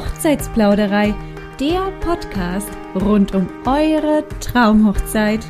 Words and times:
Hochzeitsplauderei, 0.00 1.14
der 1.60 1.92
Podcast 2.00 2.70
rund 2.94 3.34
um 3.34 3.46
eure 3.66 4.24
Traumhochzeit. 4.40 5.44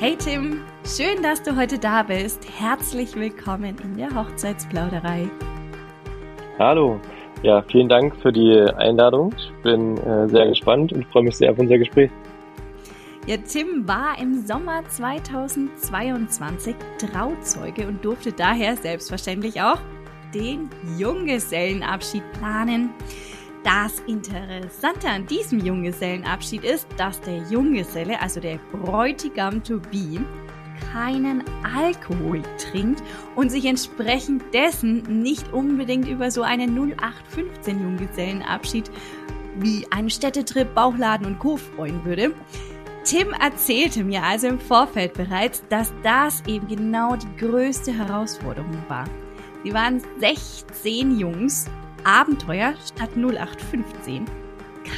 Hey 0.00 0.16
Tim, 0.16 0.62
schön, 0.84 1.22
dass 1.22 1.44
du 1.44 1.56
heute 1.56 1.78
da 1.78 2.02
bist. 2.02 2.44
Herzlich 2.58 3.14
willkommen 3.14 3.76
in 3.84 3.96
der 3.96 4.12
Hochzeitsplauderei. 4.12 5.28
Hallo, 6.58 6.98
ja, 7.44 7.62
vielen 7.62 7.88
Dank 7.88 8.16
für 8.16 8.32
die 8.32 8.58
Einladung. 8.78 9.32
Ich 9.38 9.52
bin 9.62 9.96
äh, 9.98 10.28
sehr 10.28 10.48
gespannt 10.48 10.92
und 10.92 11.06
freue 11.12 11.22
mich 11.22 11.36
sehr 11.36 11.52
auf 11.52 11.58
unser 11.60 11.78
Gespräch. 11.78 12.10
Ja, 13.28 13.36
Tim 13.36 13.86
war 13.86 14.18
im 14.20 14.44
Sommer 14.44 14.82
2022 14.88 16.74
Trauzeuge 16.98 17.86
und 17.86 18.04
durfte 18.04 18.32
daher 18.32 18.76
selbstverständlich 18.76 19.62
auch 19.62 19.78
den 20.34 20.68
Junggesellenabschied 20.98 22.24
planen. 22.32 22.90
Das 23.64 23.98
Interessante 24.06 25.08
an 25.08 25.26
diesem 25.26 25.58
Junggesellenabschied 25.58 26.64
ist, 26.64 26.86
dass 26.98 27.18
der 27.22 27.38
Junggeselle, 27.48 28.20
also 28.20 28.38
der 28.38 28.58
Bräutigam 28.70 29.64
to 29.64 29.80
be, 29.80 30.20
keinen 30.92 31.42
Alkohol 31.64 32.42
trinkt 32.58 33.02
und 33.34 33.50
sich 33.50 33.64
entsprechend 33.64 34.42
dessen 34.52 35.22
nicht 35.22 35.50
unbedingt 35.54 36.06
über 36.06 36.30
so 36.30 36.42
einen 36.42 36.76
0815 36.76 37.80
Junggesellenabschied 37.80 38.90
wie 39.58 39.86
einen 39.90 40.10
Städtetrip, 40.10 40.74
Bauchladen 40.74 41.26
und 41.26 41.38
Co. 41.38 41.56
freuen 41.56 42.04
würde. 42.04 42.34
Tim 43.04 43.32
erzählte 43.32 44.04
mir 44.04 44.24
also 44.24 44.46
im 44.46 44.60
Vorfeld 44.60 45.14
bereits, 45.14 45.62
dass 45.70 45.90
das 46.02 46.42
eben 46.46 46.68
genau 46.68 47.16
die 47.16 47.36
größte 47.36 47.96
Herausforderung 47.96 48.82
war. 48.88 49.04
Sie 49.62 49.72
waren 49.72 50.02
16 50.20 51.18
Jungs 51.18 51.66
Abenteuer 52.04 52.74
statt 52.86 53.10
0815. 53.16 54.24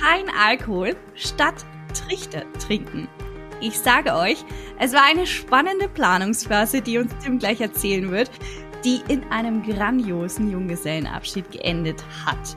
Kein 0.00 0.26
Alkohol 0.38 0.96
statt 1.14 1.64
Trichter 1.94 2.42
trinken. 2.58 3.08
Ich 3.60 3.78
sage 3.78 4.14
euch, 4.14 4.44
es 4.78 4.92
war 4.92 5.04
eine 5.08 5.26
spannende 5.26 5.88
Planungsphase, 5.88 6.82
die 6.82 6.98
uns 6.98 7.12
Tim 7.22 7.38
gleich 7.38 7.60
erzählen 7.60 8.10
wird, 8.10 8.30
die 8.84 9.00
in 9.08 9.24
einem 9.30 9.62
grandiosen 9.62 10.50
Junggesellenabschied 10.50 11.50
geendet 11.50 12.04
hat. 12.24 12.56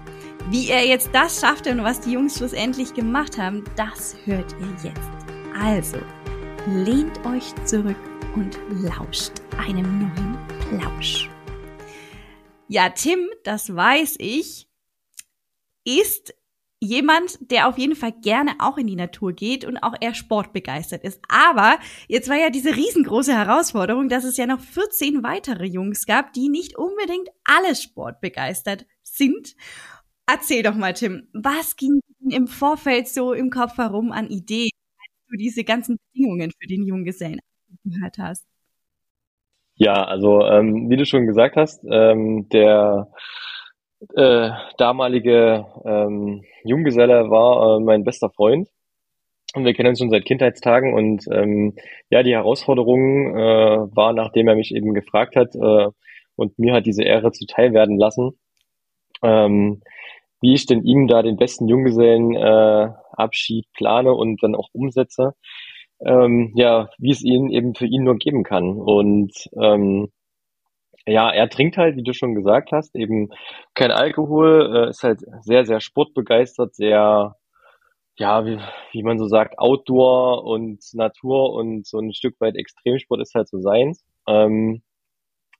Wie 0.50 0.70
er 0.70 0.86
jetzt 0.86 1.10
das 1.14 1.40
schaffte 1.40 1.72
und 1.72 1.84
was 1.84 2.02
die 2.02 2.12
Jungs 2.12 2.38
schlussendlich 2.38 2.94
gemacht 2.94 3.38
haben, 3.38 3.64
das 3.76 4.16
hört 4.26 4.56
ihr 4.60 4.90
jetzt. 4.90 5.10
Also, 5.60 5.98
lehnt 6.68 7.26
euch 7.26 7.54
zurück 7.66 7.96
und 8.36 8.58
lauscht 8.70 9.34
einem 9.58 10.00
neuen 10.00 10.38
Plausch. 10.70 11.30
Ja, 12.70 12.90
Tim, 12.90 13.28
das 13.44 13.76
weiß 13.76 14.16
ich, 14.20 14.68
ist 15.86 16.34
jemand, 16.82 17.38
der 17.52 17.68
auf 17.68 17.78
jeden 17.78 17.96
Fall 17.96 18.14
gerne 18.22 18.56
auch 18.60 18.78
in 18.78 18.88
die 18.88 18.96
Natur 18.96 19.34
geht 19.34 19.66
und 19.66 19.78
auch 19.78 19.94
eher 20.00 20.14
sportbegeistert 20.14 21.04
ist. 21.04 21.20
Aber 21.28 21.78
jetzt 22.08 22.30
war 22.30 22.38
ja 22.38 22.50
diese 22.50 22.76
riesengroße 22.76 23.34
Herausforderung, 23.34 24.08
dass 24.08 24.24
es 24.24 24.38
ja 24.38 24.46
noch 24.48 24.62
14 24.62 25.24
weitere 25.24 25.66
Jungs 25.66 26.06
gab, 26.06 26.32
die 26.34 26.48
nicht 26.50 26.78
unbedingt 26.78 27.30
alle 27.44 27.76
sportbegeistert 27.76 28.86
sind. 29.04 29.56
Erzähl 30.28 30.64
doch 30.64 30.76
mal, 30.76 30.94
Tim, 30.94 31.28
was 31.34 31.76
ging 31.76 32.00
im 32.30 32.48
Vorfeld 32.48 33.08
so 33.10 33.34
im 33.34 33.50
Kopf 33.50 33.78
herum 33.78 34.12
an 34.12 34.28
Ideen, 34.30 34.72
als 35.00 35.28
du 35.30 35.38
diese 35.38 35.64
ganzen 35.66 35.98
Bedingungen 36.14 36.52
für 36.60 36.68
den 36.68 36.86
Junggesellen 36.86 37.40
gehört 37.84 38.18
hast? 38.20 38.49
Ja, 39.80 40.04
also 40.04 40.42
ähm, 40.46 40.90
wie 40.90 40.98
du 40.98 41.06
schon 41.06 41.26
gesagt 41.26 41.56
hast, 41.56 41.82
ähm, 41.90 42.50
der 42.50 43.08
äh, 44.14 44.50
damalige 44.78 45.66
ähm, 45.86 46.44
Junggeselle 46.66 47.30
war 47.30 47.78
äh, 47.78 47.80
mein 47.82 48.04
bester 48.04 48.30
Freund. 48.30 48.68
Und 49.56 49.64
wir 49.64 49.74
kennen 49.74 49.90
uns 49.90 50.00
schon 50.00 50.10
seit 50.10 50.26
Kindheitstagen 50.26 50.94
und 50.94 51.24
ähm, 51.32 51.76
ja, 52.10 52.24
die 52.24 52.34
Herausforderung 52.34 53.36
äh, 53.38 53.96
war, 53.96 54.12
nachdem 54.12 54.50
er 54.50 54.56
mich 54.56 54.76
eben 54.76 54.94
gefragt 54.94 55.38
hat 55.38 55.56
äh, 55.56 55.88
und 56.36 56.60
mir 56.60 56.74
hat 56.74 56.86
diese 56.86 57.04
Ehre 57.04 57.32
zuteil 57.32 57.74
werden 57.74 57.98
lassen, 57.98 58.32
ähm, 59.24 59.82
wie 60.42 60.56
ich 60.56 60.66
denn 60.66 60.84
ihm 60.84 61.08
da 61.08 61.22
den 61.24 61.38
besten 61.38 61.70
Junggesellenabschied 61.70 62.96
äh, 62.96 63.22
Abschied 63.22 63.66
plane 63.76 64.14
und 64.14 64.44
dann 64.44 64.56
auch 64.56 64.68
umsetze 64.74 65.36
ähm, 66.06 66.52
ja, 66.56 66.90
wie 66.98 67.12
es 67.12 67.24
ihn 67.24 67.50
eben 67.50 67.76
für 67.76 67.86
ihn 67.86 68.04
nur 68.04 68.16
geben 68.16 68.44
kann. 68.44 68.74
Und 68.74 69.34
ähm, 69.62 70.10
ja, 71.06 71.30
er 71.30 71.50
trinkt 71.50 71.78
halt, 71.78 71.96
wie 71.96 72.04
du 72.04 72.14
schon 72.14 72.36
gesagt 72.36 72.72
hast, 72.72 72.96
eben 72.96 73.30
kein 73.74 73.92
Alkohol, 73.92 74.86
äh, 74.88 74.90
ist 74.90 75.04
halt 75.04 75.22
sehr, 75.42 75.66
sehr 75.66 75.80
sportbegeistert, 75.82 76.76
sehr, 76.76 77.36
ja, 78.18 78.46
wie, 78.46 78.60
wie 78.92 79.04
man 79.04 79.18
so 79.18 79.28
sagt, 79.28 79.58
Outdoor 79.60 80.44
und 80.46 80.84
Natur 80.94 81.54
und 81.54 81.86
so 81.88 82.00
ein 82.00 82.14
Stück 82.14 82.40
weit 82.40 82.56
Extremsport 82.56 83.22
ist 83.22 83.36
halt 83.36 83.48
so 83.50 83.60
seins. 83.60 84.06
Ähm, 84.28 84.82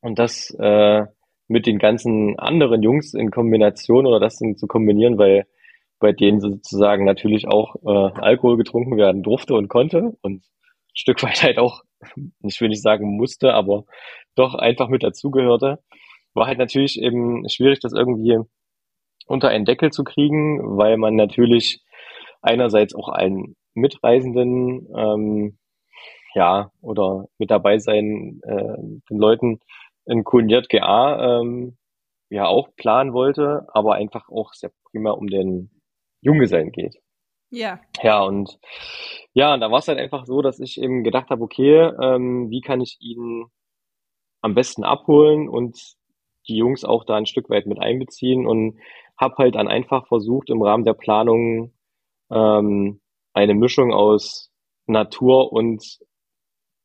und 0.02 0.20
das 0.20 0.56
äh, 0.60 1.06
mit 1.48 1.66
den 1.66 1.80
ganzen 1.80 2.38
anderen 2.38 2.84
Jungs 2.84 3.14
in 3.14 3.32
Kombination 3.32 4.06
oder 4.06 4.20
das 4.20 4.36
zu 4.38 4.68
kombinieren, 4.68 5.18
weil 5.18 5.48
bei 6.00 6.14
denen 6.14 6.40
sozusagen 6.40 7.06
natürlich 7.06 7.48
auch 7.48 7.76
äh, 7.84 8.20
Alkohol 8.20 8.58
getrunken 8.58 8.98
werden 8.98 9.24
durfte 9.24 9.54
und 9.54 9.68
konnte 9.68 10.18
und 10.22 10.38
ein 10.38 10.44
Stück 10.94 11.22
weit 11.24 11.44
halt 11.44 11.58
auch, 11.60 11.82
ich 12.44 12.60
will 12.62 12.70
nicht 12.70 12.82
sagen 12.82 13.18
musste, 13.18 13.54
aber 13.54 13.86
doch 14.36 14.56
einfach 14.56 14.88
mit 14.88 15.04
dazugehörte, 15.04 15.80
war 16.34 16.48
halt 16.48 16.58
natürlich 16.60 17.02
eben 17.02 17.48
schwierig, 17.50 17.80
das 17.80 17.94
irgendwie 17.94 18.38
unter 19.28 19.50
einen 19.50 19.66
Deckel 19.66 19.92
zu 19.92 20.04
kriegen, 20.04 20.78
weil 20.78 20.98
man 20.98 21.16
natürlich 21.16 21.82
einerseits 22.42 22.96
auch 22.96 23.10
allen 23.10 23.56
Mitreisenden 23.74 24.88
ähm, 24.96 25.58
ja 26.34 26.72
oder 26.82 27.26
mit 27.38 27.52
dabei 27.52 27.80
sein 27.80 28.40
äh, 28.44 28.78
den 29.10 29.18
Leuten 29.18 29.60
in 30.06 30.24
Kuniert 30.24 30.70
GA 30.70 31.42
ähm, 31.42 31.78
ja 32.30 32.48
auch 32.48 32.70
planen 32.76 33.14
wollte, 33.14 33.68
aber 33.74 33.96
einfach 33.96 34.30
auch 34.30 34.54
sehr 34.54 34.72
prima 34.90 35.12
um 35.12 35.28
den 35.28 35.70
Junggesellen 36.22 36.72
geht. 36.72 36.96
Ja. 37.52 37.80
Ja, 38.04 38.22
und 38.24 38.60
ja, 39.34 39.54
und 39.54 39.60
da 39.62 39.72
war 39.72 39.80
es 39.80 39.88
halt 39.88 40.00
einfach 40.00 40.26
so, 40.26 40.42
dass 40.42 40.60
ich 40.60 40.80
eben 40.80 41.04
gedacht 41.04 41.30
habe, 41.30 41.44
okay, 41.44 41.92
ähm, 42.02 42.50
wie 42.50 42.62
kann 42.62 42.82
ich 42.82 42.98
ihn 43.00 43.46
am 44.42 44.56
besten 44.56 44.84
abholen 44.84 45.50
und 45.50 45.78
die 46.48 46.56
Jungs 46.56 46.84
auch 46.84 47.06
da 47.06 47.16
ein 47.16 47.26
Stück 47.26 47.50
weit 47.50 47.66
mit 47.66 47.80
einbeziehen 47.80 48.46
und 48.46 48.80
habe 49.18 49.36
halt 49.38 49.56
dann 49.56 49.68
einfach 49.68 50.08
versucht, 50.08 50.50
im 50.50 50.62
Rahmen 50.62 50.86
der 50.86 50.94
Planung 50.94 51.74
ähm, 52.32 53.02
eine 53.34 53.54
Mischung 53.54 53.94
aus 53.94 54.52
Natur 54.88 55.52
und 55.52 55.84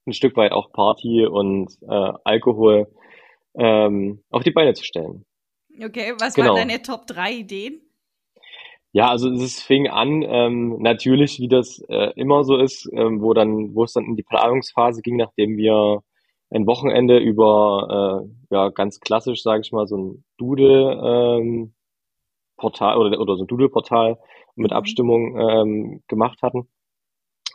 ein 0.07 0.13
Stück 0.13 0.37
weit 0.37 0.53
auch 0.53 0.73
Party 0.73 1.27
und 1.27 1.73
äh, 1.83 2.13
Alkohol 2.25 2.93
ähm, 3.55 4.23
auf 4.31 4.43
die 4.43 4.51
Beine 4.51 4.75
zu 4.75 4.85
stellen. 4.85 5.25
Okay, 5.83 6.15
was 6.19 6.35
genau. 6.35 6.55
waren 6.55 6.69
deine 6.69 6.83
Top 6.83 7.07
3 7.07 7.33
Ideen? 7.33 7.81
Ja, 8.95 9.09
also 9.09 9.29
es 9.29 9.61
fing 9.61 9.89
an, 9.89 10.23
ähm, 10.23 10.79
natürlich, 10.81 11.41
wie 11.41 11.49
das 11.49 11.81
äh, 11.89 12.13
immer 12.15 12.45
so 12.45 12.57
ist, 12.57 12.89
ähm, 12.93 13.21
wo 13.23 13.35
dann, 13.35 13.75
wo 13.75 13.83
es 13.83 13.93
dann 13.93 14.05
in 14.05 14.15
die 14.15 14.23
Planungsphase 14.23 15.03
ging, 15.03 15.17
nachdem 15.17 15.57
wir 15.57 16.03
ein 16.51 16.67
Wochenende 16.69 17.19
über 17.19 18.23
äh, 18.23 18.55
ja 18.55 18.69
ganz 18.69 19.01
klassisch, 19.01 19.43
sage 19.43 19.63
ich 19.63 19.73
mal, 19.73 19.89
so 19.89 19.97
ein 19.97 20.25
Doodle 20.39 20.93
ähm, 21.05 21.75
Portal 22.57 22.99
oder, 22.99 23.21
oder 23.21 23.37
so 23.37 23.43
ein 23.45 23.47
Doodle-Portal 23.49 24.17
mit 24.55 24.71
mhm. 24.71 24.77
Abstimmung 24.77 25.41
ähm, 25.41 26.03
gemacht 26.07 26.41
hatten, 26.43 26.69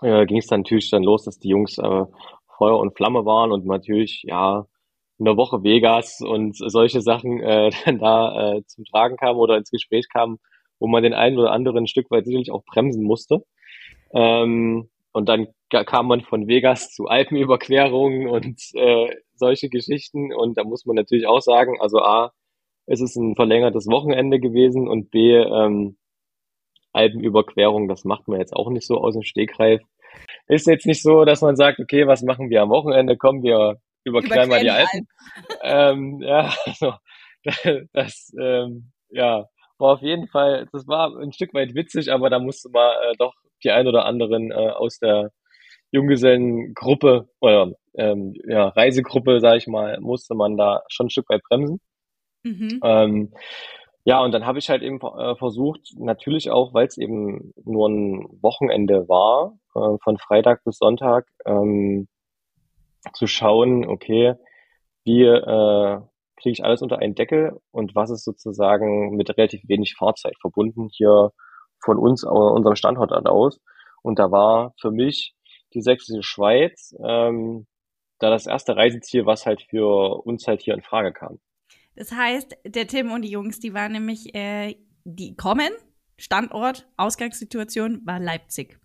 äh, 0.02 0.26
ging 0.26 0.40
es 0.40 0.48
dann 0.48 0.62
natürlich 0.62 0.90
dann 0.92 1.04
los, 1.04 1.24
dass 1.24 1.40
die 1.40 1.50
Jungs 1.50 1.78
äh, 1.78 2.06
Feuer 2.58 2.78
und 2.80 2.98
Flamme 2.98 3.26
waren 3.26 3.54
und 3.54 3.66
natürlich 3.66 4.24
ja 4.24 4.66
in 5.20 5.26
der 5.26 5.38
Woche 5.38 5.64
Vegas 5.64 6.20
und 6.22 6.58
solche 6.58 7.02
Sachen 7.02 7.40
äh, 7.40 7.72
dann 7.86 8.00
da 8.00 8.56
äh, 8.58 8.66
zum 8.66 8.84
Tragen 8.86 9.16
kamen 9.16 9.40
oder 9.40 9.58
ins 9.58 9.72
Gespräch 9.72 10.10
kamen 10.10 10.40
wo 10.80 10.88
man 10.88 11.04
den 11.04 11.14
einen 11.14 11.38
oder 11.38 11.52
anderen 11.52 11.84
ein 11.84 11.88
Stück 11.88 12.10
weit 12.12 12.26
sicherlich 12.26 12.52
auch 12.52 12.64
bremsen 12.66 13.04
musste. 13.04 13.44
Ähm, 14.14 14.90
und 15.12 15.30
dann 15.30 15.48
kam 15.70 16.08
man 16.08 16.22
von 16.22 16.48
Vegas 16.48 16.94
zu 16.94 17.06
Alpenüberquerungen 17.08 18.28
und 18.28 18.60
äh, 18.74 19.10
solche 19.36 19.70
Geschichten. 19.70 20.34
Und 20.34 20.58
da 20.58 20.64
muss 20.64 20.86
man 20.86 20.96
natürlich 20.96 21.28
auch 21.28 21.42
sagen, 21.42 21.78
also 21.80 22.00
A, 22.00 22.32
es 22.86 23.02
ist 23.02 23.16
ein 23.16 23.36
verlängertes 23.36 23.88
Wochenende 23.88 24.40
gewesen 24.40 24.88
und 24.88 25.12
B, 25.12 25.36
ähm, 25.36 25.98
Alpenüberquerung, 26.92 27.88
das 27.88 28.04
macht 28.04 28.28
man 28.28 28.40
jetzt 28.40 28.54
auch 28.56 28.70
nicht 28.70 28.88
so 28.88 28.98
aus 28.98 29.14
dem 29.14 29.24
Stegreif. 29.24 29.82
Ist 30.48 30.66
jetzt 30.66 30.88
nicht 30.88 31.04
so, 31.04 31.24
dass 31.24 31.42
man 31.42 31.56
sagt, 31.56 31.80
okay, 31.80 32.08
was 32.08 32.24
machen 32.24 32.50
wir 32.50 32.64
am 32.64 32.70
Wochenende? 32.70 33.16
Kommen 33.16 33.44
wir 33.44 33.80
überqueren 34.04 34.50
mal 34.50 34.62
die 34.62 34.72
Alpen. 34.72 35.08
Alpen. 35.60 36.20
ähm, 36.22 36.22
ja, 36.22 36.52
also, 36.66 36.94
das, 37.94 38.34
ähm, 38.40 38.92
ja, 39.10 39.48
war 39.80 39.94
auf 39.94 40.02
jeden 40.02 40.28
Fall, 40.28 40.68
das 40.72 40.88
war 40.88 41.16
ein 41.18 41.34
Stück 41.34 41.54
weit 41.54 41.76
witzig, 41.76 42.12
aber 42.12 42.30
da 42.30 42.40
musste 42.40 42.70
man 42.70 42.92
äh, 43.04 43.16
doch 43.18 43.34
die 43.64 43.72
ein 43.72 43.88
oder 43.88 44.06
anderen 44.06 44.52
äh, 44.52 44.56
aus 44.56 45.00
der 45.00 45.32
Junggesellengruppe 45.92 47.30
oder 47.42 47.74
ähm, 47.96 48.36
ja, 48.48 48.70
Reisegruppe, 48.70 49.40
sage 49.42 49.58
ich 49.58 49.68
mal, 49.68 50.00
musste 50.02 50.36
man 50.36 50.58
da 50.58 50.84
schon 50.90 51.08
ein 51.08 51.10
Stück 51.10 51.30
weit 51.30 51.44
bremsen. 51.44 51.80
Mhm. 52.44 52.80
Ähm, 52.84 53.34
Ja, 54.06 54.22
und 54.24 54.32
dann 54.34 54.46
habe 54.46 54.60
ich 54.60 54.70
halt 54.70 54.82
eben 54.82 55.00
äh, 55.02 55.36
versucht, 55.36 55.94
natürlich 55.98 56.50
auch, 56.52 56.74
weil 56.74 56.88
es 56.88 56.98
eben 56.98 57.54
nur 57.64 57.90
ein 57.90 58.28
Wochenende 58.42 59.08
war, 59.10 59.60
äh, 59.76 59.98
von 60.04 60.18
Freitag 60.18 60.64
bis 60.64 60.78
Sonntag, 60.78 61.28
ähm, 61.46 62.08
zu 63.14 63.28
schauen, 63.28 63.86
okay, 63.88 64.36
wie 65.04 65.24
äh, 65.24 66.00
kriege 66.42 66.54
ich 66.54 66.64
alles 66.64 66.82
unter 66.82 67.00
einen 67.00 67.16
Deckel 67.16 67.60
und 67.72 67.96
was 67.96 68.10
ist 68.10 68.24
sozusagen 68.24 69.16
mit 69.16 69.30
relativ 69.38 69.62
wenig 69.68 69.96
Fahrzeit 69.96 70.38
verbunden 70.40 70.90
hier 70.92 71.32
von 71.84 71.98
uns, 71.98 72.24
unserem 72.24 72.76
Standort 72.76 73.12
aus. 73.28 73.60
Und 74.02 74.20
da 74.20 74.32
war 74.32 74.74
für 74.80 74.92
mich 74.92 75.36
die 75.74 75.82
sächsische 75.82 76.24
Schweiz 76.24 76.96
ähm, 77.04 77.68
da 78.20 78.30
das 78.30 78.48
erste 78.48 78.76
Reiseziel, 78.76 79.26
was 79.26 79.46
halt 79.46 79.62
für 79.70 80.26
uns 80.26 80.48
halt 80.48 80.62
hier 80.62 80.74
in 80.74 80.82
Frage 80.82 81.14
kam. 81.14 81.40
Das 81.96 82.12
heißt, 82.12 82.58
der 82.66 82.88
Tim 82.88 83.12
und 83.12 83.24
die 83.24 83.32
Jungs, 83.32 83.60
die 83.60 83.74
waren 83.74 83.92
nämlich, 83.92 84.34
äh, 84.36 84.76
die 85.04 85.36
kommen, 85.36 85.72
Standort, 86.18 86.88
Ausgangssituation 86.98 88.02
war 88.06 88.20
Leipzig. 88.20 88.80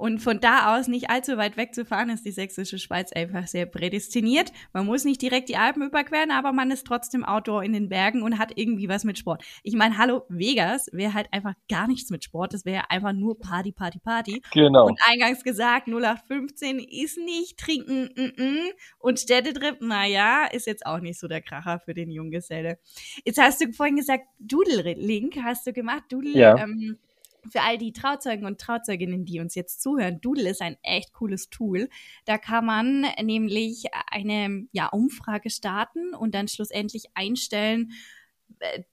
Und 0.00 0.20
von 0.20 0.40
da 0.40 0.78
aus 0.78 0.88
nicht 0.88 1.10
allzu 1.10 1.36
weit 1.36 1.58
weg 1.58 1.74
zu 1.74 1.84
fahren, 1.84 2.08
ist 2.08 2.24
die 2.24 2.30
sächsische 2.30 2.78
Schweiz 2.78 3.12
einfach 3.12 3.46
sehr 3.46 3.66
prädestiniert. 3.66 4.50
Man 4.72 4.86
muss 4.86 5.04
nicht 5.04 5.20
direkt 5.20 5.50
die 5.50 5.58
Alpen 5.58 5.82
überqueren, 5.82 6.30
aber 6.30 6.54
man 6.54 6.70
ist 6.70 6.86
trotzdem 6.86 7.22
Outdoor 7.22 7.62
in 7.62 7.74
den 7.74 7.90
Bergen 7.90 8.22
und 8.22 8.38
hat 8.38 8.52
irgendwie 8.54 8.88
was 8.88 9.04
mit 9.04 9.18
Sport. 9.18 9.44
Ich 9.62 9.74
meine, 9.74 9.98
hallo, 9.98 10.22
Vegas 10.30 10.88
wäre 10.92 11.12
halt 11.12 11.30
einfach 11.34 11.52
gar 11.68 11.86
nichts 11.86 12.08
mit 12.08 12.24
Sport. 12.24 12.54
Das 12.54 12.64
wäre 12.64 12.90
einfach 12.90 13.12
nur 13.12 13.38
Party, 13.38 13.72
Party, 13.72 13.98
Party. 13.98 14.40
Genau. 14.54 14.86
Und 14.86 14.98
eingangs 15.06 15.44
gesagt, 15.44 15.86
0815 15.86 16.78
ist 16.78 17.18
nicht 17.18 17.58
trinken 17.58 18.08
mm 18.16 18.40
-mm. 18.40 18.70
und 19.00 19.20
Städtetrip, 19.20 19.82
naja, 19.82 20.46
ist 20.46 20.66
jetzt 20.66 20.86
auch 20.86 21.00
nicht 21.00 21.20
so 21.20 21.28
der 21.28 21.42
Kracher 21.42 21.78
für 21.78 21.92
den 21.92 22.10
Junggeselle. 22.10 22.78
Jetzt 23.26 23.38
hast 23.38 23.60
du 23.60 23.70
vorhin 23.74 23.96
gesagt, 23.96 24.24
Doodle-Link 24.38 25.36
hast 25.42 25.66
du 25.66 25.74
gemacht. 25.74 26.04
Doodle, 26.08 26.32
ja. 26.32 26.56
ähm, 26.56 26.96
für 27.48 27.62
all 27.62 27.78
die 27.78 27.92
Trauzeugen 27.92 28.46
und 28.46 28.60
Trauzeuginnen, 28.60 29.24
die 29.24 29.40
uns 29.40 29.54
jetzt 29.54 29.82
zuhören, 29.82 30.20
Doodle 30.20 30.50
ist 30.50 30.62
ein 30.62 30.76
echt 30.82 31.12
cooles 31.12 31.50
Tool. 31.50 31.88
Da 32.24 32.38
kann 32.38 32.66
man 32.66 33.06
nämlich 33.22 33.84
eine 34.10 34.66
ja, 34.72 34.88
Umfrage 34.88 35.50
starten 35.50 36.14
und 36.14 36.34
dann 36.34 36.48
schlussendlich 36.48 37.06
einstellen, 37.14 37.92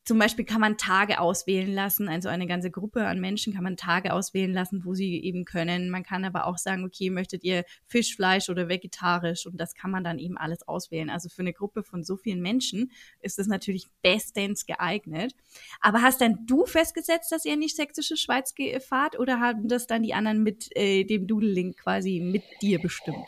zum 0.05 0.19
Beispiel 0.19 0.45
kann 0.45 0.61
man 0.61 0.77
Tage 0.77 1.19
auswählen 1.19 1.73
lassen, 1.73 2.07
also 2.07 2.29
eine 2.29 2.47
ganze 2.47 2.71
Gruppe 2.71 3.05
an 3.05 3.19
Menschen 3.19 3.53
kann 3.53 3.63
man 3.63 3.75
Tage 3.75 4.13
auswählen 4.13 4.53
lassen, 4.53 4.85
wo 4.85 4.93
sie 4.93 5.21
eben 5.21 5.45
können. 5.45 5.89
Man 5.89 6.03
kann 6.03 6.25
aber 6.25 6.45
auch 6.47 6.57
sagen, 6.57 6.85
okay, 6.85 7.09
möchtet 7.09 7.43
ihr 7.43 7.63
Fisch, 7.85 8.15
Fleisch 8.15 8.49
oder 8.49 8.69
vegetarisch 8.69 9.45
und 9.45 9.59
das 9.59 9.73
kann 9.73 9.91
man 9.91 10.03
dann 10.03 10.19
eben 10.19 10.37
alles 10.37 10.67
auswählen. 10.67 11.09
Also 11.09 11.29
für 11.29 11.41
eine 11.41 11.53
Gruppe 11.53 11.83
von 11.83 12.03
so 12.03 12.15
vielen 12.15 12.41
Menschen 12.41 12.91
ist 13.19 13.39
das 13.39 13.47
natürlich 13.47 13.87
bestens 14.01 14.65
geeignet. 14.65 15.33
Aber 15.81 16.01
hast 16.01 16.21
dann 16.21 16.45
du 16.45 16.65
festgesetzt, 16.65 17.31
dass 17.31 17.45
ihr 17.45 17.57
die 17.59 17.67
sächsische 17.67 18.17
Schweiz 18.17 18.53
fahrt 18.87 19.19
oder 19.19 19.39
haben 19.39 19.67
das 19.67 19.87
dann 19.87 20.03
die 20.03 20.13
anderen 20.13 20.43
mit 20.43 20.69
äh, 20.75 21.03
dem 21.03 21.27
Doodle-Link 21.27 21.77
quasi 21.77 22.21
mit 22.21 22.43
dir 22.61 22.79
bestimmt? 22.79 23.25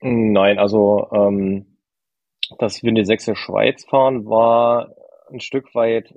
Nein, 0.00 0.58
also 0.58 1.08
ähm, 1.12 1.69
dass 2.58 2.82
wir 2.82 2.88
in 2.88 2.94
die 2.94 3.04
Sächsische 3.04 3.36
Schweiz 3.36 3.84
fahren, 3.84 4.26
war 4.26 4.94
ein 5.30 5.40
Stück 5.40 5.74
weit 5.74 6.14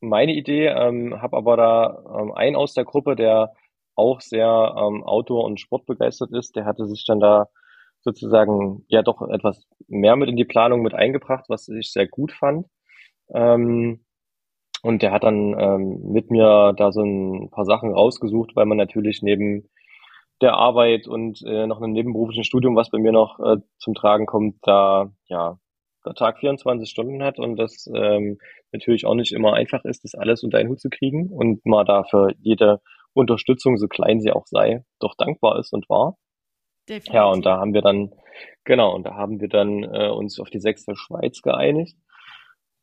meine 0.00 0.32
Idee, 0.32 0.66
ähm, 0.66 1.20
habe 1.20 1.36
aber 1.36 1.56
da 1.56 2.20
ähm, 2.20 2.32
einen 2.32 2.56
aus 2.56 2.74
der 2.74 2.84
Gruppe, 2.84 3.16
der 3.16 3.52
auch 3.96 4.20
sehr 4.20 4.74
ähm, 4.78 5.02
Outdoor- 5.04 5.44
und 5.44 5.60
Sportbegeistert 5.60 6.32
ist, 6.32 6.56
der 6.56 6.64
hatte 6.64 6.86
sich 6.86 7.04
dann 7.06 7.20
da 7.20 7.48
sozusagen 8.00 8.84
ja 8.88 9.02
doch 9.02 9.20
etwas 9.28 9.66
mehr 9.88 10.16
mit 10.16 10.28
in 10.28 10.36
die 10.36 10.44
Planung 10.44 10.82
mit 10.82 10.94
eingebracht, 10.94 11.46
was 11.48 11.68
ich 11.68 11.92
sehr 11.92 12.06
gut 12.06 12.32
fand. 12.32 12.66
Ähm, 13.34 14.04
und 14.82 15.02
der 15.02 15.12
hat 15.12 15.24
dann 15.24 15.58
ähm, 15.58 16.00
mit 16.12 16.30
mir 16.30 16.72
da 16.76 16.92
so 16.92 17.02
ein 17.02 17.50
paar 17.50 17.66
Sachen 17.66 17.92
rausgesucht, 17.92 18.56
weil 18.56 18.64
man 18.64 18.78
natürlich 18.78 19.20
neben 19.22 19.68
der 20.40 20.54
Arbeit 20.54 21.06
und 21.06 21.42
äh, 21.44 21.66
noch 21.66 21.82
einem 21.82 21.92
nebenberuflichen 21.92 22.44
Studium, 22.44 22.76
was 22.76 22.90
bei 22.90 22.98
mir 22.98 23.12
noch 23.12 23.38
äh, 23.40 23.58
zum 23.78 23.94
Tragen 23.94 24.24
kommt, 24.24 24.56
da 24.62 25.12
ja 25.26 25.58
der 26.04 26.14
Tag 26.14 26.38
24 26.38 26.88
Stunden 26.88 27.22
hat 27.22 27.38
und 27.38 27.56
das 27.56 27.88
ähm, 27.94 28.38
natürlich 28.72 29.06
auch 29.06 29.14
nicht 29.14 29.32
immer 29.32 29.54
einfach 29.54 29.84
ist, 29.84 30.04
das 30.04 30.14
alles 30.14 30.42
unter 30.42 30.58
einen 30.58 30.70
Hut 30.70 30.80
zu 30.80 30.88
kriegen 30.88 31.28
und 31.30 31.64
man 31.66 31.86
dafür 31.86 32.32
jede 32.40 32.80
Unterstützung, 33.12 33.76
so 33.76 33.88
klein 33.88 34.20
sie 34.20 34.32
auch 34.32 34.46
sei, 34.46 34.84
doch 35.00 35.14
dankbar 35.16 35.58
ist 35.58 35.72
und 35.72 35.88
war. 35.88 36.16
Definitiv. 36.88 37.14
Ja, 37.14 37.26
und 37.26 37.44
da 37.44 37.58
haben 37.58 37.74
wir 37.74 37.82
dann, 37.82 38.12
genau, 38.64 38.94
und 38.94 39.04
da 39.04 39.14
haben 39.14 39.40
wir 39.40 39.48
dann 39.48 39.84
äh, 39.84 40.08
uns 40.08 40.40
auf 40.40 40.50
die 40.50 40.60
sechste 40.60 40.96
Schweiz 40.96 41.42
geeinigt. 41.42 41.96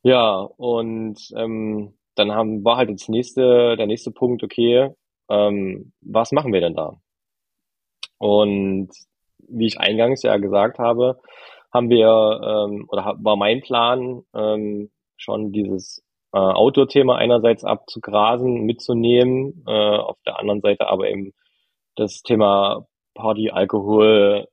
Ja, 0.04 0.40
und 0.40 1.20
ähm, 1.36 1.98
dann 2.16 2.32
haben, 2.32 2.64
war 2.64 2.78
halt 2.78 2.90
das 2.90 3.10
nächste, 3.10 3.76
der 3.78 3.88
nächste 3.88 4.12
Punkt, 4.12 4.44
okay, 4.44 4.90
ähm, 5.30 5.92
was 6.02 6.32
machen 6.32 6.54
wir 6.54 6.62
denn 6.62 6.76
da? 6.76 7.00
Und 8.18 8.90
wie 9.40 9.68
ich 9.68 9.80
eingangs 9.80 10.24
ja 10.24 10.38
gesagt 10.38 10.80
habe, 10.80 11.20
haben 11.72 11.90
wir, 11.90 12.42
ähm, 12.44 12.86
oder 12.90 13.16
war 13.20 13.36
mein 13.36 13.62
Plan, 13.62 14.22
ähm, 14.34 14.90
schon 15.18 15.52
dieses 15.52 16.04
äh, 16.34 16.38
Outdoor-Thema 16.38 17.18
einerseits 17.18 17.64
abzugrasen, 17.64 18.66
mitzunehmen, 18.66 19.64
äh, 19.68 19.72
auf 19.72 20.18
der 20.26 20.40
anderen 20.40 20.62
Seite 20.62 20.88
aber 20.88 21.08
eben 21.10 21.34
das 21.96 22.22
Thema 22.22 22.88
Party, 23.16 23.50
Alkohol 23.50 24.48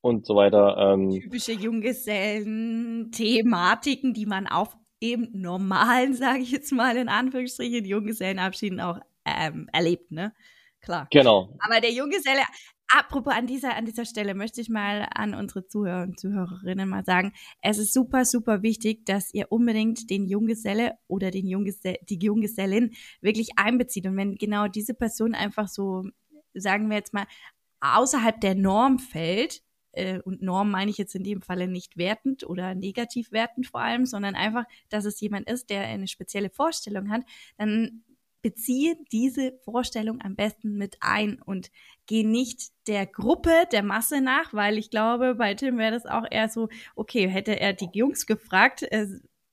und 0.00 0.26
so 0.26 0.36
weiter. 0.36 0.76
Ähm, 0.78 1.10
Typische 1.10 1.52
Junggesellen-Thematiken, 1.52 4.14
die 4.14 4.26
man 4.26 4.46
auf 4.46 4.76
eben 5.00 5.28
normalen, 5.32 6.14
sage 6.14 6.40
ich 6.40 6.52
jetzt 6.52 6.72
mal 6.72 6.96
in 6.96 7.08
Anführungsstrichen, 7.08 7.84
Junggesellenabschieden 7.84 8.80
auch 8.80 8.98
ähm, 9.24 9.68
erlebt, 9.72 10.10
ne? 10.10 10.32
Klar. 10.80 11.06
Genau. 11.10 11.56
Aber 11.60 11.80
der 11.80 11.92
Junggeselle 11.92 12.42
Apropos 12.94 13.32
an 13.32 13.46
dieser, 13.46 13.74
an 13.74 13.86
dieser 13.86 14.04
Stelle 14.04 14.34
möchte 14.34 14.60
ich 14.60 14.68
mal 14.68 15.08
an 15.14 15.34
unsere 15.34 15.66
Zuhörer 15.66 16.02
und 16.02 16.20
Zuhörerinnen 16.20 16.86
mal 16.86 17.06
sagen, 17.06 17.32
es 17.62 17.78
ist 17.78 17.94
super, 17.94 18.26
super 18.26 18.62
wichtig, 18.62 19.06
dass 19.06 19.32
ihr 19.32 19.50
unbedingt 19.50 20.10
den 20.10 20.26
Junggeselle 20.28 20.98
oder 21.08 21.30
den 21.30 21.46
Junggesell, 21.46 21.96
die 22.10 22.18
Junggesellin 22.18 22.92
wirklich 23.22 23.52
einbezieht. 23.56 24.04
Und 24.04 24.18
wenn 24.18 24.34
genau 24.34 24.68
diese 24.68 24.92
Person 24.92 25.34
einfach 25.34 25.68
so, 25.68 26.04
sagen 26.52 26.90
wir 26.90 26.98
jetzt 26.98 27.14
mal, 27.14 27.24
außerhalb 27.80 28.38
der 28.42 28.56
Norm 28.56 28.98
fällt, 28.98 29.62
äh, 29.92 30.20
und 30.20 30.42
Norm 30.42 30.70
meine 30.70 30.90
ich 30.90 30.98
jetzt 30.98 31.14
in 31.14 31.24
dem 31.24 31.40
Falle 31.40 31.68
nicht 31.68 31.96
wertend 31.96 32.44
oder 32.44 32.74
negativ 32.74 33.32
wertend 33.32 33.68
vor 33.68 33.80
allem, 33.80 34.04
sondern 34.04 34.34
einfach, 34.34 34.64
dass 34.90 35.06
es 35.06 35.18
jemand 35.18 35.48
ist, 35.48 35.70
der 35.70 35.86
eine 35.86 36.08
spezielle 36.08 36.50
Vorstellung 36.50 37.10
hat, 37.10 37.22
dann 37.56 38.04
beziehe 38.42 38.96
diese 39.12 39.52
Vorstellung 39.64 40.20
am 40.20 40.34
besten 40.34 40.76
mit 40.76 40.96
ein 41.00 41.40
und 41.40 41.70
geh 42.06 42.24
nicht 42.24 42.70
der 42.86 43.06
Gruppe, 43.06 43.50
der 43.70 43.82
Masse 43.82 44.20
nach, 44.20 44.52
weil 44.52 44.78
ich 44.78 44.90
glaube, 44.90 45.36
bei 45.36 45.54
Tim 45.54 45.78
wäre 45.78 45.92
das 45.92 46.06
auch 46.06 46.24
eher 46.30 46.48
so, 46.48 46.68
okay, 46.96 47.28
hätte 47.28 47.58
er 47.58 47.72
die 47.72 47.88
Jungs 47.92 48.26
gefragt, 48.26 48.82
äh, 48.82 49.06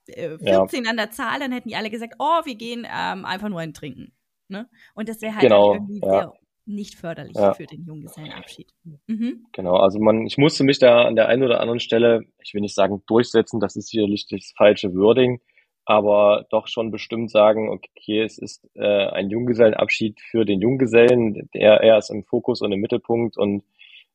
14 0.08 0.84
ja. 0.84 0.90
an 0.90 0.98
der 0.98 1.12
Zahl, 1.12 1.40
dann 1.40 1.52
hätten 1.52 1.70
die 1.70 1.76
alle 1.76 1.92
gesagt, 1.92 2.16
oh, 2.18 2.42
wir 2.44 2.56
gehen 2.56 2.86
ähm, 2.86 3.26
einfach 3.26 3.50
nur 3.50 3.60
ein 3.60 3.74
Trinken. 3.74 4.12
Ne? 4.48 4.68
Und 4.96 5.08
das 5.08 5.22
wäre 5.22 5.34
halt 5.34 5.44
genau, 5.44 5.76
irgendwie 5.76 6.02
ja. 6.02 6.10
sehr 6.10 6.34
nicht 6.70 6.96
förderlich 6.96 7.36
ja. 7.36 7.54
für 7.54 7.66
den 7.66 7.84
Junggesellenabschied. 7.84 8.72
Mhm. 9.08 9.48
Genau, 9.54 9.78
also 9.78 10.00
man, 10.00 10.26
ich 10.28 10.38
musste 10.38 10.64
mich 10.64 10.78
da 10.78 11.06
an 11.06 11.16
der 11.16 11.28
einen 11.28 11.44
oder 11.44 11.60
anderen 11.60 11.80
Stelle, 11.80 12.22
ich 12.44 12.54
will 12.54 12.62
nicht 12.62 12.76
sagen 12.76 13.02
durchsetzen, 13.08 13.60
das 13.60 13.76
ist 13.76 13.90
sicherlich 13.90 14.28
das 14.30 14.54
falsche 14.56 14.94
Wording, 14.94 15.42
aber 15.90 16.46
doch 16.52 16.68
schon 16.68 16.92
bestimmt 16.92 17.32
sagen, 17.32 17.68
okay, 17.68 18.22
es 18.22 18.38
ist 18.38 18.70
äh, 18.76 19.08
ein 19.08 19.32
Junggesellenabschied 19.32 20.22
für 20.22 20.46
den 20.46 20.62
Junggesellen, 20.62 21.50
der 21.56 21.82
er 21.82 21.98
ist 21.98 22.12
im 22.12 22.24
Fokus 22.24 22.62
und 22.62 22.72
im 22.72 22.80
Mittelpunkt 22.80 23.38
und 23.38 23.64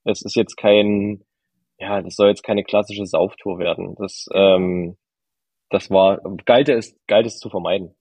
es 0.04 0.22
ist 0.22 0.36
jetzt 0.36 0.56
kein, 0.56 1.24
ja, 1.76 2.00
das 2.00 2.14
soll 2.14 2.28
jetzt 2.28 2.44
keine 2.44 2.62
klassische 2.62 3.06
Sauftour 3.06 3.58
werden. 3.58 3.96
Das, 3.96 4.28
ähm, 4.32 4.96
das 5.68 5.90
war, 5.90 6.20
galt 6.44 6.68
es, 6.68 6.96
galt 7.08 7.26
es 7.26 7.40
zu 7.40 7.50
vermeiden. 7.50 7.96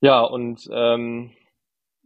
Ja, 0.00 0.22
und 0.22 0.68
ähm, 0.72 1.30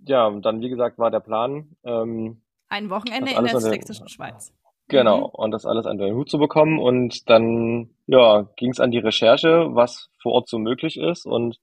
ja, 0.06 0.26
und 0.26 0.44
dann, 0.44 0.60
wie 0.60 0.68
gesagt, 0.68 0.98
war 0.98 1.10
der 1.10 1.20
Plan. 1.20 1.74
Ähm, 1.84 2.42
ein 2.68 2.90
Wochenende 2.90 3.32
in 3.32 3.44
der 3.44 3.60
sächsischen 3.60 4.08
Schweiz. 4.08 4.52
Genau, 4.90 5.18
mhm. 5.18 5.34
und 5.34 5.50
das 5.52 5.66
alles 5.66 5.86
an 5.86 5.98
den 5.98 6.14
Hut 6.14 6.28
zu 6.28 6.38
bekommen. 6.38 6.78
Und 6.78 7.28
dann 7.30 7.90
ja, 8.06 8.48
ging 8.56 8.70
es 8.70 8.80
an 8.80 8.90
die 8.90 8.98
Recherche, 8.98 9.68
was 9.74 10.10
vor 10.20 10.32
Ort 10.32 10.48
so 10.48 10.58
möglich 10.58 10.98
ist. 10.98 11.26
Und 11.26 11.58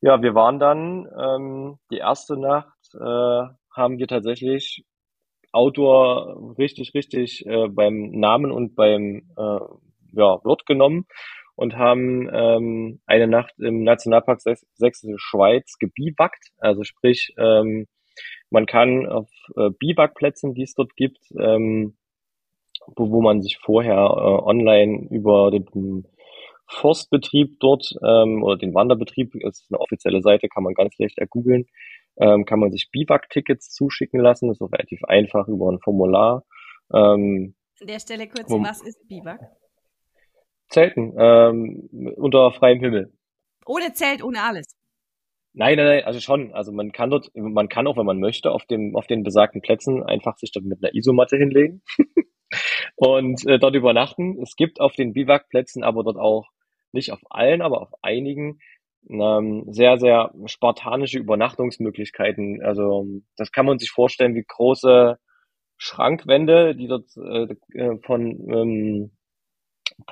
ja, 0.00 0.22
wir 0.22 0.34
waren 0.34 0.58
dann 0.58 1.08
ähm, 1.18 1.78
die 1.90 1.98
erste 1.98 2.36
Nacht, 2.36 2.94
äh, 2.94 3.44
haben 3.74 3.98
wir 3.98 4.06
tatsächlich 4.06 4.84
Outdoor 5.52 6.54
richtig, 6.58 6.92
richtig 6.94 7.46
äh, 7.46 7.68
beim 7.68 8.10
Namen 8.10 8.50
und 8.50 8.74
beim 8.74 9.30
äh, 9.36 9.60
ja, 10.12 10.44
Wort 10.44 10.66
genommen 10.66 11.06
und 11.54 11.76
haben 11.76 12.28
ähm, 12.32 13.00
eine 13.06 13.26
Nacht 13.26 13.54
im 13.58 13.82
Nationalpark 13.82 14.40
Sächsische 14.40 15.18
Schweiz 15.18 15.78
gebiwackt. 15.78 16.50
Also 16.58 16.84
sprich, 16.84 17.34
ähm, 17.38 17.86
man 18.50 18.66
kann 18.66 19.06
auf 19.06 19.30
äh, 19.56 19.70
Biwakplätzen, 19.70 20.54
die 20.54 20.62
es 20.62 20.74
dort 20.74 20.94
gibt, 20.96 21.18
ähm, 21.38 21.96
wo 22.94 23.20
man 23.20 23.42
sich 23.42 23.58
vorher 23.58 23.94
äh, 23.94 24.48
online 24.48 25.08
über 25.10 25.50
den 25.50 26.06
Forstbetrieb 26.68 27.60
dort 27.60 27.94
ähm, 28.04 28.42
oder 28.42 28.56
den 28.56 28.74
Wanderbetrieb, 28.74 29.32
das 29.40 29.60
ist 29.60 29.70
eine 29.70 29.80
offizielle 29.80 30.20
Seite, 30.20 30.48
kann 30.48 30.64
man 30.64 30.74
ganz 30.74 30.98
leicht 30.98 31.18
ergoogeln, 31.18 31.66
ähm, 32.18 32.44
kann 32.44 32.58
man 32.58 32.72
sich 32.72 32.90
Biwak-Tickets 32.90 33.70
zuschicken 33.70 34.20
lassen. 34.20 34.48
Das 34.48 34.56
ist 34.56 34.62
auch 34.62 34.72
relativ 34.72 35.04
einfach 35.04 35.48
über 35.48 35.70
ein 35.70 35.78
Formular. 35.80 36.44
Ähm, 36.92 37.54
An 37.80 37.86
der 37.86 38.00
Stelle 38.00 38.28
kurz, 38.28 38.50
was 38.50 38.82
ist 38.82 39.06
Biwak? 39.08 39.40
Zelten 40.68 41.14
ähm, 41.16 41.88
unter 42.16 42.50
freiem 42.50 42.80
Himmel. 42.80 43.12
Ohne 43.66 43.92
Zelt, 43.92 44.22
ohne 44.22 44.42
alles. 44.42 44.66
Nein, 45.52 45.76
nein, 45.76 45.86
nein, 45.86 46.04
also 46.04 46.20
schon. 46.20 46.52
Also 46.52 46.72
man 46.72 46.92
kann 46.92 47.10
dort, 47.10 47.30
man 47.34 47.68
kann 47.68 47.86
auch, 47.86 47.96
wenn 47.96 48.04
man 48.04 48.18
möchte, 48.18 48.50
auf 48.50 48.66
dem, 48.66 48.96
auf 48.96 49.06
den 49.06 49.22
besagten 49.22 49.62
Plätzen 49.62 50.02
einfach 50.02 50.36
sich 50.36 50.52
dort 50.52 50.66
mit 50.66 50.82
einer 50.82 50.94
Isomatte 50.94 51.36
hinlegen 51.36 51.82
und 52.96 53.46
äh, 53.46 53.58
dort 53.58 53.74
übernachten. 53.74 54.40
Es 54.42 54.56
gibt 54.56 54.80
auf 54.80 54.94
den 54.94 55.12
Biwakplätzen 55.12 55.82
aber 55.82 56.04
dort 56.04 56.16
auch 56.16 56.48
nicht 56.92 57.12
auf 57.12 57.20
allen, 57.30 57.62
aber 57.62 57.82
auf 57.82 57.90
einigen 58.02 58.58
ähm, 59.08 59.64
sehr, 59.68 59.98
sehr 59.98 60.32
spartanische 60.46 61.18
Übernachtungsmöglichkeiten. 61.18 62.62
Also 62.62 63.06
das 63.36 63.52
kann 63.52 63.66
man 63.66 63.78
sich 63.78 63.90
vorstellen 63.90 64.34
wie 64.34 64.44
große 64.46 65.18
Schrankwände, 65.78 66.74
die 66.74 66.88
dort 66.88 67.16
äh, 67.16 67.54
äh 67.74 67.98
von 68.02 68.22
ähm, 68.50 69.10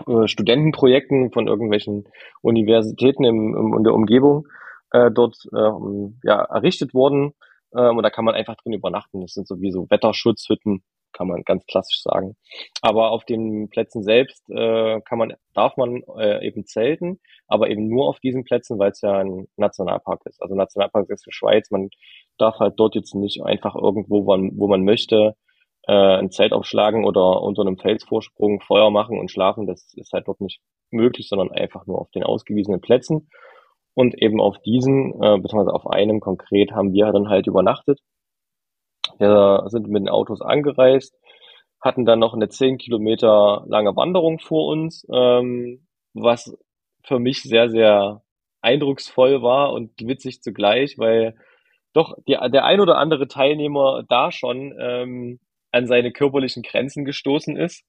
äh, 0.06 0.26
Studentenprojekten 0.26 1.32
von 1.32 1.48
irgendwelchen 1.48 2.08
Universitäten 2.42 3.24
im, 3.24 3.56
im, 3.56 3.74
in 3.78 3.84
der 3.84 3.94
Umgebung 3.94 4.46
äh, 4.92 5.10
dort 5.10 5.36
ähm, 5.54 6.20
ja, 6.22 6.42
errichtet 6.42 6.94
wurden. 6.94 7.34
Ähm, 7.76 7.96
und 7.96 8.02
da 8.02 8.10
kann 8.10 8.24
man 8.24 8.34
einfach 8.34 8.56
drin 8.56 8.72
übernachten. 8.72 9.20
Das 9.20 9.32
sind 9.32 9.48
sowieso 9.48 9.88
Wetterschutzhütten, 9.90 10.82
kann 11.14 11.28
man 11.28 11.42
ganz 11.44 11.64
klassisch 11.66 12.02
sagen. 12.02 12.36
Aber 12.82 13.10
auf 13.10 13.24
den 13.24 13.68
Plätzen 13.70 14.02
selbst 14.02 14.42
äh, 14.50 15.00
kann 15.02 15.18
man, 15.18 15.34
darf 15.54 15.76
man 15.76 16.02
äh, 16.18 16.46
eben 16.46 16.66
zelten, 16.66 17.20
aber 17.46 17.70
eben 17.70 17.88
nur 17.88 18.08
auf 18.08 18.20
diesen 18.20 18.44
Plätzen, 18.44 18.78
weil 18.78 18.90
es 18.90 19.00
ja 19.00 19.18
ein 19.18 19.46
Nationalpark 19.56 20.20
ist. 20.26 20.42
Also 20.42 20.54
Nationalpark 20.54 21.08
ist 21.10 21.24
für 21.24 21.32
Schweiz. 21.32 21.70
Man 21.70 21.88
darf 22.38 22.58
halt 22.58 22.74
dort 22.76 22.94
jetzt 22.94 23.14
nicht 23.14 23.42
einfach 23.42 23.74
irgendwo, 23.74 24.26
wo 24.26 24.68
man, 24.68 24.84
möchte, 24.84 25.34
äh, 25.86 25.92
ein 25.92 26.30
Zelt 26.30 26.52
aufschlagen 26.52 27.04
oder 27.04 27.42
unter 27.42 27.62
einem 27.62 27.78
Felsvorsprung 27.78 28.60
Feuer 28.60 28.90
machen 28.90 29.18
und 29.18 29.30
schlafen. 29.30 29.66
Das 29.66 29.92
ist 29.94 30.12
halt 30.12 30.28
dort 30.28 30.40
nicht 30.40 30.60
möglich, 30.90 31.28
sondern 31.28 31.52
einfach 31.52 31.86
nur 31.86 32.00
auf 32.00 32.10
den 32.10 32.22
ausgewiesenen 32.22 32.80
Plätzen. 32.80 33.28
Und 33.94 34.20
eben 34.20 34.40
auf 34.40 34.58
diesen, 34.62 35.12
äh, 35.22 35.38
beziehungsweise 35.38 35.72
auf 35.72 35.86
einem 35.86 36.20
konkret, 36.20 36.72
haben 36.72 36.92
wir 36.92 37.12
dann 37.12 37.28
halt 37.28 37.46
übernachtet. 37.46 38.00
Wir 39.18 39.64
sind 39.68 39.88
mit 39.88 40.02
den 40.02 40.08
Autos 40.08 40.40
angereist, 40.40 41.16
hatten 41.80 42.04
dann 42.04 42.18
noch 42.18 42.34
eine 42.34 42.48
zehn 42.48 42.78
Kilometer 42.78 43.64
lange 43.66 43.94
Wanderung 43.96 44.38
vor 44.38 44.68
uns, 44.68 45.06
ähm, 45.12 45.86
was 46.14 46.56
für 47.02 47.18
mich 47.18 47.42
sehr, 47.42 47.68
sehr 47.68 48.22
eindrucksvoll 48.62 49.42
war 49.42 49.72
und 49.72 49.92
witzig 50.00 50.40
zugleich, 50.42 50.98
weil 50.98 51.36
doch 51.92 52.16
die, 52.26 52.36
der 52.52 52.64
ein 52.64 52.80
oder 52.80 52.96
andere 52.96 53.28
Teilnehmer 53.28 54.02
da 54.08 54.32
schon 54.32 54.74
ähm, 54.80 55.38
an 55.70 55.86
seine 55.86 56.12
körperlichen 56.12 56.62
Grenzen 56.62 57.04
gestoßen 57.04 57.56
ist 57.56 57.84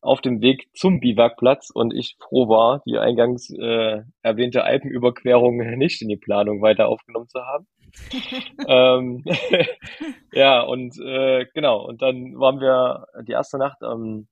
auf 0.00 0.20
dem 0.20 0.40
Weg 0.40 0.68
zum 0.74 1.00
Biwakplatz 1.00 1.70
und 1.70 1.94
ich 1.94 2.16
froh 2.18 2.48
war, 2.48 2.82
die 2.86 2.98
eingangs 2.98 3.50
äh, 3.50 4.02
erwähnte 4.22 4.64
Alpenüberquerung 4.64 5.56
nicht 5.76 6.00
in 6.02 6.08
die 6.08 6.16
Planung 6.16 6.62
weiter 6.62 6.88
aufgenommen 6.88 7.28
zu 7.28 7.40
haben. 7.40 7.66
ähm, 8.68 9.24
ja, 10.32 10.60
und 10.62 10.98
äh, 11.00 11.46
genau, 11.54 11.84
und 11.86 12.02
dann 12.02 12.38
waren 12.38 12.60
wir 12.60 13.06
die 13.26 13.32
erste 13.32 13.58
Nacht 13.58 13.82
am, 13.82 14.28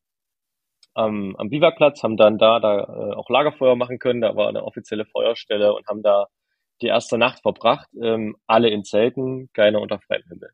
am, 0.95 1.35
am 1.37 1.51
Biwakplatz, 1.51 2.03
haben 2.03 2.17
dann 2.17 2.39
da, 2.39 2.61
da 2.61 2.79
äh, 2.81 3.15
auch 3.15 3.29
Lagerfeuer 3.29 3.77
machen 3.77 3.99
können, 3.99 4.21
da 4.21 4.37
war 4.37 4.49
eine 4.49 4.65
offizielle 4.65 5.05
Feuerstelle 5.05 5.75
und 5.75 5.87
haben 5.87 6.03
da 6.03 6.27
die 6.81 6.87
erste 6.87 7.19
Nacht 7.19 7.43
verbracht, 7.43 7.89
ähm, 8.01 8.37
alle 8.47 8.71
in 8.71 8.85
Zelten, 8.85 9.51
keiner 9.53 9.81
unter 9.81 9.99
freiem 9.99 10.23
Himmel. 10.29 10.51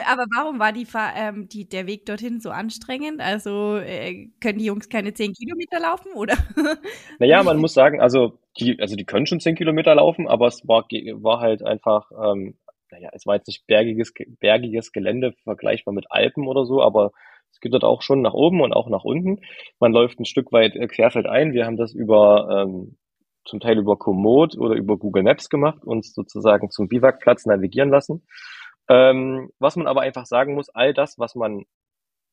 Aber 0.00 0.26
warum 0.34 0.58
war 0.58 0.72
die, 0.72 0.86
ähm, 1.16 1.48
die, 1.48 1.68
der 1.68 1.86
Weg 1.86 2.06
dorthin 2.06 2.40
so 2.40 2.50
anstrengend? 2.50 3.20
Also 3.20 3.76
äh, 3.76 4.28
können 4.40 4.58
die 4.58 4.64
Jungs 4.64 4.88
keine 4.88 5.14
zehn 5.14 5.32
Kilometer 5.32 5.80
laufen, 5.80 6.12
oder? 6.14 6.34
Naja, 7.18 7.42
man 7.42 7.58
muss 7.58 7.74
sagen, 7.74 8.00
also 8.00 8.38
die, 8.58 8.78
also 8.80 8.96
die 8.96 9.04
können 9.04 9.26
schon 9.26 9.40
zehn 9.40 9.54
Kilometer 9.54 9.94
laufen, 9.94 10.28
aber 10.28 10.46
es 10.46 10.66
war, 10.66 10.82
war 10.82 11.40
halt 11.40 11.62
einfach, 11.62 12.10
ähm, 12.12 12.56
naja, 12.90 13.10
es 13.12 13.26
war 13.26 13.36
jetzt 13.36 13.46
nicht 13.46 13.66
bergiges, 13.66 14.12
bergiges 14.40 14.92
Gelände 14.92 15.34
vergleichbar 15.44 15.94
mit 15.94 16.06
Alpen 16.10 16.46
oder 16.46 16.64
so, 16.66 16.82
aber 16.82 17.12
es 17.50 17.60
geht 17.60 17.72
dort 17.72 17.84
auch 17.84 18.02
schon 18.02 18.22
nach 18.22 18.34
oben 18.34 18.60
und 18.60 18.72
auch 18.72 18.88
nach 18.88 19.04
unten. 19.04 19.40
Man 19.80 19.92
läuft 19.92 20.20
ein 20.20 20.26
Stück 20.26 20.52
weit 20.52 20.76
äh, 20.76 20.86
querfeldein. 20.86 21.52
Wir 21.52 21.66
haben 21.66 21.76
das 21.76 21.94
über 21.94 22.64
ähm, 22.66 22.96
zum 23.46 23.60
Teil 23.60 23.78
über 23.78 23.96
Komoot 23.96 24.58
oder 24.58 24.74
über 24.74 24.98
Google 24.98 25.22
Maps 25.22 25.48
gemacht, 25.48 25.84
uns 25.84 26.12
sozusagen 26.12 26.70
zum 26.70 26.88
Biwakplatz 26.88 27.46
navigieren 27.46 27.90
lassen. 27.90 28.26
Ähm, 28.88 29.50
was 29.58 29.76
man 29.76 29.86
aber 29.86 30.02
einfach 30.02 30.26
sagen 30.26 30.54
muss, 30.54 30.68
all 30.68 30.94
das, 30.94 31.18
was 31.18 31.34
man 31.34 31.64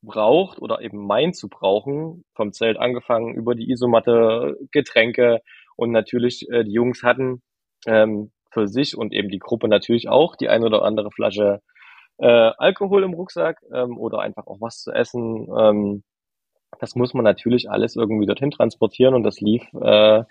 braucht 0.03 0.61
oder 0.61 0.81
eben 0.81 1.05
meint 1.05 1.35
zu 1.35 1.49
brauchen, 1.49 2.25
vom 2.35 2.51
Zelt 2.51 2.77
angefangen 2.77 3.33
über 3.33 3.55
die 3.55 3.71
Isomatte, 3.71 4.57
Getränke 4.71 5.41
und 5.75 5.91
natürlich 5.91 6.47
äh, 6.49 6.63
die 6.63 6.73
Jungs 6.73 7.03
hatten 7.03 7.41
ähm, 7.87 8.31
für 8.51 8.67
sich 8.67 8.97
und 8.97 9.13
eben 9.13 9.29
die 9.29 9.39
Gruppe 9.39 9.67
natürlich 9.67 10.09
auch 10.09 10.35
die 10.35 10.49
ein 10.49 10.63
oder 10.63 10.83
andere 10.83 11.09
Flasche 11.11 11.61
äh, 12.19 12.51
Alkohol 12.57 13.03
im 13.03 13.13
Rucksack 13.13 13.59
ähm, 13.73 13.97
oder 13.97 14.19
einfach 14.19 14.45
auch 14.47 14.61
was 14.61 14.81
zu 14.81 14.91
essen. 14.91 15.47
Ähm, 15.57 16.03
das 16.79 16.95
muss 16.95 17.13
man 17.13 17.23
natürlich 17.23 17.69
alles 17.69 17.95
irgendwie 17.95 18.25
dorthin 18.25 18.51
transportieren 18.51 19.15
und 19.15 19.23
das 19.23 19.39
lief 19.41 19.63
äh, 19.81 20.23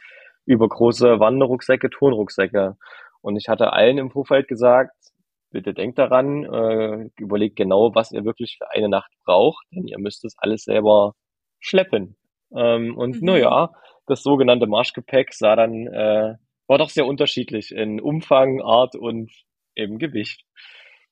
über 0.44 0.68
große 0.68 1.18
Wanderrucksäcke, 1.20 1.90
Turnrucksäcke. 1.90 2.76
Und 3.20 3.36
ich 3.36 3.48
hatte 3.48 3.72
allen 3.72 3.98
im 3.98 4.10
Vorfeld 4.10 4.48
gesagt, 4.48 4.94
bitte 5.52 5.74
denkt 5.74 5.98
daran, 5.98 6.44
äh, 6.44 7.08
überlegt 7.18 7.56
genau, 7.56 7.94
was 7.94 8.12
ihr 8.12 8.24
wirklich 8.24 8.56
für 8.58 8.70
eine 8.70 8.88
Nacht 8.88 9.12
braucht, 9.24 9.64
denn 9.72 9.86
ihr 9.86 9.98
müsst 9.98 10.24
es 10.24 10.34
alles 10.38 10.64
selber 10.64 11.14
schleppen. 11.60 12.16
Ähm, 12.54 12.96
und 12.96 13.20
mhm. 13.20 13.26
naja, 13.26 13.72
das 14.06 14.22
sogenannte 14.22 14.66
Marschgepäck 14.66 15.32
sah 15.32 15.56
dann, 15.56 15.86
äh, 15.86 16.34
war 16.66 16.78
doch 16.78 16.90
sehr 16.90 17.06
unterschiedlich 17.06 17.72
in 17.72 18.00
Umfang, 18.00 18.60
Art 18.62 18.96
und 18.96 19.30
eben 19.76 19.98
Gewicht. 19.98 20.44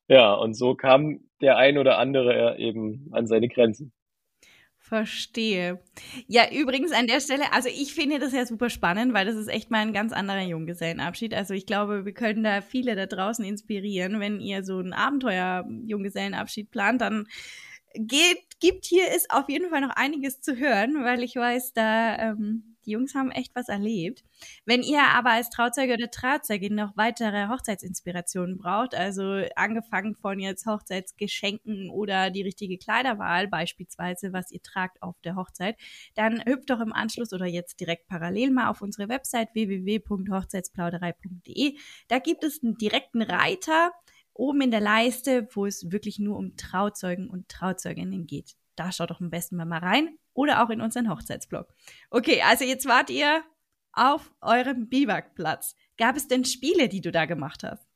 Ja, 0.08 0.34
und 0.34 0.54
so 0.54 0.74
kam 0.74 1.20
der 1.40 1.56
ein 1.56 1.78
oder 1.78 1.98
andere 1.98 2.58
eben 2.58 3.08
an 3.12 3.26
seine 3.26 3.48
Grenzen. 3.48 3.92
Verstehe. 4.90 5.78
Ja, 6.26 6.50
übrigens 6.50 6.90
an 6.90 7.06
der 7.06 7.20
Stelle, 7.20 7.52
also 7.52 7.68
ich 7.68 7.94
finde 7.94 8.18
das 8.18 8.32
ja 8.32 8.44
super 8.44 8.68
spannend, 8.70 9.14
weil 9.14 9.24
das 9.24 9.36
ist 9.36 9.46
echt 9.46 9.70
mal 9.70 9.78
ein 9.78 9.92
ganz 9.92 10.12
anderer 10.12 10.42
Junggesellenabschied. 10.42 11.32
Also 11.32 11.54
ich 11.54 11.64
glaube, 11.64 12.04
wir 12.04 12.12
können 12.12 12.42
da 12.42 12.60
viele 12.60 12.96
da 12.96 13.06
draußen 13.06 13.44
inspirieren. 13.44 14.18
Wenn 14.18 14.40
ihr 14.40 14.64
so 14.64 14.78
einen 14.78 14.92
Abenteuer-Junggesellenabschied 14.92 16.72
plant, 16.72 17.02
dann 17.02 17.28
geht, 17.94 18.42
gibt 18.58 18.84
hier 18.84 19.14
ist 19.14 19.30
auf 19.30 19.48
jeden 19.48 19.70
Fall 19.70 19.80
noch 19.80 19.94
einiges 19.94 20.40
zu 20.40 20.56
hören, 20.56 21.04
weil 21.04 21.22
ich 21.22 21.36
weiß, 21.36 21.72
da 21.72 22.18
ähm, 22.18 22.69
die 22.86 22.92
Jungs 22.92 23.14
haben 23.14 23.30
echt 23.30 23.54
was 23.54 23.68
erlebt. 23.68 24.24
Wenn 24.64 24.82
ihr 24.82 25.02
aber 25.02 25.30
als 25.30 25.50
Trauzeuge 25.50 25.92
oder 25.94 26.10
Trauzeugin 26.10 26.74
noch 26.74 26.96
weitere 26.96 27.48
Hochzeitsinspirationen 27.48 28.58
braucht, 28.58 28.94
also 28.94 29.42
angefangen 29.56 30.14
von 30.14 30.38
jetzt 30.38 30.66
Hochzeitsgeschenken 30.66 31.90
oder 31.90 32.30
die 32.30 32.42
richtige 32.42 32.78
Kleiderwahl, 32.78 33.48
beispielsweise, 33.48 34.32
was 34.32 34.50
ihr 34.50 34.62
tragt 34.62 35.02
auf 35.02 35.20
der 35.22 35.36
Hochzeit, 35.36 35.76
dann 36.14 36.42
hüpft 36.44 36.70
doch 36.70 36.80
im 36.80 36.92
Anschluss 36.92 37.32
oder 37.32 37.46
jetzt 37.46 37.80
direkt 37.80 38.08
parallel 38.08 38.50
mal 38.50 38.68
auf 38.68 38.82
unsere 38.82 39.08
Website 39.08 39.54
www.hochzeitsplauderei.de. 39.54 41.76
Da 42.08 42.18
gibt 42.18 42.44
es 42.44 42.62
einen 42.62 42.76
direkten 42.76 43.22
Reiter 43.22 43.92
oben 44.32 44.62
in 44.62 44.70
der 44.70 44.80
Leiste, 44.80 45.48
wo 45.52 45.66
es 45.66 45.90
wirklich 45.90 46.18
nur 46.18 46.36
um 46.36 46.56
Trauzeugen 46.56 47.28
und 47.28 47.48
Trauzeuginnen 47.48 48.26
geht. 48.26 48.56
Da 48.76 48.92
schaut 48.92 49.10
doch 49.10 49.20
am 49.20 49.30
besten 49.30 49.56
mal 49.56 49.78
rein 49.78 50.16
oder 50.40 50.64
auch 50.64 50.70
in 50.70 50.80
unseren 50.80 51.10
Hochzeitsblog. 51.10 51.66
Okay, 52.10 52.42
also 52.48 52.64
jetzt 52.64 52.88
wart 52.88 53.10
ihr 53.10 53.42
auf 53.92 54.32
eurem 54.40 54.88
Biwakplatz. 54.88 55.76
Gab 55.98 56.16
es 56.16 56.28
denn 56.28 56.44
Spiele, 56.44 56.88
die 56.88 57.02
du 57.02 57.12
da 57.12 57.26
gemacht 57.26 57.62
hast? 57.62 57.86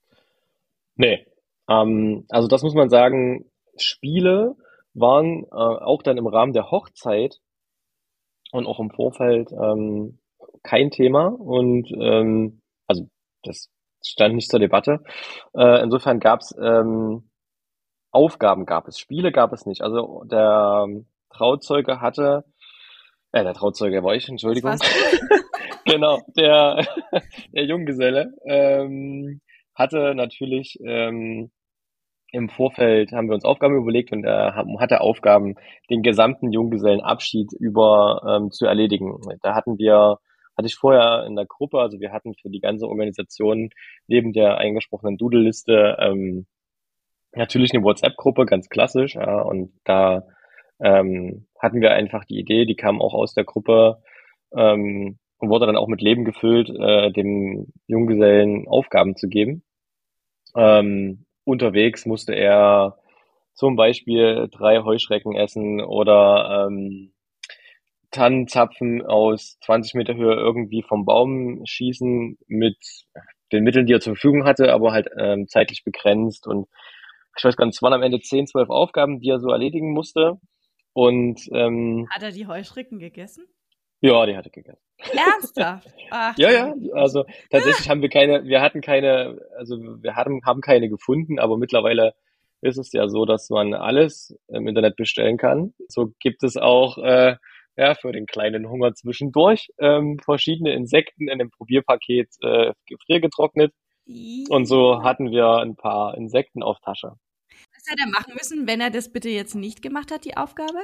Nee. 0.97 1.27
Ähm, 1.71 2.27
also 2.29 2.47
das 2.47 2.63
muss 2.63 2.75
man 2.75 2.91
sagen, 2.91 3.51
Spiele 3.79 4.57
waren 4.93 5.45
äh, 5.45 5.55
auch 5.55 6.03
dann 6.03 6.19
im 6.19 6.27
Rahmen 6.27 6.53
der 6.53 6.71
Hochzeit 6.71 7.41
und 8.53 8.67
auch 8.67 8.79
im 8.79 8.91
Vorfeld 8.91 9.51
ähm, 9.51 10.19
kein 10.63 10.91
Thema 10.91 11.29
und 11.29 11.91
ähm, 11.99 12.61
also 12.87 13.09
das 13.43 13.71
stand 14.05 14.35
nicht 14.35 14.51
zur 14.51 14.61
Debatte. 14.61 15.03
Äh, 15.57 15.83
insofern 15.83 16.21
gab 16.21 16.41
es 16.41 16.55
ähm, 16.61 17.31
Aufgaben 18.11 18.67
gab 18.67 18.87
es, 18.87 18.99
Spiele 18.99 19.33
gab 19.33 19.53
es 19.53 19.67
nicht. 19.67 19.83
Also 19.83 20.23
der 20.27 20.87
Trauzeuge 21.37 22.01
hatte, 22.01 22.45
äh, 23.33 23.43
der 23.43 23.55
Trauzeuge 23.55 24.03
war 24.03 24.15
ich, 24.15 24.29
Entschuldigung. 24.29 24.77
genau, 25.85 26.21
der, 26.37 26.87
der 27.53 27.65
Junggeselle 27.65 28.33
ähm, 28.47 29.41
hatte 29.75 30.15
natürlich 30.15 30.79
ähm, 30.85 31.51
im 32.33 32.49
Vorfeld 32.49 33.13
haben 33.13 33.29
wir 33.29 33.35
uns 33.35 33.45
Aufgaben 33.45 33.77
überlegt 33.77 34.11
und 34.11 34.25
er 34.25 34.57
hatte 34.81 35.01
Aufgaben, 35.01 35.55
den 35.89 36.03
gesamten 36.03 36.51
Junggesellenabschied 36.53 37.53
über 37.61 38.23
ähm, 38.27 38.51
zu 38.51 38.67
erledigen. 38.67 39.21
Da 39.43 39.55
hatten 39.55 39.79
wir 39.79 40.19
hatte 40.57 40.67
ich 40.67 40.77
vorher 40.77 41.25
in 41.27 41.37
der 41.37 41.47
Gruppe, 41.47 41.81
also 41.81 41.99
wir 42.01 42.13
hatten 42.13 42.35
für 42.35 42.49
die 42.49 42.61
ganze 42.61 42.87
Organisation 42.87 43.71
neben 44.07 44.33
der 44.33 44.59
eingesprochenen 44.59 45.17
Doodle-Liste 45.17 45.97
ähm, 45.99 46.47
natürlich 47.35 47.75
eine 47.75 47.83
WhatsApp-Gruppe, 47.83 48.47
ganz 48.47 48.69
klassisch, 48.69 49.17
ja, 49.17 49.43
und 49.43 49.73
da 49.85 50.23
ähm, 50.85 51.47
hatten 51.59 51.81
wir 51.81 51.93
einfach 51.93 52.25
die 52.25 52.39
Idee, 52.39 52.67
die 52.67 52.77
kam 52.77 53.01
auch 53.01 53.15
aus 53.15 53.33
der 53.33 53.45
Gruppe 53.45 54.03
ähm, 54.55 55.19
und 55.39 55.49
wurde 55.49 55.67
dann 55.67 55.77
auch 55.77 55.89
mit 55.89 56.03
Leben 56.03 56.25
gefüllt, 56.25 56.69
äh, 56.69 57.11
dem 57.11 57.73
Junggesellen 57.87 58.69
Aufgaben 58.69 59.17
zu 59.17 59.29
geben. 59.29 59.65
Ähm, 60.55 61.25
unterwegs 61.45 62.05
musste 62.05 62.35
er 62.35 62.99
zum 63.55 63.77
Beispiel 63.77 64.49
drei 64.51 64.83
Heuschrecken 64.83 65.35
essen 65.35 65.81
oder 65.81 66.67
ähm, 66.69 67.13
Tannenzapfen 68.11 69.05
aus 69.05 69.59
20 69.65 69.95
Meter 69.95 70.15
Höhe 70.15 70.35
irgendwie 70.35 70.83
vom 70.83 71.07
Baum 71.07 71.63
schießen 71.65 72.39
mit 72.47 72.77
den 73.53 73.65
Mitteln, 73.65 73.87
die 73.87 73.95
er 73.95 74.01
zur 74.01 74.15
Verfügung 74.15 74.45
hatte, 74.45 74.73
aber 74.73 74.93
halt 74.93 75.09
ähm, 75.19 75.49
zeitlich 75.49 75.83
begrenzt 75.83 76.47
und 76.47 76.69
ich 77.37 77.45
weiß 77.45 77.57
gar 77.57 77.67
nicht, 77.67 77.75
es 77.75 77.83
waren 77.83 77.93
am 77.93 78.03
Ende 78.03 78.21
10, 78.21 78.47
12 78.47 78.71
Aufgaben, 78.71 79.19
die 79.21 79.31
er 79.31 79.41
so 79.41 79.51
erledigen 79.51 79.93
musste. 79.93 80.39
Und 80.95 81.49
ähm, 81.53 82.09
hat 82.11 82.23
er 82.23 82.31
die 82.31 82.47
Heuschrecken 82.47 82.99
gegessen? 82.99 83.47
Ja, 84.01 84.25
die 84.27 84.37
hat 84.37 84.47
er 84.47 84.51
gegessen. 84.53 84.81
Ernsthaft? 85.13 85.93
Ach, 86.11 86.35
ja, 86.39 86.51
ja. 86.51 86.75
Also 86.95 87.25
tatsächlich 87.51 87.89
haben 87.89 88.01
wir 88.01 88.09
keine, 88.09 88.45
wir 88.45 88.61
hatten 88.61 88.81
keine, 88.81 89.41
also 89.59 89.77
wir 89.77 90.15
hatten, 90.15 90.41
haben 90.45 90.61
keine 90.61 90.89
gefunden, 90.89 91.39
aber 91.39 91.57
mittlerweile 91.59 92.15
ist 92.61 92.79
es 92.79 92.93
ja 92.93 93.09
so, 93.09 93.25
dass 93.25 93.51
man 93.51 93.75
alles 93.75 94.39
im 94.49 94.67
Internet 94.69 94.97
bestellen 94.97 95.37
kann. 95.37 95.75
So 95.89 96.13
gibt 96.21 96.43
es 96.43 96.57
auch 96.57 96.97
äh, 96.99 97.37
ja, 97.77 97.95
für 97.95 98.13
den 98.13 98.27
kleinen 98.27 98.69
Hunger 98.69 98.95
zwischendurch 98.95 99.69
ähm, 99.79 100.19
verschiedene 100.25 100.73
Insekten 100.73 101.29
in 101.29 101.39
dem 101.39 101.51
Probierpaket 101.51 102.29
äh, 102.43 102.73
gefriergetrocknet. 102.87 103.73
Und 104.51 104.67
so 104.67 105.03
hatten 105.03 105.31
wir 105.31 105.57
ein 105.59 105.77
paar 105.77 106.17
Insekten 106.17 106.63
auf 106.63 106.79
Tasche. 106.81 107.13
Was 107.85 107.93
hätte 107.93 108.09
er 108.09 108.11
machen 108.11 108.33
müssen, 108.35 108.67
wenn 108.67 108.81
er 108.81 108.89
das 108.89 109.13
bitte 109.13 109.29
jetzt 109.29 109.55
nicht 109.55 109.83
gemacht 109.83 110.11
hat, 110.11 110.25
die 110.25 110.39
Aufgabe? 110.39 110.79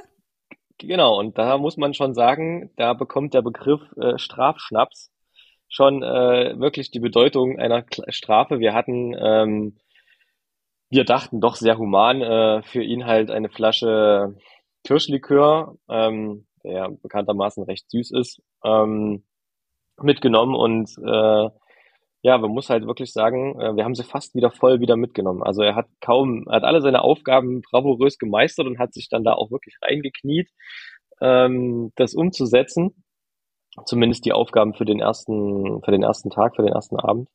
Genau, 0.77 1.19
und 1.19 1.39
da 1.39 1.57
muss 1.57 1.79
man 1.79 1.95
schon 1.95 2.15
sagen, 2.15 2.71
da 2.77 2.93
bekommt 2.93 3.33
der 3.33 3.41
Begriff 3.41 3.81
äh, 3.97 4.19
Strafschnaps 4.19 5.11
schon 5.67 6.03
äh, 6.03 6.59
wirklich 6.59 6.91
die 6.91 7.01
Bedeutung 7.01 7.59
einer 7.59 7.87
Strafe. 8.09 8.61
Wir 8.61 8.75
hatten, 8.75 9.15
ähm, 9.19 9.79
wir 10.91 11.05
dachten 11.05 11.41
doch 11.41 11.57
sehr 11.57 11.79
human, 11.79 12.21
äh, 12.21 12.63
für 12.65 12.83
ihn 12.83 13.07
halt 13.07 13.31
eine 13.31 13.49
Flasche 13.49 14.37
Kirschlikör, 14.85 15.77
ähm, 15.89 16.47
der 16.65 16.91
bekanntermaßen 16.91 17.65
recht 17.65 17.91
süß 17.91 18.11
ist, 18.11 18.43
ähm, 18.63 19.25
mitgenommen 20.03 20.55
und 20.55 20.91
äh, 20.99 21.51
ja, 22.23 22.37
man 22.39 22.51
muss 22.51 22.69
halt 22.71 22.87
wirklich 22.87 23.13
sagen, 23.13 23.59
äh, 23.61 23.77
wir 23.77 23.85
haben 23.85 23.95
sie 23.95 24.05
fast 24.05 24.35
wieder 24.35 24.51
voll 24.51 24.81
wieder 24.81 24.97
mitgenommen. 24.97 25.43
Also 25.43 25.63
er 25.63 25.75
hat 25.75 25.87
kaum, 26.01 26.47
er 26.49 26.57
hat 26.57 26.65
alle 26.65 26.83
seine 26.83 27.03
Aufgaben 27.03 27.63
bravourös 27.63 28.19
gemeistert 28.19 28.67
und 28.67 28.79
hat 28.79 28.93
sich 28.93 29.09
dann 29.09 29.25
da 29.25 29.33
auch 29.33 29.51
wirklich 29.51 29.77
reingekniet, 29.83 30.51
ähm, 31.21 31.93
das 31.97 32.15
umzusetzen. 32.15 33.05
Zumindest 33.87 34.25
die 34.25 34.33
Aufgaben 34.33 34.75
für 34.75 34.85
den 34.85 35.01
ersten, 35.01 35.81
für 35.83 35.93
den 35.93 36.03
ersten 36.03 36.31
Tag, 36.31 36.57
für 36.57 36.63
den 36.63 36.73
ersten 36.73 36.97
Abend 36.97 37.29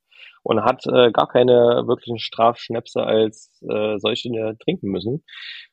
und 0.46 0.64
hat 0.64 0.86
äh, 0.86 1.12
gar 1.12 1.28
keine 1.28 1.84
wirklichen 1.88 2.20
Strafschnäpse 2.20 3.02
als 3.02 3.52
äh, 3.68 3.98
solche 3.98 4.30
trinken 4.64 4.90
müssen. 4.90 5.24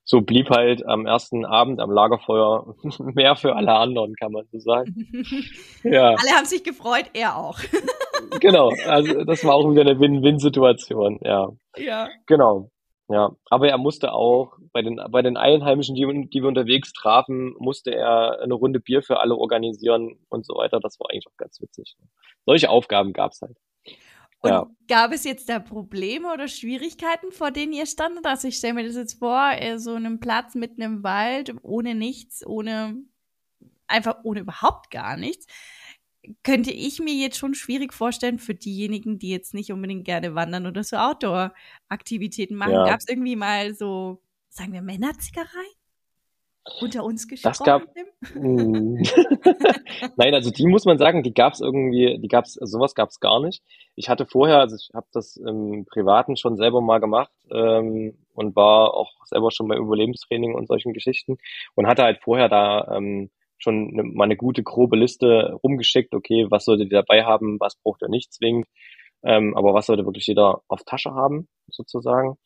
So 0.03 0.23
blieb 0.23 0.49
halt 0.49 0.87
am 0.87 1.05
ersten 1.05 1.45
Abend 1.45 1.79
am 1.79 1.91
Lagerfeuer 1.91 2.75
mehr 2.99 3.37
für 3.37 3.55
alle 3.55 3.75
anderen, 3.75 4.15
kann 4.15 4.33
man 4.33 4.47
so 4.51 4.59
sagen. 4.59 4.95
ja. 5.83 6.15
Alle 6.15 6.31
haben 6.35 6.47
sich 6.47 6.65
gefreut, 6.65 7.11
er 7.13 7.37
auch. 7.37 7.59
genau, 8.41 8.73
also 8.87 9.25
das 9.25 9.45
war 9.45 9.55
auch 9.55 9.71
wieder 9.71 9.83
eine 9.83 9.99
Win-Win-Situation, 9.99 11.21
ja. 11.23 11.51
Ja. 11.77 12.09
Genau. 12.27 12.71
Ja, 13.09 13.31
aber 13.51 13.69
er 13.69 13.79
musste 13.79 14.13
auch 14.13 14.57
bei 14.73 14.81
den 14.81 14.99
bei 15.11 15.21
den 15.21 15.37
Einheimischen, 15.37 15.95
die, 15.95 16.29
die 16.31 16.41
wir 16.41 16.49
unterwegs 16.49 16.93
trafen, 16.95 17.55
musste 17.59 17.95
er 17.95 18.41
eine 18.41 18.55
Runde 18.55 18.81
Bier 18.81 19.03
für 19.03 19.21
alle 19.21 19.37
organisieren 19.37 20.19
und 20.31 20.47
so 20.47 20.55
weiter. 20.55 20.81
Das 20.81 20.99
war 20.99 21.09
eigentlich 21.11 21.27
auch 21.27 21.37
ganz 21.37 21.61
witzig. 21.61 21.97
Solche 22.47 22.71
Aufgaben 22.71 23.13
gab's 23.13 23.43
halt. 23.43 23.59
Und 24.43 24.51
ja. 24.51 24.67
gab 24.89 25.13
es 25.13 25.25
jetzt 25.25 25.49
da 25.49 25.61
Probleme 25.61 26.33
oder 26.33 26.49
Schwierigkeiten, 26.49 27.31
vor 27.31 27.51
denen 27.51 27.73
ihr 27.73 27.87
standet? 27.87 28.27
Also 28.27 28.49
ich 28.49 28.57
stelle 28.57 28.75
mir 28.75 28.87
das 28.87 28.97
jetzt 28.97 29.19
vor, 29.19 29.53
so 29.77 29.95
einem 29.95 30.19
Platz 30.19 30.55
mitten 30.55 30.83
im 30.83 31.05
Wald, 31.05 31.55
ohne 31.63 31.95
nichts, 31.95 32.45
ohne, 32.45 32.97
einfach 33.87 34.17
ohne 34.25 34.41
überhaupt 34.41 34.91
gar 34.91 35.17
nichts. 35.17 35.47
Könnte 36.45 36.71
ich 36.71 37.01
mir 37.01 37.15
jetzt 37.15 37.37
schon 37.37 37.55
schwierig 37.55 37.93
vorstellen 37.93 38.39
für 38.39 38.55
diejenigen, 38.55 39.19
die 39.19 39.31
jetzt 39.31 39.55
nicht 39.55 39.73
unbedingt 39.73 40.05
gerne 40.05 40.35
wandern 40.35 40.67
oder 40.67 40.85
so 40.85 40.97
Outdoor-Aktivitäten 40.97 42.55
machen. 42.55 42.73
Ja. 42.73 42.85
Gab 42.85 43.01
es 43.01 43.09
irgendwie 43.09 43.37
mal 43.37 43.75
so, 43.75 44.23
sagen 44.49 44.73
wir, 44.73 44.83
Männerzickerei? 44.83 45.67
unter 46.81 47.05
uns 47.05 47.27
gesprochen? 47.29 47.53
Das 47.53 47.65
gab. 47.65 47.83
Nein, 50.17 50.35
also 50.35 50.51
die 50.51 50.67
muss 50.67 50.85
man 50.85 50.99
sagen, 50.99 51.23
die 51.23 51.35
gab 51.35 51.55
es 51.55 51.61
irgendwie, 51.61 52.19
die 52.19 52.29
gab 52.29 52.45
es, 52.45 52.59
also 52.59 52.79
sowas 52.79 52.95
gab 52.95 53.09
es 53.11 53.21
gar 53.21 53.41
nicht. 53.41 53.63
Ich 53.97 54.09
hatte 54.09 54.27
vorher, 54.27 54.59
also 54.59 54.77
ich 54.77 54.91
habe 54.95 55.07
das 55.13 55.37
im 55.37 55.85
Privaten 55.87 56.37
schon 56.37 56.57
selber 56.57 56.81
mal 56.81 56.99
gemacht 56.99 57.33
ähm, 57.51 58.17
und 58.35 58.55
war 58.55 58.95
auch 58.95 59.11
selber 59.27 59.51
schon 59.51 59.69
bei 59.69 59.77
Überlebenstraining 59.77 60.55
und 60.55 60.69
solchen 60.69 60.93
Geschichten 60.93 61.39
und 61.75 61.87
hatte 61.87 62.03
halt 62.03 62.21
vorher 62.23 62.49
da 62.49 62.97
ähm, 62.97 63.31
schon 63.63 63.91
eine, 63.93 64.03
mal 64.03 64.25
eine 64.25 64.37
gute 64.37 64.63
grobe 64.63 64.97
Liste 64.97 65.59
rumgeschickt, 65.63 66.15
okay, 66.15 66.47
was 66.51 66.65
solltet 66.65 66.91
ihr 66.93 67.03
dabei 67.03 67.25
haben, 67.25 67.59
was 67.61 67.77
braucht 67.77 68.03
ihr 68.03 68.09
nicht 68.09 68.33
zwingend, 68.33 68.67
ähm, 69.25 69.57
aber 69.57 69.75
was 69.75 69.87
sollte 69.87 70.05
wirklich 70.05 70.27
jeder 70.27 70.63
auf 70.69 70.85
Tasche 70.85 71.13
haben, 71.15 71.49
sozusagen. 71.69 72.37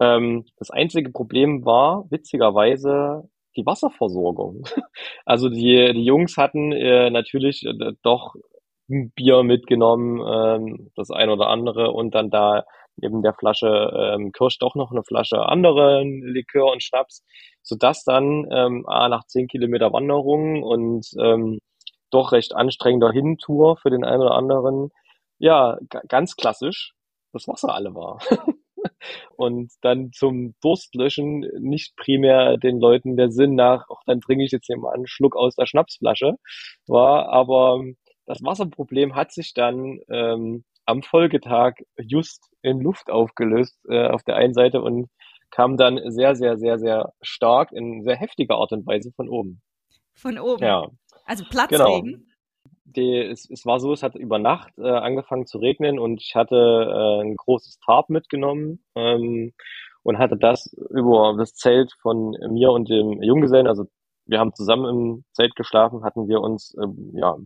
Ähm, 0.00 0.44
das 0.58 0.70
einzige 0.70 1.10
Problem 1.10 1.64
war, 1.64 2.06
witzigerweise, 2.10 3.28
die 3.56 3.66
Wasserversorgung. 3.66 4.64
Also 5.24 5.48
die, 5.50 5.92
die 5.92 6.04
Jungs 6.04 6.36
hatten 6.36 6.72
äh, 6.72 7.10
natürlich 7.10 7.64
äh, 7.64 7.92
doch 8.02 8.34
ein 8.88 9.10
Bier 9.12 9.42
mitgenommen, 9.42 10.20
ähm, 10.26 10.90
das 10.96 11.10
ein 11.10 11.28
oder 11.28 11.48
andere 11.48 11.92
und 11.92 12.14
dann 12.14 12.30
da 12.30 12.64
neben 13.00 13.22
der 13.22 13.34
Flasche 13.34 13.90
ähm, 13.94 14.32
Kirsch 14.32 14.58
doch 14.58 14.74
noch 14.74 14.90
eine 14.90 15.02
Flasche 15.02 15.40
anderen 15.40 16.22
Likör 16.22 16.72
und 16.72 16.82
Schnaps, 16.82 17.24
sodass 17.62 18.04
dann 18.04 18.46
ähm, 18.50 18.84
nach 18.88 19.24
zehn 19.26 19.48
Kilometer 19.48 19.92
Wanderung 19.92 20.62
und 20.62 21.06
ähm, 21.20 21.58
doch 22.10 22.32
recht 22.32 22.54
anstrengender 22.54 23.12
Hintour 23.12 23.76
für 23.76 23.90
den 23.90 24.04
einen 24.04 24.22
oder 24.22 24.34
anderen, 24.34 24.90
ja, 25.38 25.78
ganz 26.08 26.36
klassisch 26.36 26.94
das 27.32 27.46
Wasser 27.46 27.74
alle 27.74 27.94
war. 27.94 28.18
und 29.36 29.72
dann 29.82 30.12
zum 30.12 30.54
Durstlöschen 30.62 31.40
nicht 31.60 31.96
primär 31.96 32.56
den 32.56 32.80
Leuten 32.80 33.16
der 33.16 33.30
Sinn 33.30 33.54
nach, 33.54 33.86
ach, 33.90 34.02
dann 34.06 34.20
trinke 34.20 34.44
ich 34.44 34.52
jetzt 34.52 34.66
hier 34.66 34.78
mal 34.78 34.94
einen 34.94 35.06
Schluck 35.06 35.36
aus 35.36 35.54
der 35.54 35.66
Schnapsflasche 35.66 36.36
war, 36.86 37.28
aber 37.28 37.82
das 38.26 38.42
Wasserproblem 38.42 39.14
hat 39.14 39.32
sich 39.32 39.54
dann 39.54 40.00
ähm, 40.10 40.64
am 40.88 41.02
Folgetag 41.02 41.74
just 41.98 42.50
in 42.62 42.80
Luft 42.80 43.10
aufgelöst 43.10 43.78
äh, 43.88 44.08
auf 44.08 44.22
der 44.22 44.36
einen 44.36 44.54
Seite 44.54 44.80
und 44.80 45.08
kam 45.50 45.76
dann 45.76 46.00
sehr, 46.10 46.34
sehr, 46.34 46.58
sehr, 46.58 46.78
sehr 46.78 47.12
stark 47.22 47.72
in 47.72 48.02
sehr 48.02 48.16
heftiger 48.16 48.56
Art 48.56 48.72
und 48.72 48.86
Weise 48.86 49.12
von 49.12 49.28
oben. 49.28 49.60
Von 50.14 50.38
oben? 50.38 50.64
Ja. 50.64 50.88
Also 51.24 51.44
Platzregen? 51.48 52.04
Genau 52.04 52.28
die, 52.96 53.18
es, 53.18 53.48
es 53.50 53.66
war 53.66 53.80
so, 53.80 53.92
es 53.92 54.02
hat 54.02 54.14
über 54.14 54.38
Nacht 54.38 54.72
äh, 54.78 54.88
angefangen 54.88 55.46
zu 55.46 55.58
regnen 55.58 55.98
und 55.98 56.22
ich 56.22 56.34
hatte 56.34 56.56
äh, 56.56 57.22
ein 57.22 57.36
großes 57.36 57.78
Tarp 57.84 58.08
mitgenommen 58.08 58.82
ähm, 58.94 59.52
und 60.02 60.18
hatte 60.18 60.36
das 60.36 60.72
über 60.90 61.34
das 61.38 61.54
Zelt 61.54 61.92
von 62.00 62.34
mir 62.50 62.70
und 62.70 62.88
dem 62.88 63.22
Junggesellen, 63.22 63.66
also 63.66 63.84
wir 64.26 64.38
haben 64.38 64.54
zusammen 64.54 64.86
im 64.86 65.24
Zelt 65.32 65.54
geschlafen, 65.56 66.04
hatten 66.04 66.28
wir 66.28 66.40
uns, 66.40 66.74
ähm, 66.82 67.12
ja, 67.14 67.36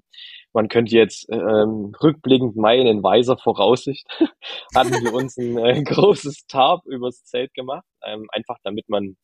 man 0.53 0.69
könnte 0.69 0.95
jetzt 0.95 1.27
ähm, 1.31 1.93
rückblickend 2.03 2.57
meinen, 2.57 2.87
in 2.87 3.03
weiser 3.03 3.37
Voraussicht, 3.39 4.07
hatten 4.75 4.93
wir 4.93 5.15
uns 5.15 5.37
ein 5.37 5.59
äh, 5.59 5.83
großes 5.83 6.47
Tarp 6.47 6.85
übers 6.87 7.25
Zelt 7.25 7.55
gemacht, 7.55 7.87
ähm, 8.05 8.29
einfach 8.33 8.59
damit 8.63 8.89
man 8.89 9.17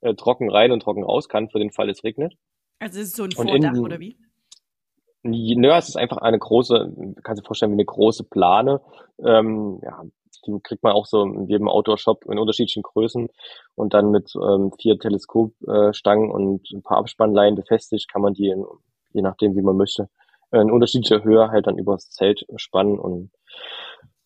äh, 0.00 0.14
trocken 0.14 0.50
rein 0.50 0.72
und 0.72 0.80
trocken 0.80 1.04
raus 1.04 1.28
kann, 1.28 1.48
für 1.48 1.58
den 1.58 1.72
Fall 1.72 1.88
es 1.88 2.04
regnet. 2.04 2.34
Also 2.78 3.00
es 3.00 3.08
ist 3.08 3.16
so 3.16 3.24
ein 3.24 3.32
Vordach, 3.32 3.74
in, 3.74 3.78
oder 3.78 4.00
wie? 4.00 4.18
Nö, 5.22 5.70
es 5.72 5.88
ist 5.88 5.96
einfach 5.96 6.18
eine 6.18 6.38
große, 6.38 6.92
kannst 7.22 7.38
du 7.38 7.42
dir 7.42 7.46
vorstellen, 7.46 7.72
wie 7.72 7.76
eine 7.76 7.86
große 7.86 8.24
Plane. 8.24 8.82
Ähm, 9.24 9.80
ja, 9.82 10.02
die 10.46 10.60
kriegt 10.62 10.82
man 10.82 10.92
auch 10.92 11.06
so 11.06 11.22
in 11.22 11.46
jedem 11.46 11.68
Outdoor-Shop 11.68 12.26
in 12.26 12.38
unterschiedlichen 12.38 12.82
Größen 12.82 13.28
und 13.74 13.94
dann 13.94 14.10
mit 14.10 14.34
ähm, 14.36 14.72
vier 14.78 14.98
Teleskopstangen 14.98 16.30
und 16.30 16.70
ein 16.72 16.82
paar 16.82 16.98
Abspannleinen 16.98 17.54
befestigt 17.54 18.12
kann 18.12 18.20
man 18.20 18.34
die, 18.34 18.48
in, 18.48 18.66
je 19.14 19.22
nachdem 19.22 19.56
wie 19.56 19.62
man 19.62 19.78
möchte, 19.78 20.10
in 20.52 20.70
unterschiedlicher 20.70 21.24
Höhe 21.24 21.50
halt 21.50 21.66
dann 21.66 21.78
übers 21.78 22.10
Zelt 22.10 22.44
spannen 22.56 22.98
und 22.98 23.30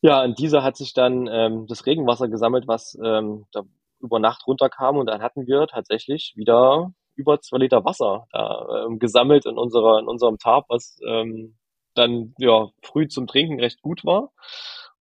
ja, 0.01 0.23
in 0.25 0.35
dieser 0.35 0.63
hat 0.63 0.77
sich 0.77 0.95
dann 0.95 1.27
ähm, 1.27 1.67
das 1.67 1.85
Regenwasser 1.85 2.29
gesammelt, 2.29 2.69
was 2.69 2.97
ähm, 3.05 3.47
da 3.53 3.63
über 4.01 4.21
Nacht 4.21 4.47
runterkam 4.47 4.97
und 4.97 5.07
dann 5.07 5.23
hatten 5.23 5.47
wir 5.47 5.67
tatsächlich 5.67 6.35
wieder 6.37 6.93
über 7.17 7.41
zwei 7.41 7.59
Liter 7.59 7.85
Wasser 7.85 8.27
da, 8.33 8.85
ähm, 8.87 9.01
gesammelt 9.01 9.45
in 9.45 9.59
unserer 9.59 9.99
in 9.99 10.07
unserem 10.07 10.39
Tarp, 10.39 10.67
was 10.69 11.01
ähm, 11.07 11.57
dann 11.95 12.35
ja 12.39 12.69
früh 12.83 13.09
zum 13.09 13.27
Trinken 13.27 13.59
recht 13.59 13.83
gut 13.83 14.05
war, 14.05 14.31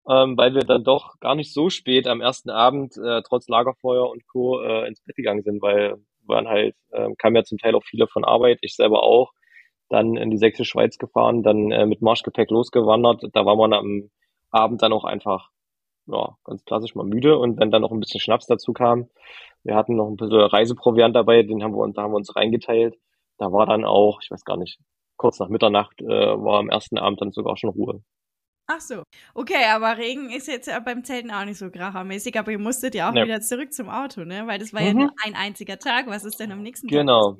ähm, 0.10 0.36
weil 0.36 0.56
wir 0.56 0.64
dann 0.64 0.84
doch 0.84 1.20
gar 1.20 1.36
nicht 1.36 1.54
so 1.54 1.70
spät 1.70 2.08
am 2.08 2.22
ersten 2.22 2.50
Abend 2.50 2.98
äh, 2.98 3.22
trotz 3.22 3.48
Lagerfeuer 3.48 4.10
und 4.10 4.26
Co. 4.28 4.62
Äh, 4.62 4.88
ins 4.88 5.02
Bett 5.02 5.16
gegangen 5.16 5.44
sind, 5.44 5.62
weil 5.62 5.98
waren 6.28 6.48
halt, 6.48 6.76
äh, 6.92 7.08
kamen 7.18 7.36
ja 7.36 7.44
zum 7.44 7.58
Teil 7.58 7.76
auch 7.76 7.84
viele 7.84 8.08
von 8.08 8.26
Arbeit, 8.26 8.60
ich 8.62 8.76
selber 8.76 9.04
auch, 9.04 9.32
dann 9.90 10.18
in 10.18 10.30
die 10.30 10.38
Sächsische 10.38 10.70
Schweiz 10.70 10.98
gefahren, 10.98 11.44
dann 11.44 11.72
äh, 11.72 11.86
mit 11.86 12.02
Marschgepäck 12.02 12.50
losgewandert. 12.50 13.24
Da 13.34 13.46
war 13.46 13.56
man 13.56 13.74
am 13.74 14.10
Abend 14.52 14.82
dann 14.82 14.94
auch 14.94 15.06
einfach 15.06 15.50
ja, 16.08 16.36
ganz 16.44 16.64
klassisch 16.64 16.96
mal 16.96 17.06
müde 17.06 17.38
und 17.38 17.60
wenn 17.60 17.72
dann 17.72 17.82
noch 17.82 17.92
ein 17.92 18.00
bisschen 18.00 18.20
Schnaps 18.20 18.48
dazu 18.48 18.74
kam, 18.74 19.10
wir 19.64 19.76
hatten 19.76 19.96
noch 19.96 20.08
ein 20.08 20.16
bisschen 20.16 20.40
Reiseproviant 20.40 21.16
dabei, 21.16 21.44
den 21.44 21.64
haben 21.64 21.74
wir, 21.74 21.92
da 21.92 22.04
haben 22.04 22.12
wir 22.12 22.18
uns 22.18 22.36
reingeteilt. 22.36 22.98
Da 23.38 23.52
war 23.52 23.66
dann 23.66 23.84
auch, 23.84 24.20
ich 24.24 24.32
weiß 24.32 24.46
gar 24.46 24.58
nicht, 24.58 24.80
kurz 25.18 25.40
nach 25.40 25.50
Mitternacht 25.50 26.02
äh, 26.02 26.06
war 26.06 26.60
am 26.60 26.70
ersten 26.70 26.98
Abend 26.98 27.22
dann 27.22 27.32
sogar 27.32 27.58
schon 27.58 27.72
Ruhe. 27.72 28.02
Ach 28.68 28.82
so. 28.82 29.04
Okay, 29.34 29.66
aber 29.70 29.98
Regen 29.98 30.30
ist 30.30 30.48
jetzt 30.48 30.68
ja 30.68 30.80
beim 30.80 31.04
Zelten 31.04 31.32
auch 31.32 31.46
nicht 31.46 31.58
so 31.58 31.70
krachermäßig, 31.70 32.38
aber 32.38 32.52
ihr 32.52 32.60
musstet 32.60 32.96
ja 32.96 33.10
auch 33.10 33.16
ja. 33.16 33.24
wieder 33.24 33.40
zurück 33.40 33.72
zum 33.72 33.90
Auto, 33.90 34.26
ne? 34.26 34.46
Weil 34.46 34.60
das 34.60 34.74
war 34.74 34.82
mhm. 34.82 34.88
ja 34.88 34.94
nur 34.94 35.12
ein 35.24 35.36
einziger 35.36 35.80
Tag. 35.80 36.08
Was 36.08 36.26
ist 36.26 36.40
denn 36.40 36.52
am 36.52 36.62
nächsten 36.62 36.88
Tag 36.88 37.00
genau. 37.00 37.38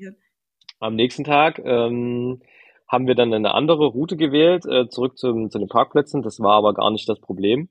Am 0.80 0.94
nächsten 0.94 1.24
Tag 1.24 1.60
ähm, 1.64 2.40
haben 2.86 3.06
wir 3.06 3.14
dann 3.14 3.34
eine 3.34 3.54
andere 3.54 3.86
Route 3.86 4.16
gewählt, 4.16 4.64
äh, 4.66 4.88
zurück 4.88 5.18
zum, 5.18 5.50
zu 5.50 5.58
den 5.58 5.68
Parkplätzen. 5.68 6.22
Das 6.22 6.40
war 6.40 6.54
aber 6.54 6.74
gar 6.74 6.90
nicht 6.90 7.08
das 7.08 7.20
Problem. 7.20 7.68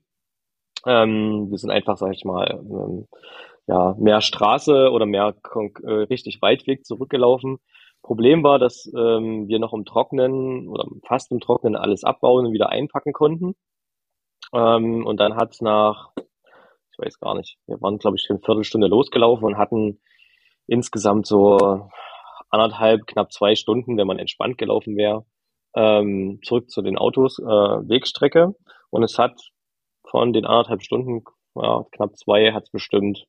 Ähm, 0.86 1.50
wir 1.50 1.58
sind 1.58 1.70
einfach, 1.70 1.96
sag 1.96 2.12
ich 2.12 2.24
mal, 2.24 2.60
ähm, 2.60 3.08
ja, 3.66 3.94
mehr 3.98 4.20
Straße 4.20 4.90
oder 4.90 5.06
mehr 5.06 5.34
äh, 5.82 5.90
richtig 5.90 6.40
Waldweg 6.40 6.86
zurückgelaufen. 6.86 7.58
Problem 8.02 8.42
war, 8.42 8.58
dass 8.58 8.90
ähm, 8.96 9.48
wir 9.48 9.58
noch 9.58 9.72
im 9.74 9.84
Trocknen 9.84 10.68
oder 10.68 10.86
fast 11.06 11.32
im 11.32 11.40
Trocknen 11.40 11.76
alles 11.76 12.04
abbauen 12.04 12.46
und 12.46 12.52
wieder 12.52 12.70
einpacken 12.70 13.12
konnten. 13.12 13.54
Ähm, 14.52 15.04
und 15.06 15.18
dann 15.18 15.36
hat 15.36 15.52
es 15.52 15.60
nach, 15.60 16.12
ich 16.16 16.98
weiß 16.98 17.18
gar 17.20 17.34
nicht, 17.34 17.58
wir 17.66 17.80
waren, 17.80 17.98
glaube 17.98 18.16
ich, 18.16 18.26
eine 18.30 18.38
Viertelstunde 18.38 18.86
losgelaufen 18.86 19.44
und 19.44 19.58
hatten 19.58 20.00
insgesamt 20.66 21.26
so 21.26 21.90
anderthalb, 22.50 23.06
knapp 23.06 23.32
zwei 23.32 23.54
Stunden, 23.54 23.96
wenn 23.96 24.06
man 24.06 24.18
entspannt 24.18 24.58
gelaufen 24.58 24.96
wäre, 24.96 25.24
ähm, 25.74 26.40
zurück 26.44 26.70
zu 26.70 26.82
den 26.82 26.96
Autos, 26.96 27.38
äh, 27.38 27.44
Wegstrecke. 27.44 28.54
Und 28.90 29.02
es 29.02 29.18
hat 29.18 29.40
von 30.04 30.32
den 30.32 30.46
anderthalb 30.46 30.82
Stunden, 30.82 31.24
ja, 31.54 31.84
knapp 31.92 32.16
zwei, 32.16 32.52
hat 32.52 32.64
es 32.64 32.70
bestimmt 32.70 33.26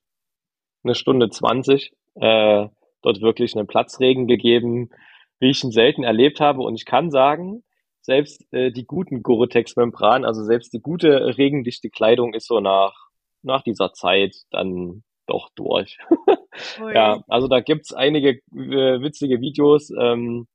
eine 0.82 0.94
Stunde 0.94 1.28
zwanzig 1.28 1.92
äh, 2.14 2.68
dort 3.02 3.20
wirklich 3.20 3.54
einen 3.54 3.66
Platzregen 3.66 4.26
gegeben, 4.26 4.90
wie 5.38 5.50
ich 5.50 5.62
ihn 5.62 5.70
selten 5.70 6.04
erlebt 6.04 6.40
habe. 6.40 6.62
Und 6.62 6.74
ich 6.74 6.86
kann 6.86 7.10
sagen, 7.10 7.62
selbst 8.00 8.46
äh, 8.52 8.70
die 8.72 8.84
guten 8.86 9.22
Gore-Tex-Membranen, 9.22 10.24
also 10.24 10.42
selbst 10.42 10.72
die 10.72 10.80
gute 10.80 11.36
regendichte 11.36 11.90
Kleidung 11.90 12.32
ist 12.32 12.46
so 12.46 12.60
nach, 12.60 12.94
nach 13.42 13.62
dieser 13.62 13.92
Zeit 13.92 14.34
dann 14.50 15.02
doch 15.30 15.48
durch. 15.54 15.98
ja, 16.94 17.22
also 17.28 17.48
da 17.48 17.60
gibt's 17.60 17.94
einige 17.94 18.40
äh, 18.52 19.00
witzige 19.00 19.40
Videos, 19.40 19.90
ähm, 19.90 20.46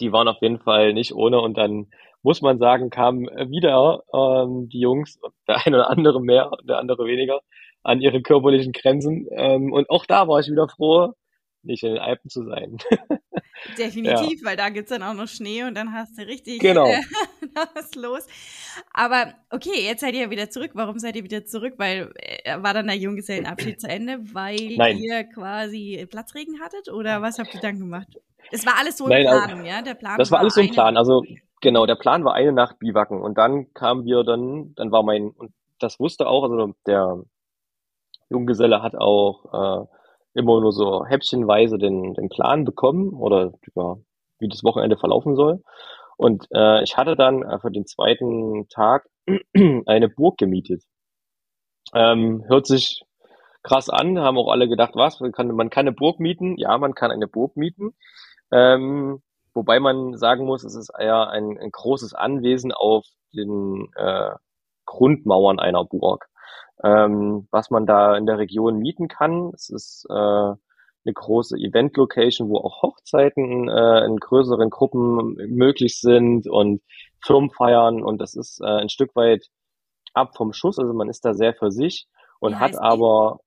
die 0.00 0.12
waren 0.12 0.28
auf 0.28 0.40
jeden 0.40 0.58
Fall 0.58 0.92
nicht 0.92 1.14
ohne 1.14 1.40
und 1.40 1.56
dann 1.56 1.86
muss 2.22 2.42
man 2.42 2.58
sagen, 2.58 2.90
kamen 2.90 3.26
wieder 3.50 4.02
ähm, 4.12 4.68
die 4.68 4.80
Jungs, 4.80 5.20
der 5.46 5.64
eine 5.64 5.76
oder 5.76 5.90
andere 5.90 6.20
mehr, 6.20 6.50
der 6.64 6.78
andere 6.78 7.06
weniger, 7.06 7.40
an 7.84 8.00
ihre 8.00 8.20
körperlichen 8.20 8.72
Grenzen. 8.72 9.28
Ähm, 9.30 9.72
und 9.72 9.88
auch 9.90 10.06
da 10.06 10.26
war 10.26 10.40
ich 10.40 10.50
wieder 10.50 10.68
froh, 10.68 11.12
nicht 11.66 11.82
in 11.82 11.94
den 11.94 11.98
Alpen 11.98 12.30
zu 12.30 12.44
sein. 12.44 12.78
Definitiv, 13.78 14.40
ja. 14.40 14.46
weil 14.46 14.56
da 14.56 14.68
gibt 14.68 14.90
es 14.90 14.96
dann 14.96 15.02
auch 15.02 15.14
noch 15.14 15.28
Schnee 15.28 15.64
und 15.64 15.74
dann 15.74 15.92
hast 15.92 16.18
du 16.18 16.22
richtig 16.22 16.60
genau. 16.60 16.86
äh, 16.86 17.00
was 17.74 17.94
los. 17.94 18.26
Aber 18.92 19.32
okay, 19.50 19.84
jetzt 19.84 20.00
seid 20.00 20.14
ihr 20.14 20.22
ja 20.22 20.30
wieder 20.30 20.50
zurück. 20.50 20.72
Warum 20.74 20.98
seid 20.98 21.16
ihr 21.16 21.24
wieder 21.24 21.44
zurück? 21.44 21.74
Weil 21.78 22.12
äh, 22.16 22.62
war 22.62 22.74
dann 22.74 22.86
der 22.86 22.96
Junggesellenabschied 22.96 23.80
zu 23.80 23.88
Ende, 23.88 24.18
weil 24.32 24.76
Nein. 24.76 24.98
ihr 24.98 25.24
quasi 25.24 26.06
Platzregen 26.10 26.60
hattet 26.60 26.92
oder 26.92 27.22
was 27.22 27.38
habt 27.38 27.54
ihr 27.54 27.60
dann 27.60 27.78
gemacht? 27.78 28.08
Es 28.50 28.64
war 28.66 28.78
alles 28.78 28.98
so 28.98 29.08
Nein, 29.08 29.22
in 29.22 29.26
Planung, 29.26 29.58
also, 29.58 29.66
ja? 29.66 29.82
Der 29.82 29.94
Plan 29.94 30.18
das 30.18 30.30
war, 30.30 30.36
war 30.36 30.40
alles 30.42 30.54
so 30.54 30.60
im 30.60 30.70
Plan. 30.70 30.96
Also 30.96 31.24
genau, 31.60 31.86
der 31.86 31.96
Plan 31.96 32.24
war 32.24 32.34
eine 32.34 32.52
Nacht 32.52 32.78
Biwaken 32.78 33.20
und 33.20 33.36
dann 33.38 33.72
kamen 33.72 34.04
wir 34.04 34.22
dann, 34.22 34.74
dann 34.76 34.92
war 34.92 35.02
mein, 35.02 35.30
und 35.30 35.52
das 35.78 35.98
wusste 35.98 36.26
auch, 36.26 36.44
also 36.44 36.74
der 36.86 37.22
Junggeselle 38.28 38.82
hat 38.82 38.94
auch 38.96 39.84
äh, 39.84 39.86
immer 40.36 40.60
nur 40.60 40.72
so 40.72 41.04
häppchenweise 41.04 41.78
den, 41.78 42.14
den 42.14 42.28
Plan 42.28 42.64
bekommen 42.64 43.10
oder 43.14 43.52
über, 43.62 43.98
wie 44.38 44.48
das 44.48 44.64
Wochenende 44.64 44.96
verlaufen 44.96 45.34
soll. 45.34 45.62
Und 46.16 46.46
äh, 46.54 46.82
ich 46.82 46.96
hatte 46.96 47.16
dann 47.16 47.42
äh, 47.42 47.58
für 47.58 47.70
den 47.70 47.86
zweiten 47.86 48.68
Tag 48.68 49.06
eine 49.86 50.08
Burg 50.08 50.38
gemietet. 50.38 50.82
Ähm, 51.94 52.44
hört 52.48 52.66
sich 52.66 53.02
krass 53.62 53.90
an, 53.90 54.18
haben 54.18 54.38
auch 54.38 54.50
alle 54.50 54.68
gedacht, 54.68 54.92
was, 54.94 55.20
man 55.20 55.32
kann, 55.32 55.48
man 55.48 55.70
kann 55.70 55.86
eine 55.86 55.92
Burg 55.92 56.20
mieten? 56.20 56.56
Ja, 56.56 56.78
man 56.78 56.94
kann 56.94 57.10
eine 57.10 57.28
Burg 57.28 57.56
mieten. 57.56 57.94
Ähm, 58.52 59.22
wobei 59.54 59.80
man 59.80 60.16
sagen 60.16 60.46
muss, 60.46 60.64
es 60.64 60.74
ist 60.74 60.90
eher 60.96 61.30
ein, 61.30 61.58
ein 61.58 61.70
großes 61.70 62.14
Anwesen 62.14 62.72
auf 62.72 63.04
den 63.34 63.88
äh, 63.96 64.30
Grundmauern 64.86 65.58
einer 65.58 65.84
Burg 65.84 66.28
ähm, 66.82 67.48
was 67.50 67.70
man 67.70 67.86
da 67.86 68.16
in 68.16 68.26
der 68.26 68.38
Region 68.38 68.78
mieten 68.78 69.08
kann. 69.08 69.50
Es 69.54 69.70
ist 69.70 70.06
äh, 70.10 70.14
eine 70.14 71.12
große 71.14 71.56
Event-Location, 71.56 72.48
wo 72.48 72.58
auch 72.58 72.82
Hochzeiten 72.82 73.68
äh, 73.68 74.04
in 74.04 74.16
größeren 74.16 74.70
Gruppen 74.70 75.34
möglich 75.54 76.00
sind 76.00 76.48
und 76.48 76.82
Firmenfeiern 77.24 78.02
und 78.02 78.20
das 78.20 78.34
ist 78.34 78.60
äh, 78.60 78.66
ein 78.66 78.88
Stück 78.88 79.14
weit 79.14 79.46
ab 80.14 80.36
vom 80.36 80.52
Schuss, 80.52 80.78
also 80.78 80.92
man 80.94 81.08
ist 81.08 81.24
da 81.24 81.34
sehr 81.34 81.54
für 81.54 81.70
sich 81.70 82.06
und 82.40 82.58
hat 82.58 82.78
aber 82.78 83.40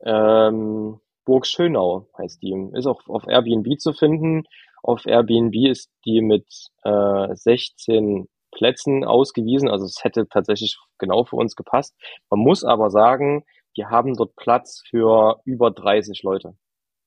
ähm, 0.00 1.00
Burg 1.24 1.46
Schönau 1.46 2.08
heißt 2.16 2.42
die, 2.42 2.70
ist 2.72 2.86
auch 2.86 3.06
auf 3.08 3.26
Airbnb 3.26 3.78
zu 3.78 3.92
finden. 3.92 4.44
Auf 4.82 5.06
Airbnb 5.06 5.54
ist 5.68 5.90
die 6.04 6.22
mit 6.22 6.46
äh, 6.84 7.34
16 7.34 8.28
Plätzen 8.52 9.04
ausgewiesen. 9.04 9.68
Also 9.68 9.84
es 9.84 10.02
hätte 10.02 10.28
tatsächlich 10.28 10.78
genau 10.98 11.24
für 11.24 11.36
uns 11.36 11.56
gepasst. 11.56 11.94
Man 12.30 12.40
muss 12.40 12.64
aber 12.64 12.90
sagen, 12.90 13.44
die 13.76 13.86
haben 13.86 14.14
dort 14.14 14.34
Platz 14.36 14.82
für 14.88 15.40
über 15.44 15.70
30 15.70 16.22
Leute. 16.22 16.54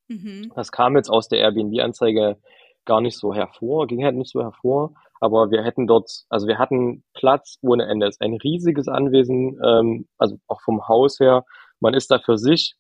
Mhm. 0.08 0.52
Das 0.56 0.72
kam 0.72 0.96
jetzt 0.96 1.10
aus 1.10 1.28
der 1.28 1.40
Airbnb-Anzeige 1.40 2.38
gar 2.86 3.02
nicht 3.02 3.18
so 3.18 3.34
hervor, 3.34 3.88
ging 3.88 4.04
halt 4.04 4.16
nicht 4.16 4.32
so 4.32 4.42
hervor. 4.42 4.94
Aber 5.20 5.52
wir 5.52 5.64
hätten 5.64 5.86
dort, 5.86 6.10
also 6.30 6.48
wir 6.48 6.58
hatten 6.58 7.04
Platz 7.14 7.58
ohne 7.62 7.86
Ende. 7.86 8.08
Es 8.08 8.16
ist 8.16 8.22
ein 8.22 8.34
riesiges 8.34 8.88
Anwesen, 8.88 9.60
ähm, 9.64 10.08
also 10.18 10.38
auch 10.48 10.62
vom 10.62 10.88
Haus 10.88 11.20
her. 11.20 11.46
Man 11.80 11.94
ist 11.94 12.10
da 12.10 12.20
für 12.20 12.38
sich, 12.38 12.76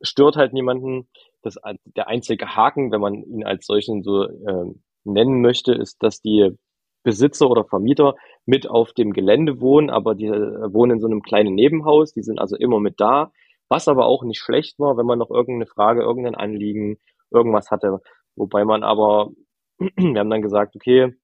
stört 0.00 0.36
halt 0.36 0.52
niemanden. 0.52 1.08
Das, 1.42 1.56
der 1.84 2.08
einzige 2.08 2.54
Haken, 2.56 2.92
wenn 2.92 3.00
man 3.00 3.14
ihn 3.14 3.44
als 3.44 3.66
solchen 3.66 4.02
so 4.02 4.24
äh, 4.24 4.72
nennen 5.04 5.42
möchte, 5.42 5.74
ist, 5.74 6.02
dass 6.02 6.20
die 6.20 6.56
Besitzer 7.02 7.50
oder 7.50 7.64
Vermieter 7.64 8.14
mit 8.46 8.68
auf 8.68 8.92
dem 8.92 9.12
Gelände 9.12 9.60
wohnen, 9.60 9.90
aber 9.90 10.14
die 10.14 10.26
äh, 10.26 10.72
wohnen 10.72 10.92
in 10.92 11.00
so 11.00 11.06
einem 11.06 11.22
kleinen 11.22 11.54
Nebenhaus, 11.54 12.12
die 12.12 12.22
sind 12.22 12.38
also 12.38 12.56
immer 12.56 12.80
mit 12.80 13.00
da, 13.00 13.32
was 13.68 13.88
aber 13.88 14.06
auch 14.06 14.22
nicht 14.24 14.40
schlecht 14.40 14.78
war, 14.78 14.96
wenn 14.96 15.06
man 15.06 15.18
noch 15.18 15.30
irgendeine 15.30 15.66
Frage, 15.66 16.02
irgendein 16.02 16.34
Anliegen, 16.34 16.98
irgendwas 17.30 17.70
hatte. 17.70 18.00
Wobei 18.36 18.64
man 18.64 18.82
aber, 18.82 19.30
wir 19.78 20.20
haben 20.20 20.30
dann 20.30 20.42
gesagt, 20.42 20.76
okay, 20.76 21.14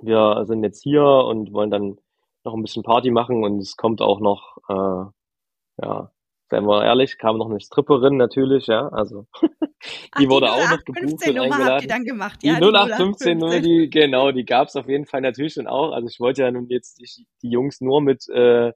wir 0.00 0.44
sind 0.46 0.64
jetzt 0.64 0.82
hier 0.82 1.04
und 1.04 1.52
wollen 1.52 1.70
dann 1.70 1.98
noch 2.44 2.54
ein 2.54 2.62
bisschen 2.62 2.82
Party 2.82 3.10
machen 3.10 3.44
und 3.44 3.58
es 3.58 3.76
kommt 3.76 4.02
auch 4.02 4.20
noch, 4.20 4.58
äh, 4.68 5.84
ja, 5.84 6.10
seien 6.52 6.66
wir 6.66 6.84
ehrlich, 6.84 7.16
kam 7.16 7.38
noch 7.38 7.48
eine 7.48 7.60
Stripperin 7.60 8.18
natürlich, 8.18 8.66
ja, 8.66 8.88
also 8.88 9.26
die 9.42 10.26
Ach, 10.26 10.30
wurde 10.30 10.46
die 10.46 10.52
auch 10.52 10.70
noch 10.70 10.84
gebucht 10.84 11.26
und 11.26 11.38
eingeladen. 11.38 11.64
Habt 11.64 11.82
ihr 11.82 11.88
dann 11.88 12.04
gemacht, 12.04 12.38
ja, 12.42 12.60
die 12.60 12.66
0815 12.66 13.38
Nummer, 13.38 13.60
die, 13.60 13.88
genau, 13.88 14.32
die 14.32 14.44
gab's 14.44 14.76
auf 14.76 14.86
jeden 14.86 15.06
Fall 15.06 15.22
natürlich 15.22 15.54
schon 15.54 15.66
auch. 15.66 15.92
Also 15.92 16.08
ich 16.08 16.20
wollte 16.20 16.42
ja 16.42 16.50
nun 16.50 16.68
jetzt 16.68 17.00
die, 17.00 17.26
die 17.40 17.48
Jungs 17.48 17.80
nur 17.80 18.02
mit 18.02 18.28
äh, 18.28 18.68
äh, 18.68 18.72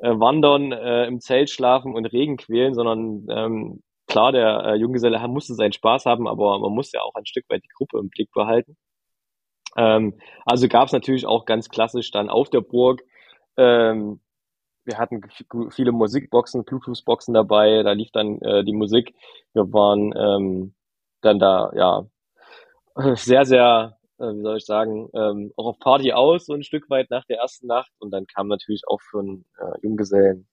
Wandern 0.00 0.70
äh, 0.70 1.06
im 1.06 1.20
Zelt 1.20 1.50
schlafen 1.50 1.96
und 1.96 2.06
Regen 2.06 2.36
quälen, 2.36 2.74
sondern 2.74 3.26
ähm, 3.28 3.82
klar, 4.06 4.30
der 4.30 4.64
äh, 4.64 4.74
Junggeselle 4.76 5.18
musste 5.26 5.54
seinen 5.54 5.72
Spaß 5.72 6.06
haben, 6.06 6.28
aber 6.28 6.60
man 6.60 6.72
muss 6.72 6.92
ja 6.92 7.00
auch 7.02 7.16
ein 7.16 7.26
Stück 7.26 7.46
weit 7.50 7.64
die 7.64 7.74
Gruppe 7.76 7.98
im 7.98 8.10
Blick 8.10 8.30
behalten. 8.32 8.76
Ähm, 9.76 10.20
also 10.46 10.68
gab's 10.68 10.92
natürlich 10.92 11.26
auch 11.26 11.46
ganz 11.46 11.68
klassisch 11.68 12.12
dann 12.12 12.28
auf 12.28 12.48
der 12.48 12.60
Burg 12.60 13.02
ähm, 13.56 14.20
wir 14.84 14.98
hatten 14.98 15.22
viele 15.70 15.92
Musikboxen, 15.92 16.64
Bluetooth-Boxen 16.64 17.34
dabei, 17.34 17.82
da 17.82 17.92
lief 17.92 18.10
dann 18.12 18.40
äh, 18.40 18.64
die 18.64 18.72
Musik. 18.72 19.14
Wir 19.52 19.72
waren 19.72 20.12
ähm, 20.16 20.74
dann 21.20 21.38
da, 21.38 21.70
ja, 21.74 22.06
sehr, 23.16 23.44
sehr, 23.44 23.98
äh, 24.18 24.24
wie 24.24 24.42
soll 24.42 24.56
ich 24.56 24.66
sagen, 24.66 25.08
ähm, 25.14 25.52
auch 25.56 25.66
auf 25.66 25.78
Party 25.78 26.12
aus, 26.12 26.46
so 26.46 26.54
ein 26.54 26.64
Stück 26.64 26.90
weit 26.90 27.10
nach 27.10 27.24
der 27.26 27.38
ersten 27.38 27.66
Nacht. 27.66 27.92
Und 27.98 28.10
dann 28.10 28.26
kam 28.26 28.48
natürlich 28.48 28.82
auch 28.88 29.00
für 29.00 29.20
einen 29.20 29.44
äh, 29.58 29.78
Junggesellen 29.82 30.48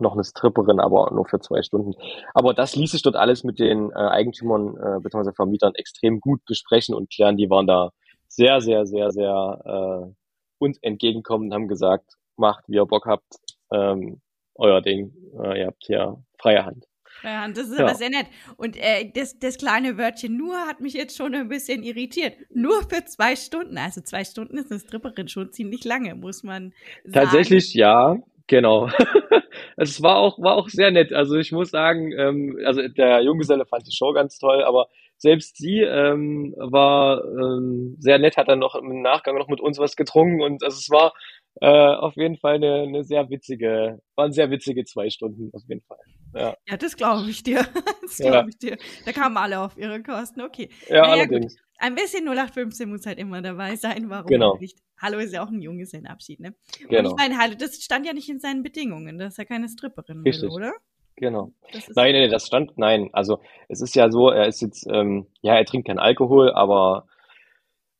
noch 0.00 0.14
eine 0.14 0.24
Stripperin, 0.24 0.80
aber 0.80 1.10
nur 1.12 1.26
für 1.26 1.40
zwei 1.40 1.62
Stunden. 1.62 1.94
Aber 2.34 2.52
das 2.54 2.74
ließ 2.74 2.90
sich 2.92 3.02
dort 3.02 3.16
alles 3.16 3.44
mit 3.44 3.58
den 3.58 3.90
äh, 3.90 3.94
Eigentümern 3.94 4.76
äh, 4.76 5.00
bzw. 5.00 5.32
Vermietern 5.32 5.74
extrem 5.74 6.20
gut 6.20 6.44
besprechen 6.46 6.94
und 6.94 7.12
klären. 7.12 7.36
Die 7.36 7.48
waren 7.50 7.66
da 7.66 7.90
sehr, 8.26 8.60
sehr, 8.60 8.86
sehr, 8.86 9.12
sehr 9.12 9.60
äh, 9.64 10.12
uns 10.58 10.78
entgegenkommen 10.82 11.46
und 11.46 11.54
haben 11.54 11.68
gesagt, 11.68 12.16
macht, 12.38 12.64
wie 12.68 12.76
ihr 12.76 12.86
Bock 12.86 13.06
habt, 13.06 13.36
ähm, 13.72 14.20
euer 14.54 14.80
Ding. 14.80 15.12
Äh, 15.42 15.60
ihr 15.60 15.66
habt 15.66 15.84
hier 15.84 16.22
freie 16.38 16.64
Hand. 16.64 16.86
Ja, 17.22 17.48
das 17.48 17.68
ist 17.68 17.78
ja. 17.78 17.84
aber 17.84 17.94
sehr 17.94 18.10
nett. 18.10 18.26
Und 18.56 18.76
äh, 18.76 19.10
das, 19.14 19.38
das 19.38 19.56
kleine 19.56 19.96
Wörtchen 19.96 20.36
nur 20.36 20.56
hat 20.66 20.80
mich 20.80 20.94
jetzt 20.94 21.16
schon 21.16 21.34
ein 21.34 21.48
bisschen 21.48 21.82
irritiert. 21.82 22.34
Nur 22.52 22.82
für 22.82 23.04
zwei 23.04 23.36
Stunden. 23.36 23.78
Also 23.78 24.00
zwei 24.02 24.24
Stunden 24.24 24.58
ist 24.58 24.70
eine 24.70 24.80
Stripperin 24.80 25.28
schon 25.28 25.52
ziemlich 25.52 25.84
lange, 25.84 26.14
muss 26.14 26.42
man 26.42 26.72
sagen. 27.04 27.12
Tatsächlich 27.12 27.72
ja, 27.74 28.16
genau. 28.46 28.90
es 29.76 30.02
war 30.02 30.16
auch, 30.16 30.38
war 30.38 30.56
auch 30.56 30.68
sehr 30.68 30.90
nett. 30.90 31.12
Also 31.12 31.36
ich 31.36 31.52
muss 31.52 31.70
sagen, 31.70 32.12
ähm, 32.12 32.58
also 32.64 32.86
der 32.88 33.22
Junggeselle 33.22 33.64
fand 33.64 33.86
die 33.86 33.96
Show 33.96 34.12
ganz 34.12 34.38
toll, 34.38 34.62
aber 34.62 34.88
selbst 35.16 35.56
sie 35.56 35.80
ähm, 35.80 36.54
war 36.58 37.24
ähm, 37.24 37.96
sehr 37.98 38.18
nett, 38.18 38.36
hat 38.36 38.48
dann 38.48 38.58
noch 38.58 38.74
im 38.74 39.00
Nachgang 39.00 39.38
noch 39.38 39.48
mit 39.48 39.60
uns 39.60 39.78
was 39.78 39.96
getrunken 39.96 40.42
und 40.42 40.62
also 40.62 40.76
es 40.76 40.90
war 40.90 41.14
äh, 41.60 41.66
auf 41.66 42.16
jeden 42.16 42.36
Fall 42.36 42.54
eine, 42.54 42.82
eine 42.82 43.04
sehr 43.04 43.28
witzige, 43.30 44.00
waren 44.16 44.32
sehr 44.32 44.50
witzige 44.50 44.84
zwei 44.84 45.10
Stunden 45.10 45.50
auf 45.52 45.62
jeden 45.68 45.82
Fall. 45.82 45.98
Ja, 46.34 46.56
ja 46.68 46.76
das 46.76 46.96
glaube 46.96 47.30
ich 47.30 47.42
dir. 47.42 47.64
Das 48.02 48.18
glaube 48.18 48.36
ja. 48.36 48.46
ich 48.48 48.58
dir. 48.58 48.76
Da 49.06 49.12
kamen 49.12 49.36
alle 49.38 49.58
auf 49.58 49.78
ihre 49.78 50.02
Kosten, 50.02 50.42
okay. 50.42 50.68
Ja, 50.88 51.00
naja, 51.00 51.12
allerdings. 51.12 51.56
Gut. 51.56 51.64
Ein 51.78 51.94
bisschen 51.94 52.28
0815 52.28 52.88
muss 52.88 53.06
halt 53.06 53.18
immer 53.18 53.40
dabei 53.40 53.76
sein, 53.76 54.10
warum 54.10 54.26
genau. 54.26 54.58
nicht? 54.58 54.78
Hallo 55.00 55.18
ist 55.18 55.32
ja 55.32 55.42
auch 55.42 55.48
ein 55.48 55.60
Junggesellenabschied, 55.60 56.38
ne? 56.38 56.54
Genau. 56.88 56.98
Und 56.98 57.06
ich 57.06 57.16
meine, 57.16 57.38
Hallo, 57.38 57.54
das 57.58 57.82
stand 57.82 58.06
ja 58.06 58.12
nicht 58.12 58.28
in 58.28 58.40
seinen 58.40 58.62
Bedingungen, 58.62 59.18
dass 59.18 59.38
er 59.38 59.46
keine 59.46 59.68
Stripperin 59.68 60.22
will, 60.22 60.48
oder? 60.50 60.74
Genau. 61.16 61.52
Nein, 61.94 62.12
nein, 62.14 62.30
das 62.30 62.46
stand, 62.46 62.76
nein. 62.76 63.08
Also 63.12 63.40
es 63.68 63.80
ist 63.80 63.94
ja 63.94 64.10
so, 64.10 64.30
er 64.30 64.46
ist 64.46 64.60
jetzt, 64.60 64.86
ähm, 64.90 65.26
ja, 65.42 65.56
er 65.56 65.64
trinkt 65.64 65.86
keinen 65.86 65.98
Alkohol, 65.98 66.52
aber 66.52 67.06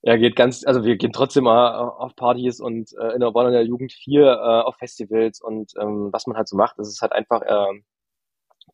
er 0.06 0.18
geht 0.18 0.36
ganz, 0.36 0.66
also 0.66 0.84
wir 0.84 0.96
gehen 0.96 1.12
trotzdem 1.12 1.44
mal 1.44 1.78
auf 1.78 2.14
Partys 2.14 2.60
und 2.60 2.92
äh, 3.00 3.14
in 3.14 3.20
der 3.20 3.32
der 3.32 3.64
Jugend 3.64 3.90
4 3.90 4.22
äh, 4.22 4.26
auf 4.62 4.76
Festivals 4.76 5.40
und 5.40 5.72
ähm, 5.80 6.10
was 6.12 6.26
man 6.26 6.36
halt 6.36 6.46
so 6.46 6.56
macht, 6.56 6.78
ist 6.78 6.88
es 6.88 7.00
halt 7.00 7.12
einfach, 7.12 7.40
er 7.40 7.70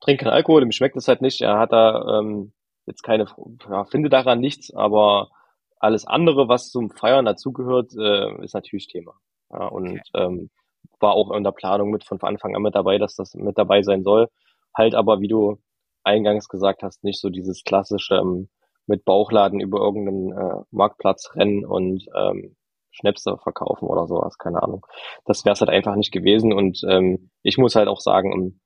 trinkt 0.00 0.22
keinen 0.22 0.32
Alkohol, 0.32 0.62
ihm 0.62 0.72
schmeckt 0.72 0.96
es 0.96 1.06
halt 1.06 1.22
nicht, 1.22 1.40
er 1.40 1.58
hat 1.58 1.72
da 1.72 2.18
ähm, 2.18 2.52
jetzt 2.86 3.02
keine, 3.02 3.26
ja, 3.70 3.84
finde 3.84 4.08
daran 4.08 4.40
nichts, 4.40 4.74
aber 4.74 5.30
alles 5.78 6.04
andere, 6.04 6.48
was 6.48 6.70
zum 6.70 6.90
Feiern 6.90 7.24
dazugehört, 7.26 7.92
äh, 7.96 8.44
ist 8.44 8.54
natürlich 8.54 8.88
Thema. 8.88 9.14
Ja, 9.52 9.66
und 9.66 10.00
okay. 10.00 10.02
ähm, 10.14 10.50
war 10.98 11.12
auch 11.12 11.30
in 11.30 11.44
der 11.44 11.52
Planung 11.52 11.90
mit 11.90 12.04
von 12.04 12.20
Anfang 12.22 12.56
an 12.56 12.62
mit 12.62 12.74
dabei, 12.74 12.98
dass 12.98 13.14
das 13.14 13.34
mit 13.34 13.56
dabei 13.56 13.82
sein 13.82 14.02
soll. 14.02 14.28
Halt 14.76 14.96
aber, 14.96 15.20
wie 15.20 15.28
du 15.28 15.58
eingangs 16.02 16.48
gesagt 16.48 16.82
hast, 16.82 17.04
nicht 17.04 17.20
so 17.20 17.30
dieses 17.30 17.62
klassische 17.62 18.16
ähm, 18.16 18.48
mit 18.86 19.04
Bauchladen 19.04 19.60
über 19.60 19.78
irgendeinen 19.80 20.32
äh, 20.32 20.62
Marktplatz 20.70 21.30
rennen 21.34 21.64
und 21.64 22.06
ähm, 22.14 22.56
Schnäpse 22.90 23.36
verkaufen 23.38 23.86
oder 23.86 24.06
sowas, 24.06 24.36
keine 24.38 24.62
Ahnung. 24.62 24.84
Das 25.24 25.44
wäre 25.44 25.54
es 25.54 25.60
halt 25.60 25.70
einfach 25.70 25.96
nicht 25.96 26.12
gewesen. 26.12 26.52
Und 26.52 26.82
ähm, 26.88 27.30
ich 27.42 27.56
muss 27.56 27.76
halt 27.76 27.88
auch 27.88 28.00
sagen, 28.00 28.32
in 28.32 28.60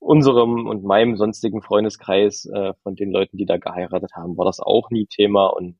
unserem 0.00 0.66
und 0.66 0.84
meinem 0.84 1.16
sonstigen 1.16 1.62
Freundeskreis 1.62 2.46
äh, 2.46 2.74
von 2.82 2.94
den 2.94 3.10
Leuten, 3.10 3.36
die 3.36 3.46
da 3.46 3.56
geheiratet 3.56 4.12
haben, 4.14 4.36
war 4.36 4.44
das 4.44 4.60
auch 4.60 4.90
nie 4.90 5.06
Thema 5.06 5.46
und 5.46 5.78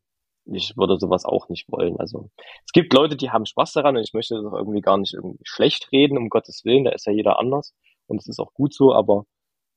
ich 0.50 0.76
würde 0.76 0.98
sowas 0.98 1.24
auch 1.24 1.48
nicht 1.48 1.70
wollen. 1.70 1.98
Also 1.98 2.30
es 2.64 2.72
gibt 2.72 2.92
Leute, 2.94 3.16
die 3.16 3.30
haben 3.30 3.46
Spaß 3.46 3.74
daran 3.74 3.96
und 3.96 4.02
ich 4.02 4.14
möchte 4.14 4.34
das 4.34 4.44
auch 4.44 4.56
irgendwie 4.56 4.80
gar 4.80 4.96
nicht 4.96 5.14
irgendwie 5.14 5.38
schlecht 5.44 5.92
reden, 5.92 6.18
um 6.18 6.30
Gottes 6.30 6.64
Willen, 6.64 6.84
da 6.84 6.90
ist 6.90 7.06
ja 7.06 7.12
jeder 7.12 7.38
anders 7.38 7.74
und 8.06 8.18
es 8.20 8.26
ist 8.26 8.40
auch 8.40 8.54
gut 8.54 8.74
so, 8.74 8.92
aber 8.92 9.24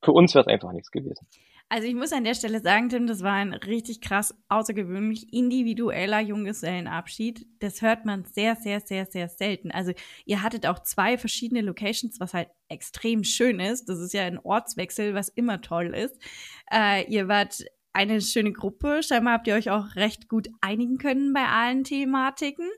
für 0.02 0.14
uns 0.14 0.34
wäre 0.34 0.44
es 0.44 0.48
einfach 0.48 0.72
nichts 0.72 0.90
gewesen. 0.90 1.28
Also 1.72 1.88
ich 1.88 1.96
muss 1.96 2.12
an 2.12 2.26
der 2.26 2.36
Stelle 2.36 2.60
sagen, 2.60 2.90
Tim, 2.90 3.08
das 3.08 3.24
war 3.24 3.32
ein 3.32 3.54
richtig 3.54 4.02
krass, 4.02 4.36
außergewöhnlich 4.50 5.32
individueller 5.32 6.20
Junggesellenabschied. 6.20 7.48
Das 7.60 7.82
hört 7.82 8.04
man 8.04 8.26
sehr, 8.26 8.58
sehr, 8.58 8.82
sehr, 8.82 9.06
sehr 9.06 9.30
selten. 9.30 9.72
Also 9.72 9.94
ihr 10.26 10.44
hattet 10.44 10.66
auch 10.66 10.80
zwei 10.80 11.18
verschiedene 11.18 11.62
Locations, 11.62 12.20
was 12.20 12.34
halt 12.34 12.50
extrem 12.68 13.24
schön 13.24 13.62
ist. 13.62 13.88
Das 13.88 14.00
ist 14.00 14.14
ja 14.14 14.24
ein 14.24 14.38
Ortswechsel, 14.38 15.14
was 15.14 15.30
immer 15.30 15.62
toll 15.62 15.96
ist. 15.96 16.22
Äh, 16.70 17.10
ihr 17.10 17.30
wart 17.30 17.64
eine 17.94 18.20
schöne 18.20 18.52
Gruppe. 18.52 19.02
Scheinbar 19.02 19.36
habt 19.36 19.48
ihr 19.48 19.56
euch 19.56 19.70
auch 19.70 19.96
recht 19.96 20.28
gut 20.28 20.50
einigen 20.60 20.98
können 20.98 21.32
bei 21.32 21.46
allen 21.46 21.86
Thematiken. 21.86 22.70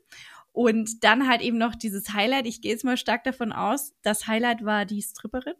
Und 0.51 1.03
dann 1.03 1.27
halt 1.27 1.41
eben 1.41 1.57
noch 1.57 1.73
dieses 1.73 2.13
Highlight. 2.13 2.45
Ich 2.45 2.61
gehe 2.61 2.71
jetzt 2.71 2.85
mal 2.85 2.97
stark 2.97 3.23
davon 3.23 3.53
aus, 3.53 3.95
das 4.03 4.27
Highlight 4.27 4.63
war 4.63 4.85
die 4.85 5.01
Stripperin. 5.01 5.55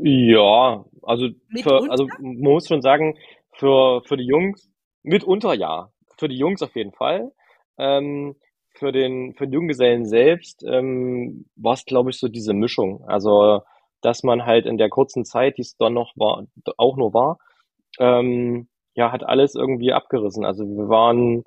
Ja, 0.00 0.84
also, 1.02 1.28
für, 1.62 1.90
also 1.90 2.06
man 2.18 2.52
muss 2.52 2.68
schon 2.68 2.82
sagen, 2.82 3.16
für, 3.52 4.02
für 4.04 4.16
die 4.16 4.26
Jungs, 4.26 4.70
mitunter 5.02 5.54
ja. 5.54 5.90
Für 6.18 6.28
die 6.28 6.36
Jungs 6.36 6.62
auf 6.62 6.74
jeden 6.76 6.92
Fall. 6.92 7.32
Ähm, 7.78 8.36
für 8.76 8.92
den, 8.92 9.34
für 9.34 9.46
den 9.46 9.52
Junggesellen 9.52 10.04
selbst 10.04 10.64
ähm, 10.68 11.46
war 11.56 11.74
es, 11.74 11.84
glaube 11.84 12.10
ich, 12.10 12.18
so 12.18 12.28
diese 12.28 12.54
Mischung. 12.54 13.04
Also 13.06 13.62
dass 14.04 14.22
man 14.22 14.44
halt 14.44 14.66
in 14.66 14.76
der 14.76 14.90
kurzen 14.90 15.24
Zeit, 15.24 15.56
die 15.56 15.62
es 15.62 15.76
dann 15.76 15.94
noch 15.94 16.12
war, 16.16 16.44
auch 16.76 16.96
nur 16.96 17.14
war, 17.14 17.38
ähm, 17.98 18.68
ja, 18.94 19.10
hat 19.10 19.24
alles 19.24 19.54
irgendwie 19.54 19.92
abgerissen. 19.92 20.44
Also 20.44 20.64
wir 20.64 20.88
waren 20.88 21.42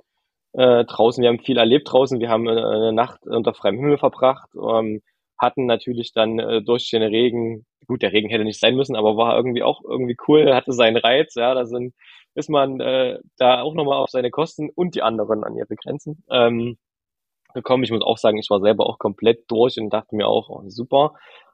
äh, 0.54 0.84
draußen, 0.86 1.22
wir 1.22 1.30
haben 1.30 1.40
viel 1.40 1.58
erlebt 1.58 1.92
draußen, 1.92 2.20
wir 2.20 2.30
haben 2.30 2.48
äh, 2.48 2.52
eine 2.52 2.94
Nacht 2.94 3.26
unter 3.28 3.54
freiem 3.54 3.78
Himmel 3.78 4.00
verbracht, 4.00 4.50
ähm, 4.56 5.02
hatten 5.40 5.66
natürlich 5.66 6.14
dann 6.14 6.40
äh, 6.40 6.62
durch 6.62 6.90
den 6.90 7.04
Regen, 7.04 7.66
gut, 7.88 8.02
der 8.02 8.14
Regen 8.14 8.30
hätte 8.30 8.44
nicht 8.44 8.60
sein 8.60 8.76
müssen, 8.76 8.96
aber 8.96 9.18
war 9.18 9.36
irgendwie 9.36 9.64
auch 9.64 9.82
irgendwie 9.84 10.18
cool, 10.28 10.54
hatte 10.54 10.74
seinen 10.74 10.98
Reiz, 10.98 11.36
ja, 11.36 11.54
da 11.54 11.66
sind, 11.66 11.94
ist 12.36 12.50
man 12.50 12.80
äh, 12.80 13.20
da 13.38 13.62
auch 13.62 13.74
nochmal 13.74 13.98
auf 13.98 14.10
seine 14.10 14.32
Kosten 14.32 14.70
und 14.74 14.96
die 14.96 15.02
anderen 15.02 15.44
an 15.44 15.56
ihre 15.56 15.76
Grenzen 15.76 16.24
ähm, 16.30 16.78
gekommen. 17.54 17.84
Ich 17.84 17.92
muss 17.92 18.04
auch 18.04 18.18
sagen, 18.18 18.38
ich 18.38 18.50
war 18.50 18.60
selber 18.60 18.88
auch 18.88 19.00
komplett 19.00 19.50
durch 19.50 19.80
und 19.80 19.92
dachte 19.92 20.16
mir 20.16 20.28
auch, 20.28 20.50
oh, 20.50 20.64
super, 20.68 21.14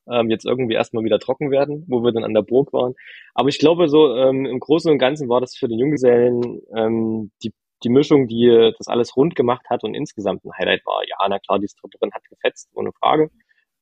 ähm, 0.10 0.30
jetzt 0.30 0.46
irgendwie 0.46 0.76
erstmal 0.76 1.04
wieder 1.04 1.20
trocken 1.20 1.52
werden, 1.52 1.86
wo 1.88 2.04
wir 2.04 2.12
dann 2.12 2.24
an 2.24 2.34
der 2.34 2.42
Burg 2.42 2.74
waren. 2.74 2.94
Aber 3.34 3.50
ich 3.50 3.60
glaube, 3.60 3.88
so 3.88 4.16
ähm, 4.16 4.46
im 4.46 4.60
Großen 4.60 4.92
und 4.92 4.98
Ganzen 4.98 5.30
war 5.30 5.42
das 5.42 5.56
für 5.56 5.68
den 5.68 5.80
Junggesellen 5.80 6.62
ähm, 6.76 7.32
die, 7.44 7.54
die 7.84 7.90
Mischung, 7.90 8.28
die 8.28 8.72
das 8.78 8.88
alles 8.88 9.16
rund 9.16 9.36
gemacht 9.36 9.66
hat 9.70 9.84
und 9.84 9.94
insgesamt 9.94 10.44
ein 10.46 10.52
Highlight 10.58 10.86
war. 10.86 11.02
Ja, 11.08 11.18
na 11.30 11.40
klar, 11.40 11.60
die 11.60 11.68
Stripperin 11.68 12.12
hat 12.14 12.24
gefetzt, 12.30 12.70
ohne 12.74 12.92
Frage. 12.92 13.30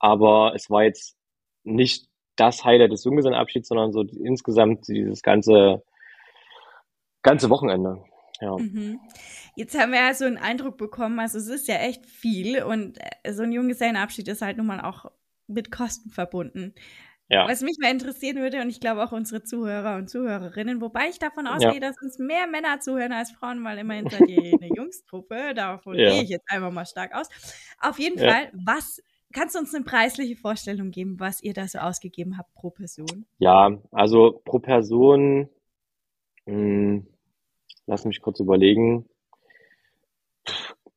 Aber 0.02 0.54
es 0.56 0.70
war 0.72 0.84
jetzt 0.84 1.16
nicht 1.64 2.08
das 2.36 2.66
Highlight 2.66 2.92
des 2.92 3.04
Junggesellenabschieds, 3.04 3.68
sondern 3.68 3.94
so 3.94 4.02
insgesamt 4.02 4.88
dieses 4.88 5.22
ganze, 5.22 5.84
ganze 7.22 7.52
Wochenende. 7.52 8.04
Ja. 8.42 8.58
Mhm. 8.58 9.00
Jetzt 9.56 9.80
haben 9.80 9.92
wir 9.92 10.00
ja 10.00 10.14
so 10.16 10.26
einen 10.26 10.40
Eindruck 10.40 10.78
bekommen, 10.78 11.20
also 11.20 11.38
es 11.38 11.48
ist 11.48 11.68
ja 11.68 11.76
echt 11.76 12.08
viel 12.08 12.64
und 12.64 12.98
äh, 12.98 13.32
so 13.32 13.44
ein 13.44 13.52
Junggesellenabschied 13.52 14.28
ist 14.28 14.42
halt 14.42 14.58
nun 14.58 14.66
mal 14.66 14.82
auch 14.82 15.12
mit 15.46 15.72
Kosten 15.72 16.10
verbunden. 16.10 16.74
Ja. 17.30 17.48
Was 17.48 17.62
mich 17.62 17.78
mal 17.80 17.92
interessieren 17.92 18.38
würde, 18.38 18.60
und 18.62 18.70
ich 18.70 18.80
glaube 18.80 19.04
auch 19.04 19.12
unsere 19.12 19.44
Zuhörer 19.44 19.98
und 19.98 20.10
Zuhörerinnen, 20.10 20.82
wobei 20.82 21.10
ich 21.10 21.20
davon 21.20 21.46
ausgehe, 21.46 21.76
ja. 21.76 21.80
dass 21.80 22.02
uns 22.02 22.18
mehr 22.18 22.48
Männer 22.48 22.80
zuhören 22.80 23.14
als 23.14 23.32
Frauen, 23.32 23.64
weil 23.64 23.78
immerhin 23.78 24.10
seid 24.10 24.28
ihr 24.28 24.58
eine 24.60 24.68
Jungstruppe, 24.76 25.54
davon 25.54 25.94
gehe 25.96 26.24
ich 26.24 26.30
jetzt 26.30 26.50
einfach 26.52 26.72
mal 26.72 26.86
stark 26.86 27.14
aus. 27.14 27.30
Auf 27.80 28.00
jeden 28.00 28.18
Fall, 28.18 28.50
was 28.54 29.02
kannst 29.32 29.56
du 29.56 29.60
uns 29.60 29.74
eine 29.74 29.84
preisliche 29.84 30.36
Vorstellung 30.36 30.92
geben, 30.92 31.20
was 31.20 31.42
ihr 31.42 31.54
da 31.54 31.68
so 31.68 31.80
ausgegeben 31.80 32.38
habt 32.38 32.54
pro 32.54 32.70
Person? 32.70 33.26
Ja, 33.40 33.78
also 33.92 34.42
pro 34.46 34.60
Person, 34.60 35.50
mh, 36.46 36.54
hm, 36.54 37.08
lass 37.86 38.06
mich 38.06 38.22
kurz 38.22 38.40
überlegen, 38.40 39.06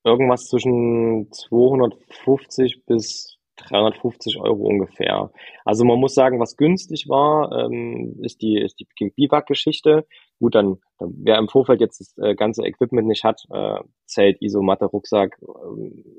irgendwas 0.05 0.49
zwischen 0.49 1.29
250 1.33 2.85
bis 2.87 3.39
350 3.57 4.41
Euro 4.41 4.65
ungefähr. 4.65 5.31
Also 5.65 5.85
man 5.85 5.99
muss 5.99 6.15
sagen, 6.15 6.41
was 6.41 6.57
günstig 6.57 7.09
war, 7.09 7.53
ähm, 7.53 8.19
ist 8.21 8.43
die, 8.43 8.59
ist 8.61 8.81
die 8.81 9.11
Biwak-Geschichte. 9.11 10.07
Gut, 10.41 10.55
dann, 10.55 10.79
dann, 10.99 11.15
wer 11.19 11.39
im 11.39 11.49
Vorfeld 11.49 11.81
jetzt 11.81 12.01
das 12.01 12.19
äh, 12.19 12.35
ganze 12.35 12.65
Equipment 12.65 13.07
nicht 13.07 13.25
hat, 13.25 13.43
äh, 13.51 13.79
Zelt, 14.07 14.43
Isomatte, 14.43 14.87
Rucksack, 14.87 15.39
äh, 15.41 15.47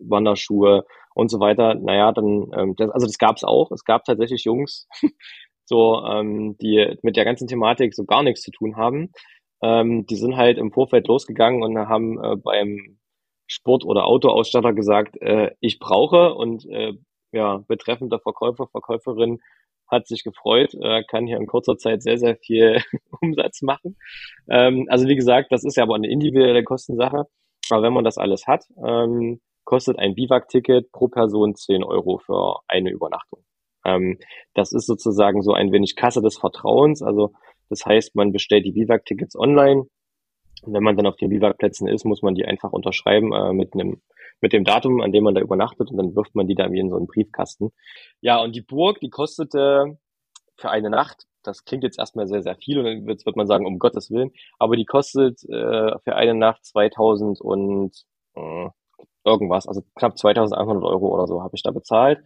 Wanderschuhe 0.02 0.86
und 1.16 1.30
so 1.30 1.40
weiter, 1.40 1.76
naja, 1.76 2.12
dann, 2.12 2.52
ähm, 2.56 2.76
das, 2.76 2.92
also 2.92 3.08
das 3.08 3.18
gab's 3.18 3.44
auch. 3.44 3.72
Es 3.72 3.86
gab 3.86 4.04
tatsächlich 4.04 4.44
Jungs, 4.44 4.88
so, 5.66 6.04
ähm, 6.06 6.58
die 6.62 6.98
mit 7.02 7.16
der 7.16 7.26
ganzen 7.26 7.48
Thematik 7.48 7.96
so 7.96 8.06
gar 8.06 8.22
nichts 8.22 8.42
zu 8.42 8.52
tun 8.52 8.76
haben. 8.76 9.12
Ähm, 9.64 10.06
die 10.06 10.18
sind 10.18 10.36
halt 10.36 10.58
im 10.58 10.72
Vorfeld 10.72 11.08
losgegangen 11.08 11.64
und 11.64 11.78
haben 11.78 12.22
äh, 12.24 12.36
beim 12.36 13.00
Sport- 13.48 13.86
oder 13.86 14.06
Autoausstatter 14.06 14.74
gesagt, 14.74 15.20
äh, 15.22 15.52
ich 15.62 15.80
brauche 15.80 16.36
und 16.36 16.66
äh, 16.70 16.94
ja, 17.32 17.64
betreffender 17.68 18.20
Verkäufer, 18.20 18.68
Verkäuferin 18.68 19.40
hat 19.88 20.08
sich 20.08 20.24
gefreut, 20.24 20.74
äh, 20.74 21.04
kann 21.04 21.28
hier 21.28 21.38
in 21.38 21.48
kurzer 21.48 21.78
Zeit 21.78 22.04
sehr, 22.04 22.18
sehr 22.18 22.36
viel 22.38 22.82
Umsatz 23.22 23.62
machen. 23.62 23.98
Ähm, 24.50 24.88
also 24.90 25.08
wie 25.08 25.16
gesagt, 25.16 25.52
das 25.52 25.64
ist 25.64 25.78
ja 25.78 25.84
aber 25.84 25.96
eine 25.96 26.10
individuelle 26.10 26.64
Kostensache. 26.64 27.26
Aber 27.70 27.84
wenn 27.84 27.94
man 27.94 28.04
das 28.04 28.18
alles 28.18 28.48
hat, 28.48 28.66
ähm, 28.86 29.40
kostet 29.66 30.00
ein 30.00 30.16
Biwak-Ticket 30.16 30.92
pro 30.92 31.08
Person 31.08 31.56
10 31.56 31.84
Euro 31.84 32.20
für 32.20 32.60
eine 32.68 32.92
Übernachtung. 32.92 33.44
Ähm, 33.84 34.18
das 34.54 34.72
ist 34.72 34.88
sozusagen 34.88 35.42
so 35.42 35.54
ein 35.54 35.72
wenig 35.72 35.96
Kasse 35.96 36.22
des 36.22 36.38
Vertrauens. 36.38 37.02
Also 37.02 37.34
das 37.70 37.86
heißt, 37.86 38.16
man 38.16 38.32
bestellt 38.32 38.66
die 38.66 38.72
Biwak-Tickets 38.72 39.36
online, 39.36 39.88
Und 40.62 40.74
wenn 40.74 40.84
man 40.84 40.96
dann 40.96 41.08
auf 41.08 41.18
den 41.18 41.30
Biwakplätzen 41.30 41.88
ist, 41.88 42.06
muss 42.06 42.22
man 42.22 42.36
die 42.36 42.46
einfach 42.46 42.72
unterschreiben 42.72 43.34
äh, 43.34 43.54
mit 43.54 43.74
einem 43.74 44.02
mit 44.42 44.54
dem 44.54 44.64
Datum, 44.64 45.02
an 45.02 45.12
dem 45.12 45.24
man 45.24 45.34
da 45.34 45.42
übernachtet 45.42 45.92
und 45.92 45.98
dann 45.98 46.16
wirft 46.16 46.36
man 46.36 46.48
die 46.48 46.56
da 46.56 46.72
wie 46.72 46.80
in 46.80 46.90
so 46.90 46.98
einen 46.98 47.08
Briefkasten. 47.08 47.72
Ja, 48.22 48.42
und 48.42 48.56
die 48.56 48.62
Burg, 48.62 49.00
die 49.00 49.10
kostete 49.10 49.98
für 50.58 50.70
eine 50.70 50.90
Nacht, 50.90 51.24
das 51.44 51.64
klingt 51.64 51.84
jetzt 51.84 52.00
erstmal 52.00 52.28
sehr, 52.28 52.42
sehr 52.42 52.56
viel 52.56 52.80
und 52.80 52.86
dann 52.86 53.06
wird, 53.08 53.26
wird 53.26 53.36
man 53.36 53.48
sagen, 53.48 53.66
um 53.66 53.80
Gottes 53.80 54.12
Willen, 54.12 54.32
aber 54.60 54.76
die 54.76 54.86
kostet 54.86 55.44
äh, 55.44 55.98
für 56.04 56.16
eine 56.16 56.36
Nacht 56.36 56.66
2000 56.66 57.40
und 57.42 57.96
äh, 58.36 58.70
irgendwas, 59.26 59.68
also 59.68 59.82
knapp 59.96 60.18
2100 60.18 60.84
Euro 60.84 61.14
oder 61.14 61.28
so 61.28 61.42
habe 61.42 61.56
ich 61.56 61.64
da 61.64 61.72
bezahlt. 61.72 62.24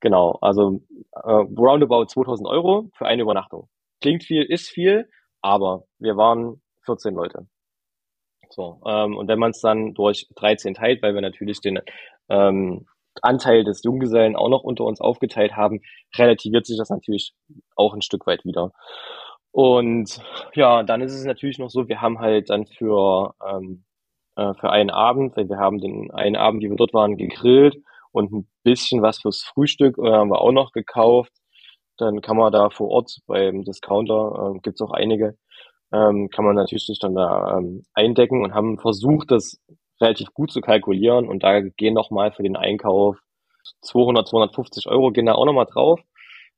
Genau, 0.00 0.38
also 0.40 0.80
äh, 1.12 1.30
roundabout 1.30 2.06
2000 2.06 2.48
Euro 2.48 2.90
für 2.94 3.06
eine 3.06 3.22
Übernachtung. 3.22 3.68
Klingt 4.00 4.24
viel, 4.24 4.42
ist 4.42 4.68
viel, 4.68 5.08
aber 5.40 5.84
wir 5.98 6.16
waren 6.16 6.60
14 6.84 7.14
Leute. 7.14 7.46
So, 8.50 8.80
ähm, 8.86 9.16
und 9.16 9.28
wenn 9.28 9.38
man 9.38 9.52
es 9.52 9.60
dann 9.60 9.94
durch 9.94 10.28
13 10.34 10.74
teilt, 10.74 11.02
weil 11.02 11.14
wir 11.14 11.22
natürlich 11.22 11.60
den 11.60 11.80
ähm, 12.28 12.86
Anteil 13.20 13.64
des 13.64 13.82
Junggesellen 13.84 14.36
auch 14.36 14.48
noch 14.48 14.62
unter 14.62 14.84
uns 14.84 15.00
aufgeteilt 15.00 15.56
haben, 15.56 15.80
relativiert 16.16 16.66
sich 16.66 16.78
das 16.78 16.90
natürlich 16.90 17.34
auch 17.76 17.94
ein 17.94 18.02
Stück 18.02 18.26
weit 18.26 18.44
wieder. 18.44 18.72
Und 19.52 20.20
ja, 20.54 20.82
dann 20.82 21.02
ist 21.02 21.14
es 21.14 21.24
natürlich 21.24 21.58
noch 21.58 21.68
so, 21.68 21.88
wir 21.88 22.00
haben 22.00 22.20
halt 22.20 22.50
dann 22.50 22.66
für, 22.66 23.34
ähm, 23.46 23.84
äh, 24.36 24.54
für 24.54 24.70
einen 24.70 24.90
Abend, 24.90 25.36
weil 25.36 25.48
wir 25.48 25.58
haben 25.58 25.78
den 25.78 26.10
einen 26.10 26.36
Abend, 26.36 26.62
wie 26.62 26.70
wir 26.70 26.76
dort 26.76 26.94
waren, 26.94 27.16
gegrillt 27.16 27.76
und 28.12 28.32
ein 28.32 28.48
bisschen 28.62 29.02
was 29.02 29.20
fürs 29.20 29.42
Frühstück 29.42 29.98
äh, 29.98 30.10
haben 30.12 30.30
wir 30.30 30.40
auch 30.40 30.52
noch 30.52 30.72
gekauft. 30.72 31.32
Dann 31.98 32.20
kann 32.22 32.36
man 32.36 32.52
da 32.52 32.70
vor 32.70 32.88
Ort 32.90 33.18
beim 33.26 33.64
Discounter, 33.64 34.54
äh, 34.56 34.60
gibt 34.60 34.80
es 34.80 34.86
auch 34.86 34.92
einige, 34.92 35.36
ähm, 35.92 36.30
kann 36.30 36.44
man 36.44 36.56
natürlich 36.56 36.86
sich 36.86 36.98
dann 36.98 37.14
da 37.14 37.58
ähm, 37.58 37.84
eindecken 37.94 38.42
und 38.42 38.54
haben 38.54 38.78
versucht, 38.78 39.30
das 39.30 39.60
relativ 40.00 40.32
gut 40.34 40.50
zu 40.50 40.60
kalkulieren 40.60 41.28
und 41.28 41.42
da 41.42 41.60
gehen 41.60 41.94
nochmal 41.94 42.32
für 42.32 42.42
den 42.42 42.56
Einkauf 42.56 43.18
200, 43.82 44.28
250 44.28 44.88
Euro 44.88 45.10
gehen 45.12 45.26
da 45.26 45.34
auch 45.34 45.46
nochmal 45.46 45.66
drauf. 45.66 46.00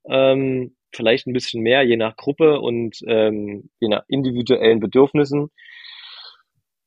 Ähm, 0.07 0.77
vielleicht 0.95 1.27
ein 1.27 1.33
bisschen 1.33 1.63
mehr, 1.63 1.83
je 1.83 1.97
nach 1.97 2.17
Gruppe 2.17 2.61
und 2.61 2.99
ähm, 3.07 3.71
je 3.81 3.89
nach 3.89 4.05
individuellen 4.09 4.81
Bedürfnissen. 4.81 5.51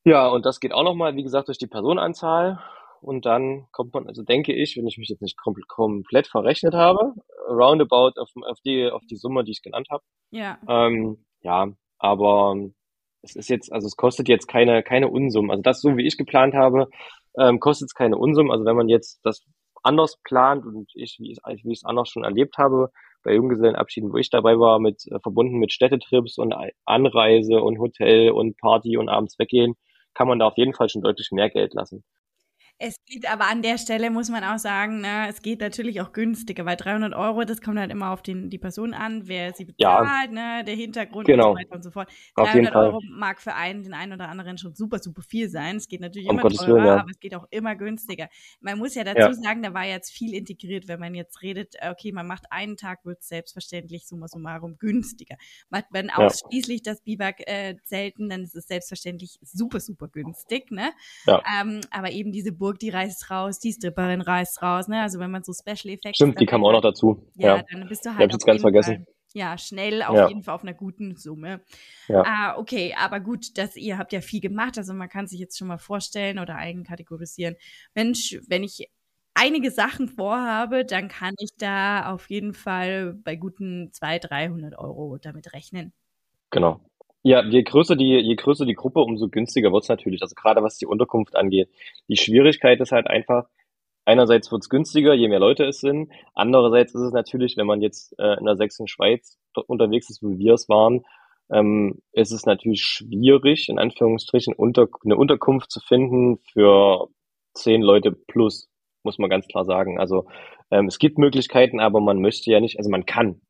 Ja, 0.08 0.30
und 0.30 0.46
das 0.46 0.62
geht 0.62 0.72
auch 0.72 0.84
nochmal, 0.84 1.17
wie 1.17 1.24
gesagt, 1.24 1.50
durch 1.50 1.58
die 1.58 1.67
Personenanzahl. 1.67 2.60
Und 3.02 3.26
dann 3.26 3.67
kommt 3.74 3.93
man, 3.93 4.08
also 4.08 4.24
denke 4.24 4.54
ich, 4.54 4.78
wenn 4.78 4.88
ich 4.88 4.98
mich 4.98 5.10
jetzt 5.10 5.22
nicht 5.22 5.36
komplett, 5.36 5.67
komplett 5.67 6.28
verrechnet 6.28 6.74
habe, 6.74 7.13
roundabout 7.50 8.13
auf, 8.15 8.30
auf, 8.48 8.62
die, 8.62 8.89
auf 8.89 9.02
die 9.12 9.17
Summe, 9.17 9.43
die 9.43 9.52
ich 9.52 9.62
genannt 9.62 9.88
habe. 9.91 10.04
Ja. 10.32 10.60
Ähm, 10.65 11.26
ja, 11.41 11.67
aber 11.98 12.56
es 13.22 13.36
ist 13.36 13.50
jetzt, 13.50 13.74
also 13.74 13.86
es 13.86 13.98
kostet 13.98 14.30
jetzt 14.30 14.48
keine, 14.48 14.82
keine 14.82 15.10
Unsummen. 15.10 15.52
Also 15.52 15.62
das, 15.62 15.82
so 15.82 15.98
wie 15.98 16.08
ich 16.08 16.17
geplant 16.17 16.54
habe, 16.54 16.88
ähm, 17.38 17.60
kostet 17.60 17.88
es 17.88 17.93
keine 17.93 18.17
Unsummen. 18.17 18.54
Also 18.54 18.63
wenn 18.63 18.78
man 18.78 18.88
jetzt 18.88 19.20
das 19.26 19.43
anders 19.84 20.22
plant 20.24 20.65
und 20.65 20.89
ich, 20.96 21.17
wie 21.20 21.34
ich 21.34 21.39
es 21.43 21.65
wie 21.65 21.74
ich 21.74 21.80
es 21.80 21.86
anders 21.86 22.08
schon 22.08 22.24
erlebt 22.24 22.58
habe, 22.58 22.91
bei 23.24 23.34
Junggesellenabschieden, 23.34 24.13
wo 24.13 24.17
ich 24.17 24.30
dabei 24.30 24.58
war, 24.58 24.80
mit 24.80 25.06
äh, 25.12 25.20
verbunden 25.20 25.58
mit 25.58 25.74
Städtetrips 25.74 26.38
und 26.38 26.56
Anreise 26.86 27.62
und 27.62 27.78
Hotel 27.78 28.32
und 28.32 28.58
Party 28.58 28.96
und 28.96 29.10
abends 29.10 29.38
weggehen, 29.38 29.76
kann 30.17 30.27
man 30.27 30.39
da 30.39 30.47
auf 30.47 30.58
jeden 30.58 30.73
Fall 30.73 30.89
schon 30.89 31.03
deutlich 31.03 31.32
mehr 31.32 31.49
Geld 31.49 31.73
lassen. 31.75 32.03
Es 32.79 33.03
geht 33.05 33.27
aber 33.27 33.47
an 33.47 33.63
der 33.63 33.79
Stelle, 33.79 34.11
muss 34.11 34.29
man 34.29 34.43
auch 34.43 34.59
sagen, 34.59 35.01
ne, 35.01 35.27
es 35.29 35.41
geht 35.41 35.61
natürlich 35.61 35.99
auch 35.99 36.11
günstiger, 36.11 36.63
weil 36.63 36.77
300 36.77 37.15
Euro, 37.15 37.43
das 37.43 37.59
kommt 37.59 37.79
halt 37.79 37.91
immer 37.91 38.11
auf 38.11 38.21
den, 38.21 38.51
die 38.51 38.59
Person 38.59 38.93
an, 38.93 39.27
wer 39.27 39.51
sie 39.53 39.65
bezahlt, 39.65 40.31
ja, 40.31 40.57
ne, 40.57 40.63
der 40.63 40.75
Hintergrund 40.75 41.25
genau. 41.25 41.49
und 41.49 41.55
so 41.55 41.59
weiter 41.59 41.75
und 41.75 41.83
so 41.83 41.89
fort. 41.89 42.09
300 42.35 42.75
Euro 42.75 42.99
mag 43.09 43.41
für 43.41 43.55
einen, 43.55 43.81
den 43.81 43.95
einen 43.95 44.13
oder 44.13 44.29
anderen 44.29 44.59
schon 44.59 44.75
super, 44.75 44.99
super 44.99 45.23
viel 45.23 45.49
sein. 45.49 45.77
Es 45.77 45.87
geht 45.87 46.01
natürlich 46.01 46.29
um 46.29 46.35
immer 46.35 46.43
Gottes 46.43 46.59
teurer, 46.59 46.75
Willen, 46.75 46.85
ja. 46.85 46.97
aber 46.97 47.09
es 47.09 47.19
geht 47.19 47.33
auch 47.33 47.47
immer 47.49 47.75
günstiger. 47.75 48.29
Man 48.61 48.77
muss 48.77 48.93
ja 48.93 49.03
dazu 49.03 49.21
ja. 49.21 49.33
sagen, 49.33 49.63
da 49.63 49.73
war 49.73 49.85
jetzt 49.85 50.11
viel 50.11 50.35
integriert, 50.35 50.87
wenn 50.87 50.99
man 50.99 51.15
jetzt 51.15 51.41
redet, 51.41 51.73
äh, 51.79 51.89
okay, 51.89 52.11
man 52.11 52.27
macht 52.27 52.45
einen 52.51 52.77
Tag, 52.77 53.05
wird 53.05 53.21
es 53.21 53.27
selbstverständlich 53.27 54.05
summa 54.05 54.27
summarum 54.27 54.77
günstiger. 54.77 55.37
Macht 55.69 55.91
man 55.91 56.11
ausschließlich 56.11 56.83
das 56.83 57.01
Biwak-Zelten, 57.01 58.25
äh, 58.25 58.29
dann 58.29 58.43
ist 58.43 58.55
es 58.55 58.67
selbstverständlich 58.67 59.39
super, 59.41 59.79
super 59.79 60.07
günstig, 60.09 60.69
ne? 60.69 60.91
Ähm, 61.27 61.81
aber 61.89 62.11
eben 62.11 62.31
diese 62.31 62.51
Burg, 62.51 62.66
die 62.73 62.89
reißt 62.89 63.30
raus, 63.32 63.60
die 63.60 63.73
Stripperin 63.73 64.21
reißt 64.21 64.62
raus, 64.62 64.88
ne? 64.88 65.01
Also 65.01 65.19
wenn 65.19 65.32
man 65.32 65.43
so 65.43 65.53
Special 65.53 65.93
Effekte. 65.93 66.15
Stimmt, 66.15 66.39
die 66.39 66.45
kam 66.45 66.63
auch 66.65 66.71
noch 66.71 66.82
dazu. 66.82 67.27
Ja, 67.36 67.58
ja. 67.58 67.63
dann 67.71 67.88
bist 67.88 68.06
du 68.06 68.10
halt. 68.10 68.19
Ich 68.19 68.23
hab's 68.23 68.34
jetzt 68.34 68.45
ganz 68.45 68.62
vergessen. 68.62 69.06
Fall, 69.06 69.13
ja, 69.34 69.58
schnell 69.58 70.03
auf 70.03 70.15
ja. 70.15 70.27
jeden 70.27 70.43
Fall 70.43 70.56
auf 70.56 70.63
einer 70.63 70.73
guten 70.73 71.15
Summe. 71.15 71.62
Ja. 72.08 72.23
Ah, 72.25 72.58
okay, 72.58 72.95
aber 72.97 73.19
gut, 73.19 73.58
dass 73.58 73.75
ihr 73.75 73.97
habt 73.97 74.13
ja 74.13 74.21
viel 74.21 74.41
gemacht, 74.41 74.77
also 74.77 74.93
man 74.93 75.10
kann 75.10 75.27
sich 75.27 75.39
jetzt 75.39 75.58
schon 75.58 75.67
mal 75.67 75.77
vorstellen 75.77 76.39
oder 76.39 76.56
eigenkategorisieren. 76.56 77.56
Mensch, 77.93 78.39
wenn 78.47 78.63
ich 78.63 78.89
einige 79.34 79.69
Sachen 79.71 80.08
vorhabe, 80.08 80.86
dann 80.86 81.08
kann 81.10 81.36
ich 81.38 81.51
da 81.58 82.12
auf 82.12 82.30
jeden 82.30 82.53
Fall 82.53 83.13
bei 83.13 83.36
guten 83.36 83.91
200, 83.91 84.32
300 84.32 84.77
Euro 84.80 85.17
damit 85.17 85.53
rechnen. 85.53 85.93
Genau. 86.49 86.82
Ja, 87.27 87.43
je 87.43 87.61
größer 87.61 87.97
die, 87.97 88.21
je 88.21 88.35
größer 88.35 88.65
die 88.65 88.73
Gruppe, 88.73 89.01
umso 89.01 89.27
günstiger 89.27 89.73
wird's 89.73 89.89
natürlich. 89.89 90.21
Also 90.21 90.33
gerade 90.33 90.63
was 90.63 90.77
die 90.77 90.85
Unterkunft 90.85 91.35
angeht. 91.35 91.69
Die 92.07 92.15
Schwierigkeit 92.15 92.79
ist 92.79 92.93
halt 92.93 93.07
einfach, 93.07 93.49
einerseits 94.05 94.49
wird's 94.49 94.69
günstiger, 94.69 95.13
je 95.13 95.27
mehr 95.27 95.39
Leute 95.39 95.65
es 95.65 95.81
sind. 95.81 96.09
Andererseits 96.35 96.95
ist 96.95 97.01
es 97.01 97.11
natürlich, 97.11 97.57
wenn 97.57 97.67
man 97.67 97.81
jetzt 97.81 98.17
äh, 98.17 98.37
in 98.39 98.45
der 98.45 98.55
Sächsischen 98.55 98.87
Schweiz 98.87 99.37
unterwegs 99.67 100.09
ist, 100.09 100.23
wie 100.23 100.37
wir 100.37 100.53
es 100.53 100.69
waren, 100.69 101.03
ähm, 101.51 102.01
ist 102.13 102.31
es 102.31 102.45
natürlich 102.45 102.83
schwierig, 102.83 103.67
in 103.67 103.77
Anführungsstrichen, 103.77 104.53
unter, 104.53 104.87
eine 105.03 105.17
Unterkunft 105.17 105.69
zu 105.69 105.81
finden 105.81 106.37
für 106.53 107.09
zehn 107.53 107.81
Leute 107.81 108.13
plus, 108.13 108.69
muss 109.03 109.19
man 109.19 109.29
ganz 109.29 109.49
klar 109.49 109.65
sagen. 109.65 109.99
Also 109.99 110.27
ähm, 110.71 110.85
es 110.85 110.97
gibt 110.97 111.17
Möglichkeiten, 111.17 111.81
aber 111.81 111.99
man 111.99 112.21
möchte 112.21 112.49
ja 112.51 112.61
nicht, 112.61 112.77
also 112.77 112.89
man 112.89 113.05
kann, 113.05 113.41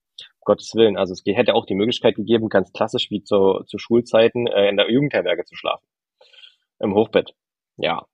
Gottes 0.47 0.73
Willen. 0.75 0.97
Also 0.97 1.11
es 1.11 1.23
hätte 1.25 1.53
auch 1.53 1.65
die 1.65 1.75
Möglichkeit 1.75 2.15
gegeben, 2.15 2.47
ganz 2.47 2.71
klassisch 2.71 3.11
wie 3.11 3.21
zu, 3.21 3.63
zu 3.67 3.77
Schulzeiten 3.77 4.47
äh, 4.47 4.69
in 4.69 4.77
der 4.77 4.89
Jugendherberge 4.89 5.43
zu 5.43 5.55
schlafen. 5.55 5.85
Im 6.79 6.95
Hochbett. 6.95 7.33
Ja. 7.75 8.05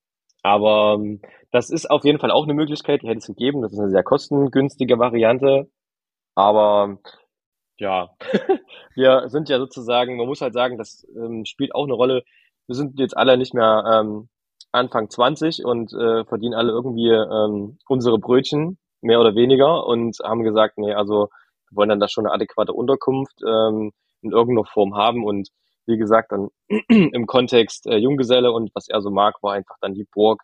Aber 0.42 0.96
ähm, 0.96 1.22
das 1.52 1.70
ist 1.70 1.90
auf 1.90 2.04
jeden 2.04 2.18
Fall 2.18 2.32
auch 2.32 2.46
eine 2.46 2.56
Möglichkeit, 2.56 3.04
die 3.04 3.08
hätte 3.08 3.20
es 3.20 3.28
gegeben. 3.28 3.62
Das 3.62 3.72
ist 3.72 3.80
eine 3.80 3.92
sehr 3.92 4.04
kostengünstige 4.04 4.98
Variante. 4.98 5.70
Aber 6.34 6.98
ja, 7.78 8.10
wir 8.96 9.30
sind 9.30 9.48
ja 9.50 9.60
sozusagen, 9.60 10.18
man 10.18 10.26
muss 10.26 10.42
halt 10.42 10.56
sagen, 10.56 10.80
das 10.80 11.08
ähm, 11.16 11.46
spielt 11.46 11.76
auch 11.76 11.84
eine 11.84 11.94
Rolle. 11.94 12.24
Wir 12.66 12.76
sind 12.76 13.00
jetzt 13.00 13.16
alle 13.16 13.38
nicht 13.38 13.54
mehr 13.54 13.84
ähm, 13.94 14.30
Anfang 14.72 15.08
20 15.08 15.64
und 15.66 15.94
äh, 15.94 16.26
verdienen 16.26 16.56
alle 16.56 16.72
irgendwie 16.72 17.10
ähm, 17.10 17.78
unsere 17.88 18.18
Brötchen, 18.18 18.80
mehr 19.02 19.20
oder 19.20 19.36
weniger, 19.36 19.86
und 19.86 20.18
haben 20.24 20.42
gesagt, 20.42 20.80
nee, 20.80 20.94
also 20.94 21.30
wollen 21.76 21.90
dann 21.90 22.00
da 22.00 22.08
schon 22.08 22.26
eine 22.26 22.34
adäquate 22.34 22.74
Unterkunft 22.74 23.36
ähm, 23.46 23.92
in 24.22 24.32
irgendeiner 24.32 24.66
Form 24.66 24.96
haben 24.96 25.24
und 25.24 25.50
wie 25.86 25.98
gesagt, 25.98 26.32
dann 26.32 26.50
im 26.88 27.28
Kontext 27.28 27.88
äh, 27.88 27.98
Junggeselle 27.98 28.52
und 28.52 28.72
was 28.74 28.88
er 28.88 29.02
so 29.02 29.12
mag, 29.12 29.36
war 29.42 29.54
einfach 29.54 29.76
dann 29.82 29.94
die 29.94 30.08
Burg. 30.12 30.42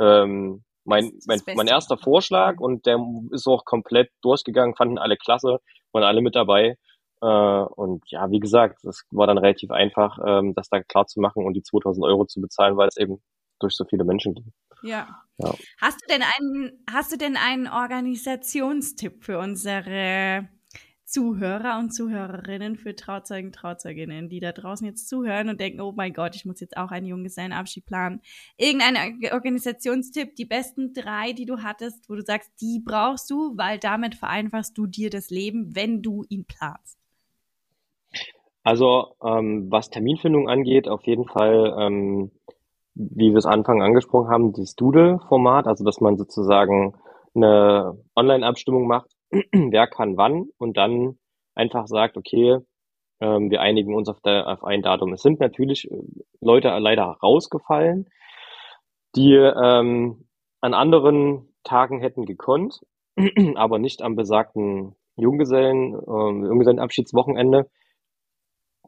Ähm, 0.00 0.64
mein, 0.84 1.12
mein, 1.26 1.40
mein 1.54 1.66
erster 1.68 1.96
Vorschlag 1.96 2.58
und 2.58 2.86
der 2.86 2.98
ist 3.30 3.46
auch 3.46 3.64
komplett 3.64 4.10
durchgegangen, 4.22 4.74
fanden 4.74 4.98
alle 4.98 5.16
klasse, 5.16 5.58
waren 5.92 6.04
alle 6.04 6.22
mit 6.22 6.34
dabei. 6.34 6.76
Äh, 7.20 7.26
und 7.26 8.02
ja, 8.10 8.30
wie 8.30 8.40
gesagt, 8.40 8.80
das 8.82 9.04
war 9.10 9.26
dann 9.26 9.38
relativ 9.38 9.70
einfach, 9.70 10.18
ähm, 10.26 10.54
das 10.54 10.68
da 10.70 10.82
klar 10.82 11.06
zu 11.06 11.20
machen 11.20 11.44
und 11.44 11.54
die 11.54 11.62
2000 11.62 12.04
Euro 12.04 12.24
zu 12.24 12.40
bezahlen, 12.40 12.76
weil 12.76 12.88
es 12.88 12.96
eben 12.96 13.22
durch 13.60 13.74
so 13.74 13.84
viele 13.84 14.04
Menschen 14.04 14.34
ging. 14.34 14.52
Ja. 14.82 15.22
ja. 15.38 15.54
Hast 15.80 16.00
du 16.02 16.12
denn 16.12 16.22
einen, 16.22 16.84
hast 16.90 17.12
du 17.12 17.16
denn 17.16 17.36
einen 17.36 17.68
Organisationstipp 17.68 19.22
für 19.22 19.38
unsere 19.38 20.48
Zuhörer 21.12 21.78
und 21.78 21.94
Zuhörerinnen, 21.94 22.76
für 22.76 22.96
Trauzeugen, 22.96 23.52
Trauzeuginnen, 23.52 24.28
die 24.28 24.40
da 24.40 24.52
draußen 24.52 24.86
jetzt 24.86 25.08
zuhören 25.08 25.48
und 25.48 25.60
denken, 25.60 25.80
oh 25.80 25.92
mein 25.94 26.12
Gott, 26.12 26.34
ich 26.34 26.44
muss 26.44 26.60
jetzt 26.60 26.76
auch 26.76 26.90
einen 26.90 27.06
Junggesellenabschied 27.06 27.86
planen. 27.86 28.20
Irgendein 28.56 28.96
Organisationstipp, 29.32 30.34
die 30.36 30.44
besten 30.44 30.94
drei, 30.94 31.32
die 31.32 31.46
du 31.46 31.58
hattest, 31.58 32.08
wo 32.08 32.14
du 32.14 32.22
sagst, 32.22 32.50
die 32.60 32.82
brauchst 32.84 33.30
du, 33.30 33.56
weil 33.56 33.78
damit 33.78 34.14
vereinfachst 34.14 34.76
du 34.76 34.86
dir 34.86 35.10
das 35.10 35.30
Leben, 35.30 35.76
wenn 35.76 36.02
du 36.02 36.24
ihn 36.28 36.44
planst. 36.44 36.98
Also 38.64 39.14
ähm, 39.24 39.70
was 39.70 39.90
Terminfindung 39.90 40.48
angeht, 40.48 40.88
auf 40.88 41.02
jeden 41.04 41.26
Fall 41.26 41.76
ähm, 41.78 42.30
wie 42.94 43.30
wir 43.30 43.38
es 43.38 43.46
Anfang 43.46 43.82
angesprochen 43.82 44.30
haben, 44.30 44.52
das 44.52 44.74
Doodle-Format, 44.76 45.66
also 45.66 45.84
dass 45.84 46.00
man 46.00 46.16
sozusagen 46.16 46.94
eine 47.34 47.98
Online-Abstimmung 48.14 48.86
macht, 48.86 49.11
wer 49.52 49.86
kann 49.86 50.16
wann 50.16 50.50
und 50.58 50.76
dann 50.76 51.18
einfach 51.54 51.86
sagt, 51.86 52.16
okay, 52.16 52.58
ähm, 53.20 53.50
wir 53.50 53.60
einigen 53.60 53.94
uns 53.94 54.08
auf, 54.08 54.20
der, 54.20 54.48
auf 54.48 54.64
ein 54.64 54.82
Datum. 54.82 55.12
Es 55.12 55.22
sind 55.22 55.40
natürlich 55.40 55.90
äh, 55.90 55.96
Leute 56.40 56.68
leider 56.78 57.04
rausgefallen, 57.22 58.08
die 59.16 59.34
ähm, 59.34 60.26
an 60.60 60.74
anderen 60.74 61.54
Tagen 61.64 62.00
hätten 62.00 62.26
gekonnt, 62.26 62.80
aber 63.54 63.78
nicht 63.78 64.02
am 64.02 64.16
besagten 64.16 64.96
Junggesellen, 65.16 65.94
ähm, 65.94 66.44
Junggesellenabschiedswochenende. 66.46 67.70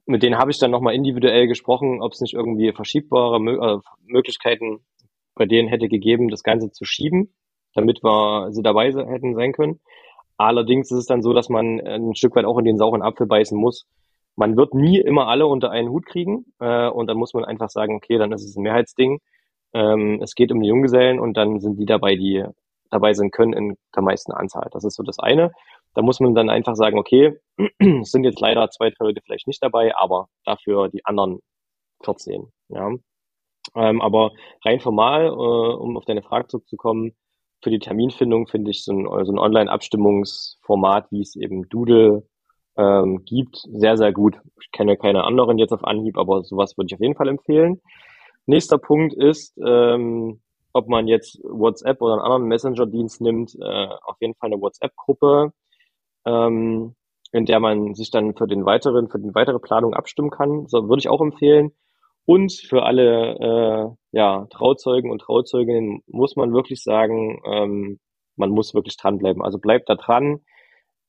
mit 0.07 0.23
denen 0.23 0.39
habe 0.39 0.51
ich 0.51 0.59
dann 0.59 0.71
nochmal 0.71 0.95
individuell 0.95 1.47
gesprochen, 1.47 2.03
ob 2.03 2.13
es 2.13 2.21
nicht 2.21 2.35
irgendwie 2.35 2.73
verschiebbare 2.73 3.37
äh, 3.37 3.79
Möglichkeiten 4.07 4.85
bei 5.35 5.47
denen 5.47 5.69
hätte 5.69 5.89
gegeben, 5.89 6.29
das 6.29 6.43
Ganze 6.43 6.71
zu 6.71 6.85
schieben, 6.85 7.35
damit 7.75 8.03
wir 8.05 8.53
sie 8.53 8.63
dabei 8.63 8.93
hätten 8.93 9.35
sein 9.35 9.53
können. 9.53 9.81
Allerdings 10.37 10.91
ist 10.91 10.99
es 10.99 11.07
dann 11.07 11.23
so, 11.23 11.33
dass 11.33 11.49
man 11.49 11.81
ein 11.81 12.15
Stück 12.15 12.35
weit 12.37 12.45
auch 12.45 12.59
in 12.59 12.65
den 12.65 12.79
sauren 12.79 13.03
Apfel 13.03 13.27
beißen 13.27 13.59
muss. 13.59 13.87
Man 14.37 14.57
wird 14.57 14.75
nie 14.75 14.99
immer 14.99 15.29
alle 15.29 15.47
unter 15.47 15.71
einen 15.71 15.91
Hut 15.91 16.07
kriegen 16.07 16.47
äh, 16.59 16.89
und 16.89 17.07
dann 17.07 17.17
muss 17.17 17.35
man 17.35 17.45
einfach 17.45 17.71
sagen, 17.71 17.95
okay, 17.95 18.19
dann 18.19 18.33
ist 18.33 18.45
es 18.45 18.57
ein 18.57 18.63
Mehrheitsding. 18.63 19.21
Ähm, 19.75 20.21
es 20.23 20.35
geht 20.35 20.51
um 20.51 20.61
die 20.61 20.69
Junggesellen 20.69 21.21
und 21.21 21.37
dann 21.37 21.61
sind 21.61 21.79
die 21.79 21.87
dabei, 21.87 22.17
die 22.17 22.45
dabei 22.91 23.13
sein 23.13 23.31
können 23.31 23.53
in 23.53 23.77
der 23.95 24.03
meisten 24.03 24.33
Anzahl. 24.33 24.69
Das 24.73 24.85
ist 24.85 24.97
so 24.97 25.03
das 25.03 25.19
eine. 25.19 25.53
Da 25.95 26.03
muss 26.03 26.21
man 26.21 26.35
dann 26.35 26.51
einfach 26.51 26.75
sagen, 26.75 26.99
okay, 26.99 27.39
es 27.79 28.11
sind 28.11 28.25
jetzt 28.25 28.41
leider 28.41 28.69
zwei, 28.71 28.91
drei 28.91 29.07
Leute 29.07 29.21
vielleicht 29.25 29.47
nicht 29.47 29.63
dabei, 29.63 29.93
aber 29.97 30.29
dafür 30.45 30.89
die 30.89 31.05
anderen 31.05 31.39
14. 32.05 32.51
Ja. 32.69 32.91
Ähm, 33.77 34.03
aber 34.03 34.33
rein 34.65 34.81
formal, 34.81 35.27
äh, 35.27 35.31
um 35.31 35.97
auf 35.97 36.05
deine 36.05 36.23
Frage 36.23 36.49
zurückzukommen, 36.49 37.13
für 37.65 37.71
die 37.71 37.79
Terminfindung 37.79 38.47
finde 38.47 38.71
ich 38.71 38.85
so 38.85 38.93
ein, 38.93 39.07
so 39.25 39.33
ein 39.33 39.39
Online-Abstimmungsformat, 39.39 41.11
wie 41.11 41.23
es 41.23 41.35
eben 41.35 41.67
Doodle 41.71 42.23
ähm, 42.77 43.25
gibt, 43.25 43.57
sehr, 43.73 43.97
sehr 43.97 44.13
gut. 44.13 44.39
Ich 44.61 44.71
kenne 44.71 44.99
keine 44.99 45.25
anderen 45.25 45.57
jetzt 45.57 45.73
auf 45.73 45.83
Anhieb, 45.83 46.19
aber 46.19 46.43
sowas 46.45 46.77
würde 46.77 46.89
ich 46.89 46.95
auf 46.95 47.01
jeden 47.01 47.17
Fall 47.17 47.29
empfehlen. 47.29 47.81
Nächster 48.45 48.77
Punkt 48.77 49.15
ist, 49.15 49.57
ähm, 49.65 50.43
ob 50.75 50.89
man 50.89 51.09
jetzt 51.09 51.41
WhatsApp 51.43 52.03
oder 52.03 52.15
einen 52.15 52.23
anderen 52.23 52.49
Messenger-Dienst 52.49 53.23
nimmt, 53.23 53.55
äh, 53.59 53.89
auf 54.05 54.17
jeden 54.21 54.35
Fall 54.35 54.53
eine 54.53 54.61
WhatsApp-Gruppe, 54.61 55.53
ähm, 56.27 56.95
in 57.33 57.47
der 57.47 57.61
man 57.61 57.95
sich 57.95 58.11
dann 58.11 58.35
für 58.35 58.47
den 58.47 58.67
weiteren, 58.67 59.09
für 59.09 59.19
die 59.19 59.35
weitere 59.35 59.59
Planung 59.59 59.95
abstimmen 59.95 60.31
kann. 60.31 60.67
So 60.67 60.87
würde 60.89 61.01
ich 61.01 61.09
auch 61.09 61.23
empfehlen. 61.23 61.73
Und 62.27 62.53
für 62.53 62.85
alle 62.85 63.35
äh, 63.39 64.17
ja, 64.17 64.47
Trauzeugen 64.51 65.11
und 65.11 65.21
Trauzeuginnen 65.21 66.03
muss 66.07 66.37
man 66.37 66.53
wirklich 66.53 66.83
sagen, 66.83 67.41
ähm, 67.47 67.99
man 68.37 68.51
muss 68.51 68.75
wirklich 68.75 68.97
dranbleiben. 68.97 69.43
Also 69.43 69.59
bleibt 69.59 69.89
da 69.89 69.95
dran. 69.95 70.41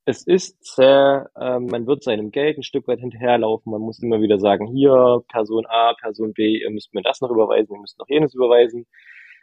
Es 0.05 0.27
ist 0.27 0.63
sehr, 0.63 1.29
äh, 1.35 1.59
man 1.59 1.87
wird 1.87 2.03
seinem 2.03 2.31
Geld 2.31 2.57
ein 2.57 2.63
Stück 2.63 2.87
weit 2.87 2.99
hinterherlaufen. 2.99 3.71
Man 3.71 3.81
muss 3.81 4.03
immer 4.03 4.21
wieder 4.21 4.39
sagen, 4.39 4.67
hier, 4.67 5.23
Person 5.29 5.65
A, 5.67 5.93
Person 5.99 6.33
B, 6.33 6.59
ihr 6.61 6.69
müsst 6.69 6.93
mir 6.93 7.01
das 7.01 7.21
noch 7.21 7.31
überweisen, 7.31 7.75
ihr 7.75 7.81
müsst 7.81 7.97
noch 7.97 8.09
jenes 8.09 8.35
überweisen. 8.35 8.85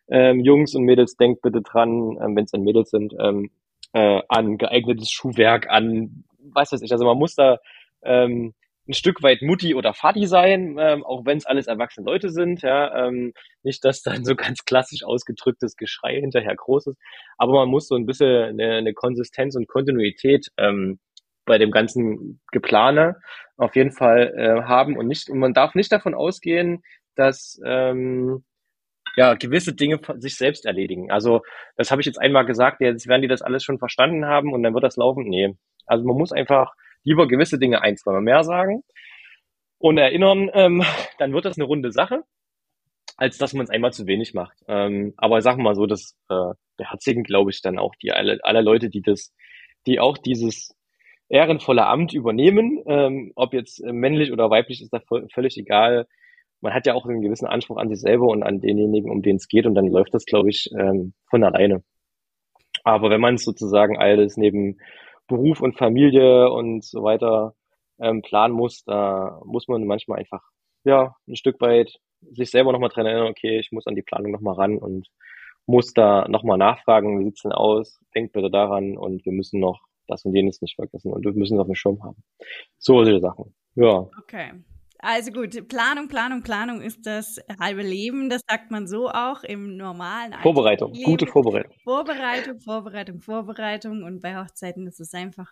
Ähm, 0.08 0.40
Jungs 0.40 0.74
und 0.74 0.84
Mädels, 0.84 1.16
denkt 1.16 1.42
bitte 1.42 1.62
dran, 1.62 2.18
ähm, 2.22 2.36
wenn 2.36 2.44
es 2.44 2.50
dann 2.50 2.62
Mädels 2.62 2.90
sind, 2.90 3.14
ähm, 3.18 3.50
äh, 3.92 4.20
an 4.28 4.58
geeignetes 4.58 5.10
Schuhwerk, 5.10 5.68
an 5.68 6.24
was 6.38 6.72
weiß 6.72 6.82
ich. 6.82 6.92
Also 6.92 7.04
man 7.06 7.18
muss 7.18 7.34
da 7.34 7.58
ähm, 8.02 8.54
ein 8.88 8.94
Stück 8.94 9.22
weit 9.22 9.42
Mutti 9.42 9.74
oder 9.74 9.94
Vati 9.94 10.26
sein, 10.26 10.76
ähm, 10.78 11.04
auch 11.04 11.24
wenn 11.24 11.38
es 11.38 11.46
alles 11.46 11.66
erwachsene 11.68 12.04
Leute 12.06 12.30
sind. 12.30 12.62
Ja, 12.62 13.06
ähm, 13.06 13.32
nicht, 13.62 13.84
dass 13.84 14.02
dann 14.02 14.24
so 14.24 14.34
ganz 14.34 14.64
klassisch 14.64 15.04
ausgedrücktes 15.04 15.76
Geschrei 15.76 16.20
hinterher 16.20 16.56
groß 16.56 16.88
ist, 16.88 16.98
aber 17.38 17.52
man 17.52 17.68
muss 17.68 17.88
so 17.88 17.94
ein 17.94 18.06
bisschen 18.06 18.60
eine, 18.60 18.76
eine 18.76 18.94
Konsistenz 18.94 19.56
und 19.56 19.68
Kontinuität 19.68 20.48
ähm, 20.58 20.98
bei 21.44 21.58
dem 21.58 21.70
ganzen 21.70 22.40
Geplane 22.52 23.16
auf 23.56 23.74
jeden 23.76 23.92
Fall 23.92 24.32
äh, 24.36 24.62
haben 24.62 24.96
und 24.96 25.08
nicht 25.08 25.28
und 25.28 25.38
man 25.38 25.54
darf 25.54 25.74
nicht 25.74 25.92
davon 25.92 26.14
ausgehen, 26.14 26.82
dass 27.16 27.60
ähm, 27.64 28.44
ja, 29.16 29.34
gewisse 29.34 29.74
Dinge 29.74 30.00
sich 30.18 30.36
selbst 30.36 30.64
erledigen. 30.64 31.10
Also 31.10 31.42
das 31.76 31.90
habe 31.90 32.00
ich 32.00 32.06
jetzt 32.06 32.20
einmal 32.20 32.46
gesagt, 32.46 32.80
jetzt 32.80 33.06
werden 33.08 33.22
die 33.22 33.28
das 33.28 33.42
alles 33.42 33.62
schon 33.64 33.78
verstanden 33.78 34.26
haben 34.26 34.52
und 34.52 34.62
dann 34.62 34.74
wird 34.74 34.84
das 34.84 34.96
laufen. 34.96 35.24
Nee. 35.28 35.54
Also 35.86 36.04
man 36.04 36.16
muss 36.16 36.32
einfach 36.32 36.72
lieber 37.04 37.28
gewisse 37.28 37.58
Dinge 37.58 37.82
ein, 37.82 37.96
zweimal 37.96 38.22
mehr 38.22 38.44
sagen 38.44 38.82
und 39.78 39.98
erinnern, 39.98 40.50
ähm, 40.54 40.84
dann 41.18 41.32
wird 41.32 41.44
das 41.44 41.58
eine 41.58 41.66
runde 41.66 41.92
Sache, 41.92 42.22
als 43.16 43.38
dass 43.38 43.54
man 43.54 43.64
es 43.64 43.70
einmal 43.70 43.92
zu 43.92 44.06
wenig 44.06 44.34
macht. 44.34 44.58
Ähm, 44.68 45.14
aber 45.16 45.40
sagen 45.42 45.58
wir 45.58 45.64
mal 45.64 45.74
so, 45.74 45.86
das 45.86 46.16
äh, 46.28 46.54
beherzigen, 46.76 47.24
glaube 47.24 47.50
ich, 47.50 47.62
dann 47.62 47.78
auch 47.78 47.94
die 47.96 48.12
alle, 48.12 48.38
alle 48.42 48.62
Leute, 48.62 48.88
die 48.88 49.02
das, 49.02 49.32
die 49.86 50.00
auch 50.00 50.18
dieses 50.18 50.74
ehrenvolle 51.28 51.86
Amt 51.86 52.12
übernehmen, 52.12 52.82
ähm, 52.86 53.32
ob 53.36 53.54
jetzt 53.54 53.82
männlich 53.84 54.32
oder 54.32 54.50
weiblich, 54.50 54.82
ist 54.82 54.92
da 54.92 55.00
völlig 55.32 55.56
egal 55.56 56.06
man 56.62 56.72
hat 56.72 56.86
ja 56.86 56.94
auch 56.94 57.04
einen 57.04 57.20
gewissen 57.20 57.46
Anspruch 57.46 57.76
an 57.76 57.88
sich 57.88 58.00
selber 58.00 58.26
und 58.26 58.42
an 58.42 58.60
denjenigen, 58.60 59.10
um 59.10 59.20
den 59.20 59.36
es 59.36 59.48
geht, 59.48 59.66
und 59.66 59.74
dann 59.74 59.88
läuft 59.88 60.14
das, 60.14 60.24
glaube 60.24 60.48
ich, 60.48 60.70
ähm, 60.78 61.12
von 61.28 61.44
alleine. 61.44 61.82
Aber 62.84 63.10
wenn 63.10 63.20
man 63.20 63.36
sozusagen 63.36 63.98
alles 63.98 64.36
neben 64.36 64.78
Beruf 65.32 65.60
und 65.60 65.78
Familie 65.78 66.50
und 66.50 66.84
so 66.84 67.02
weiter 67.02 67.54
ähm, 68.00 68.22
planen 68.22 68.54
muss, 68.54 68.84
da 68.84 69.40
muss 69.44 69.68
man 69.68 69.86
manchmal 69.86 70.20
einfach 70.20 70.42
ja 70.84 71.14
ein 71.26 71.36
Stück 71.36 71.60
weit 71.60 71.98
sich 72.32 72.50
selber 72.50 72.72
nochmal 72.72 72.90
dran 72.90 73.06
erinnern, 73.06 73.28
okay, 73.28 73.58
ich 73.58 73.72
muss 73.72 73.86
an 73.86 73.94
die 73.94 74.02
Planung 74.02 74.32
nochmal 74.32 74.54
ran 74.54 74.78
und 74.78 75.08
muss 75.66 75.92
da 75.92 76.26
nochmal 76.28 76.58
nachfragen, 76.58 77.20
wie 77.20 77.24
sieht's 77.24 77.42
denn 77.42 77.52
aus, 77.52 78.00
denkt 78.14 78.32
bitte 78.32 78.50
daran 78.50 78.96
und 78.96 79.24
wir 79.24 79.32
müssen 79.32 79.60
noch 79.60 79.80
das 80.08 80.24
und 80.24 80.34
jenes 80.34 80.60
nicht 80.60 80.76
vergessen 80.76 81.12
und 81.12 81.24
wir 81.24 81.32
müssen 81.32 81.54
es 81.54 81.60
auf 81.60 81.66
dem 81.66 81.74
Schirm 81.74 82.02
haben. 82.02 82.22
So 82.78 83.04
solche 83.04 83.20
Sachen. 83.20 83.54
Ja. 83.74 84.08
Okay. 84.20 84.52
Also 85.04 85.32
gut, 85.32 85.68
Planung, 85.68 86.06
Planung, 86.06 86.42
Planung 86.42 86.80
ist 86.80 87.04
das 87.06 87.40
halbe 87.58 87.82
Leben. 87.82 88.30
Das 88.30 88.42
sagt 88.48 88.70
man 88.70 88.86
so 88.86 89.10
auch 89.10 89.42
im 89.42 89.76
normalen 89.76 90.32
Vorbereitung, 90.42 90.92
Leben. 90.92 91.04
gute 91.04 91.26
Vorbereitung. 91.26 91.74
Vorbereitung, 91.82 92.60
Vorbereitung, 92.60 93.20
Vorbereitung. 93.20 94.04
Und 94.04 94.20
bei 94.20 94.36
Hochzeiten 94.36 94.86
ist 94.86 95.00
es 95.00 95.12
einfach 95.12 95.50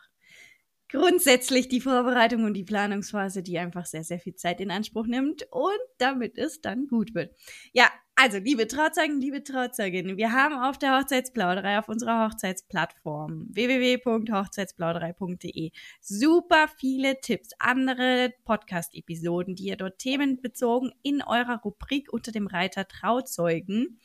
grundsätzlich 0.89 1.69
die 1.69 1.81
Vorbereitung 1.81 2.45
und 2.45 2.55
die 2.55 2.63
Planungsphase, 2.63 3.43
die 3.43 3.59
einfach 3.59 3.87
sehr, 3.87 4.05
sehr 4.05 4.21
viel 4.21 4.37
Zeit 4.37 4.61
in 4.61 4.71
Anspruch 4.71 5.07
nimmt 5.07 5.45
und 5.51 5.81
damit 5.99 6.39
es 6.39 6.61
dann 6.61 6.87
gut 6.87 7.15
wird. 7.17 7.35
Ja, 7.73 7.91
also, 8.23 8.37
liebe 8.37 8.69
Trauzeugen, 8.69 9.19
liebe 9.19 9.43
Trauzeuginnen, 9.43 10.19
wir 10.19 10.33
haben 10.33 10.55
auf 10.55 10.77
der 10.77 10.99
Hochzeitsplauderei, 10.99 11.79
auf 11.79 11.89
unserer 11.89 12.27
Hochzeitsplattform 12.27 13.47
www.hochzeitsplauderei.de 13.49 15.71
super 16.03 16.69
viele 16.77 17.19
Tipps, 17.23 17.53
andere 17.59 18.35
Podcast-Episoden, 18.45 19.55
die 19.55 19.69
ihr 19.69 19.77
dort 19.77 20.01
themenbezogen 20.01 20.93
in 21.03 21.23
eurer 21.23 21.63
Rubrik 21.65 22.13
unter 22.13 22.31
dem 22.31 22.47
Reiter 22.47 22.87
Trauzeugen 22.87 23.99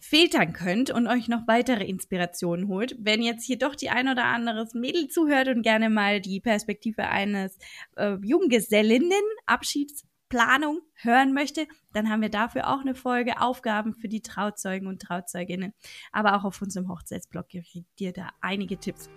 filtern 0.00 0.52
könnt 0.52 0.90
und 0.90 1.06
euch 1.06 1.28
noch 1.28 1.46
weitere 1.46 1.84
Inspirationen 1.84 2.66
holt. 2.66 2.96
Wenn 2.98 3.22
jetzt 3.22 3.44
hier 3.44 3.58
doch 3.58 3.76
die 3.76 3.90
ein 3.90 4.08
oder 4.08 4.24
anderes 4.24 4.74
Mädel 4.74 5.06
zuhört 5.06 5.46
und 5.46 5.62
gerne 5.62 5.88
mal 5.88 6.20
die 6.20 6.40
Perspektive 6.40 7.06
eines 7.06 7.56
äh, 7.94 8.16
Junggesellinnen 8.22 9.22
Abschieds 9.46 10.04
Planung 10.30 10.80
hören 10.94 11.34
möchte, 11.34 11.66
dann 11.92 12.08
haben 12.08 12.22
wir 12.22 12.30
dafür 12.30 12.68
auch 12.68 12.80
eine 12.80 12.94
Folge 12.94 13.38
Aufgaben 13.40 13.94
für 13.94 14.08
die 14.08 14.22
Trauzeugen 14.22 14.86
und 14.86 15.02
Trauzeuginnen. 15.02 15.74
Aber 16.12 16.36
auch 16.36 16.44
auf 16.44 16.62
unserem 16.62 16.88
Hochzeitsblog 16.88 17.48
kriegt 17.48 18.00
ihr 18.00 18.12
da 18.12 18.28
einige 18.40 18.78
Tipps. 18.78 19.10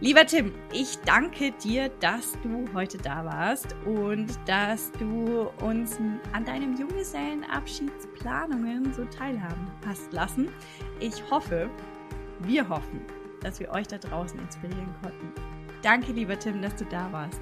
Lieber 0.00 0.24
Tim, 0.24 0.54
ich 0.72 0.96
danke 1.04 1.50
dir, 1.52 1.88
dass 2.00 2.38
du 2.42 2.72
heute 2.72 2.98
da 2.98 3.24
warst 3.24 3.74
und 3.84 4.28
dass 4.46 4.92
du 4.92 5.48
uns 5.60 5.98
an 6.32 6.44
deinem 6.44 6.76
Junggesellenabschiedsplanungen 6.76 8.94
so 8.94 9.04
teilhaben 9.06 9.72
hast 9.84 10.12
lassen. 10.12 10.50
Ich 11.00 11.28
hoffe, 11.30 11.68
wir 12.40 12.68
hoffen, 12.68 13.00
dass 13.42 13.58
wir 13.58 13.70
euch 13.70 13.88
da 13.88 13.98
draußen 13.98 14.38
inspirieren 14.38 14.94
konnten. 15.02 15.32
Danke, 15.82 16.12
lieber 16.12 16.38
Tim, 16.38 16.62
dass 16.62 16.76
du 16.76 16.84
da 16.84 17.10
warst. 17.10 17.40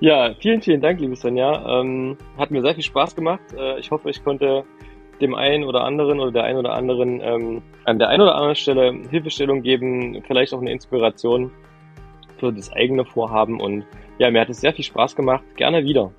Ja, 0.00 0.34
vielen, 0.40 0.62
vielen 0.62 0.80
Dank, 0.80 1.00
liebe 1.00 1.16
Sonja. 1.16 1.80
Ähm, 1.80 2.16
hat 2.36 2.50
mir 2.50 2.62
sehr 2.62 2.74
viel 2.74 2.84
Spaß 2.84 3.14
gemacht. 3.14 3.40
Äh, 3.56 3.78
ich 3.78 3.90
hoffe, 3.90 4.10
ich 4.10 4.22
konnte 4.24 4.64
dem 5.20 5.34
einen 5.34 5.64
oder 5.64 5.84
anderen 5.84 6.20
oder 6.20 6.32
der 6.32 6.44
einen 6.44 6.58
oder 6.58 6.72
anderen 6.72 7.20
ähm, 7.20 7.62
an 7.84 7.98
der 7.98 8.08
einen 8.08 8.22
oder 8.22 8.34
anderen 8.34 8.56
Stelle 8.56 8.92
Hilfestellung 9.10 9.62
geben, 9.62 10.22
vielleicht 10.26 10.52
auch 10.52 10.60
eine 10.60 10.72
Inspiration 10.72 11.52
für 12.38 12.52
das 12.52 12.72
eigene 12.72 13.04
Vorhaben. 13.04 13.60
Und 13.60 13.84
ja, 14.18 14.30
mir 14.30 14.40
hat 14.40 14.50
es 14.50 14.60
sehr 14.60 14.72
viel 14.72 14.84
Spaß 14.84 15.14
gemacht. 15.14 15.44
Gerne 15.56 15.84
wieder. 15.84 16.12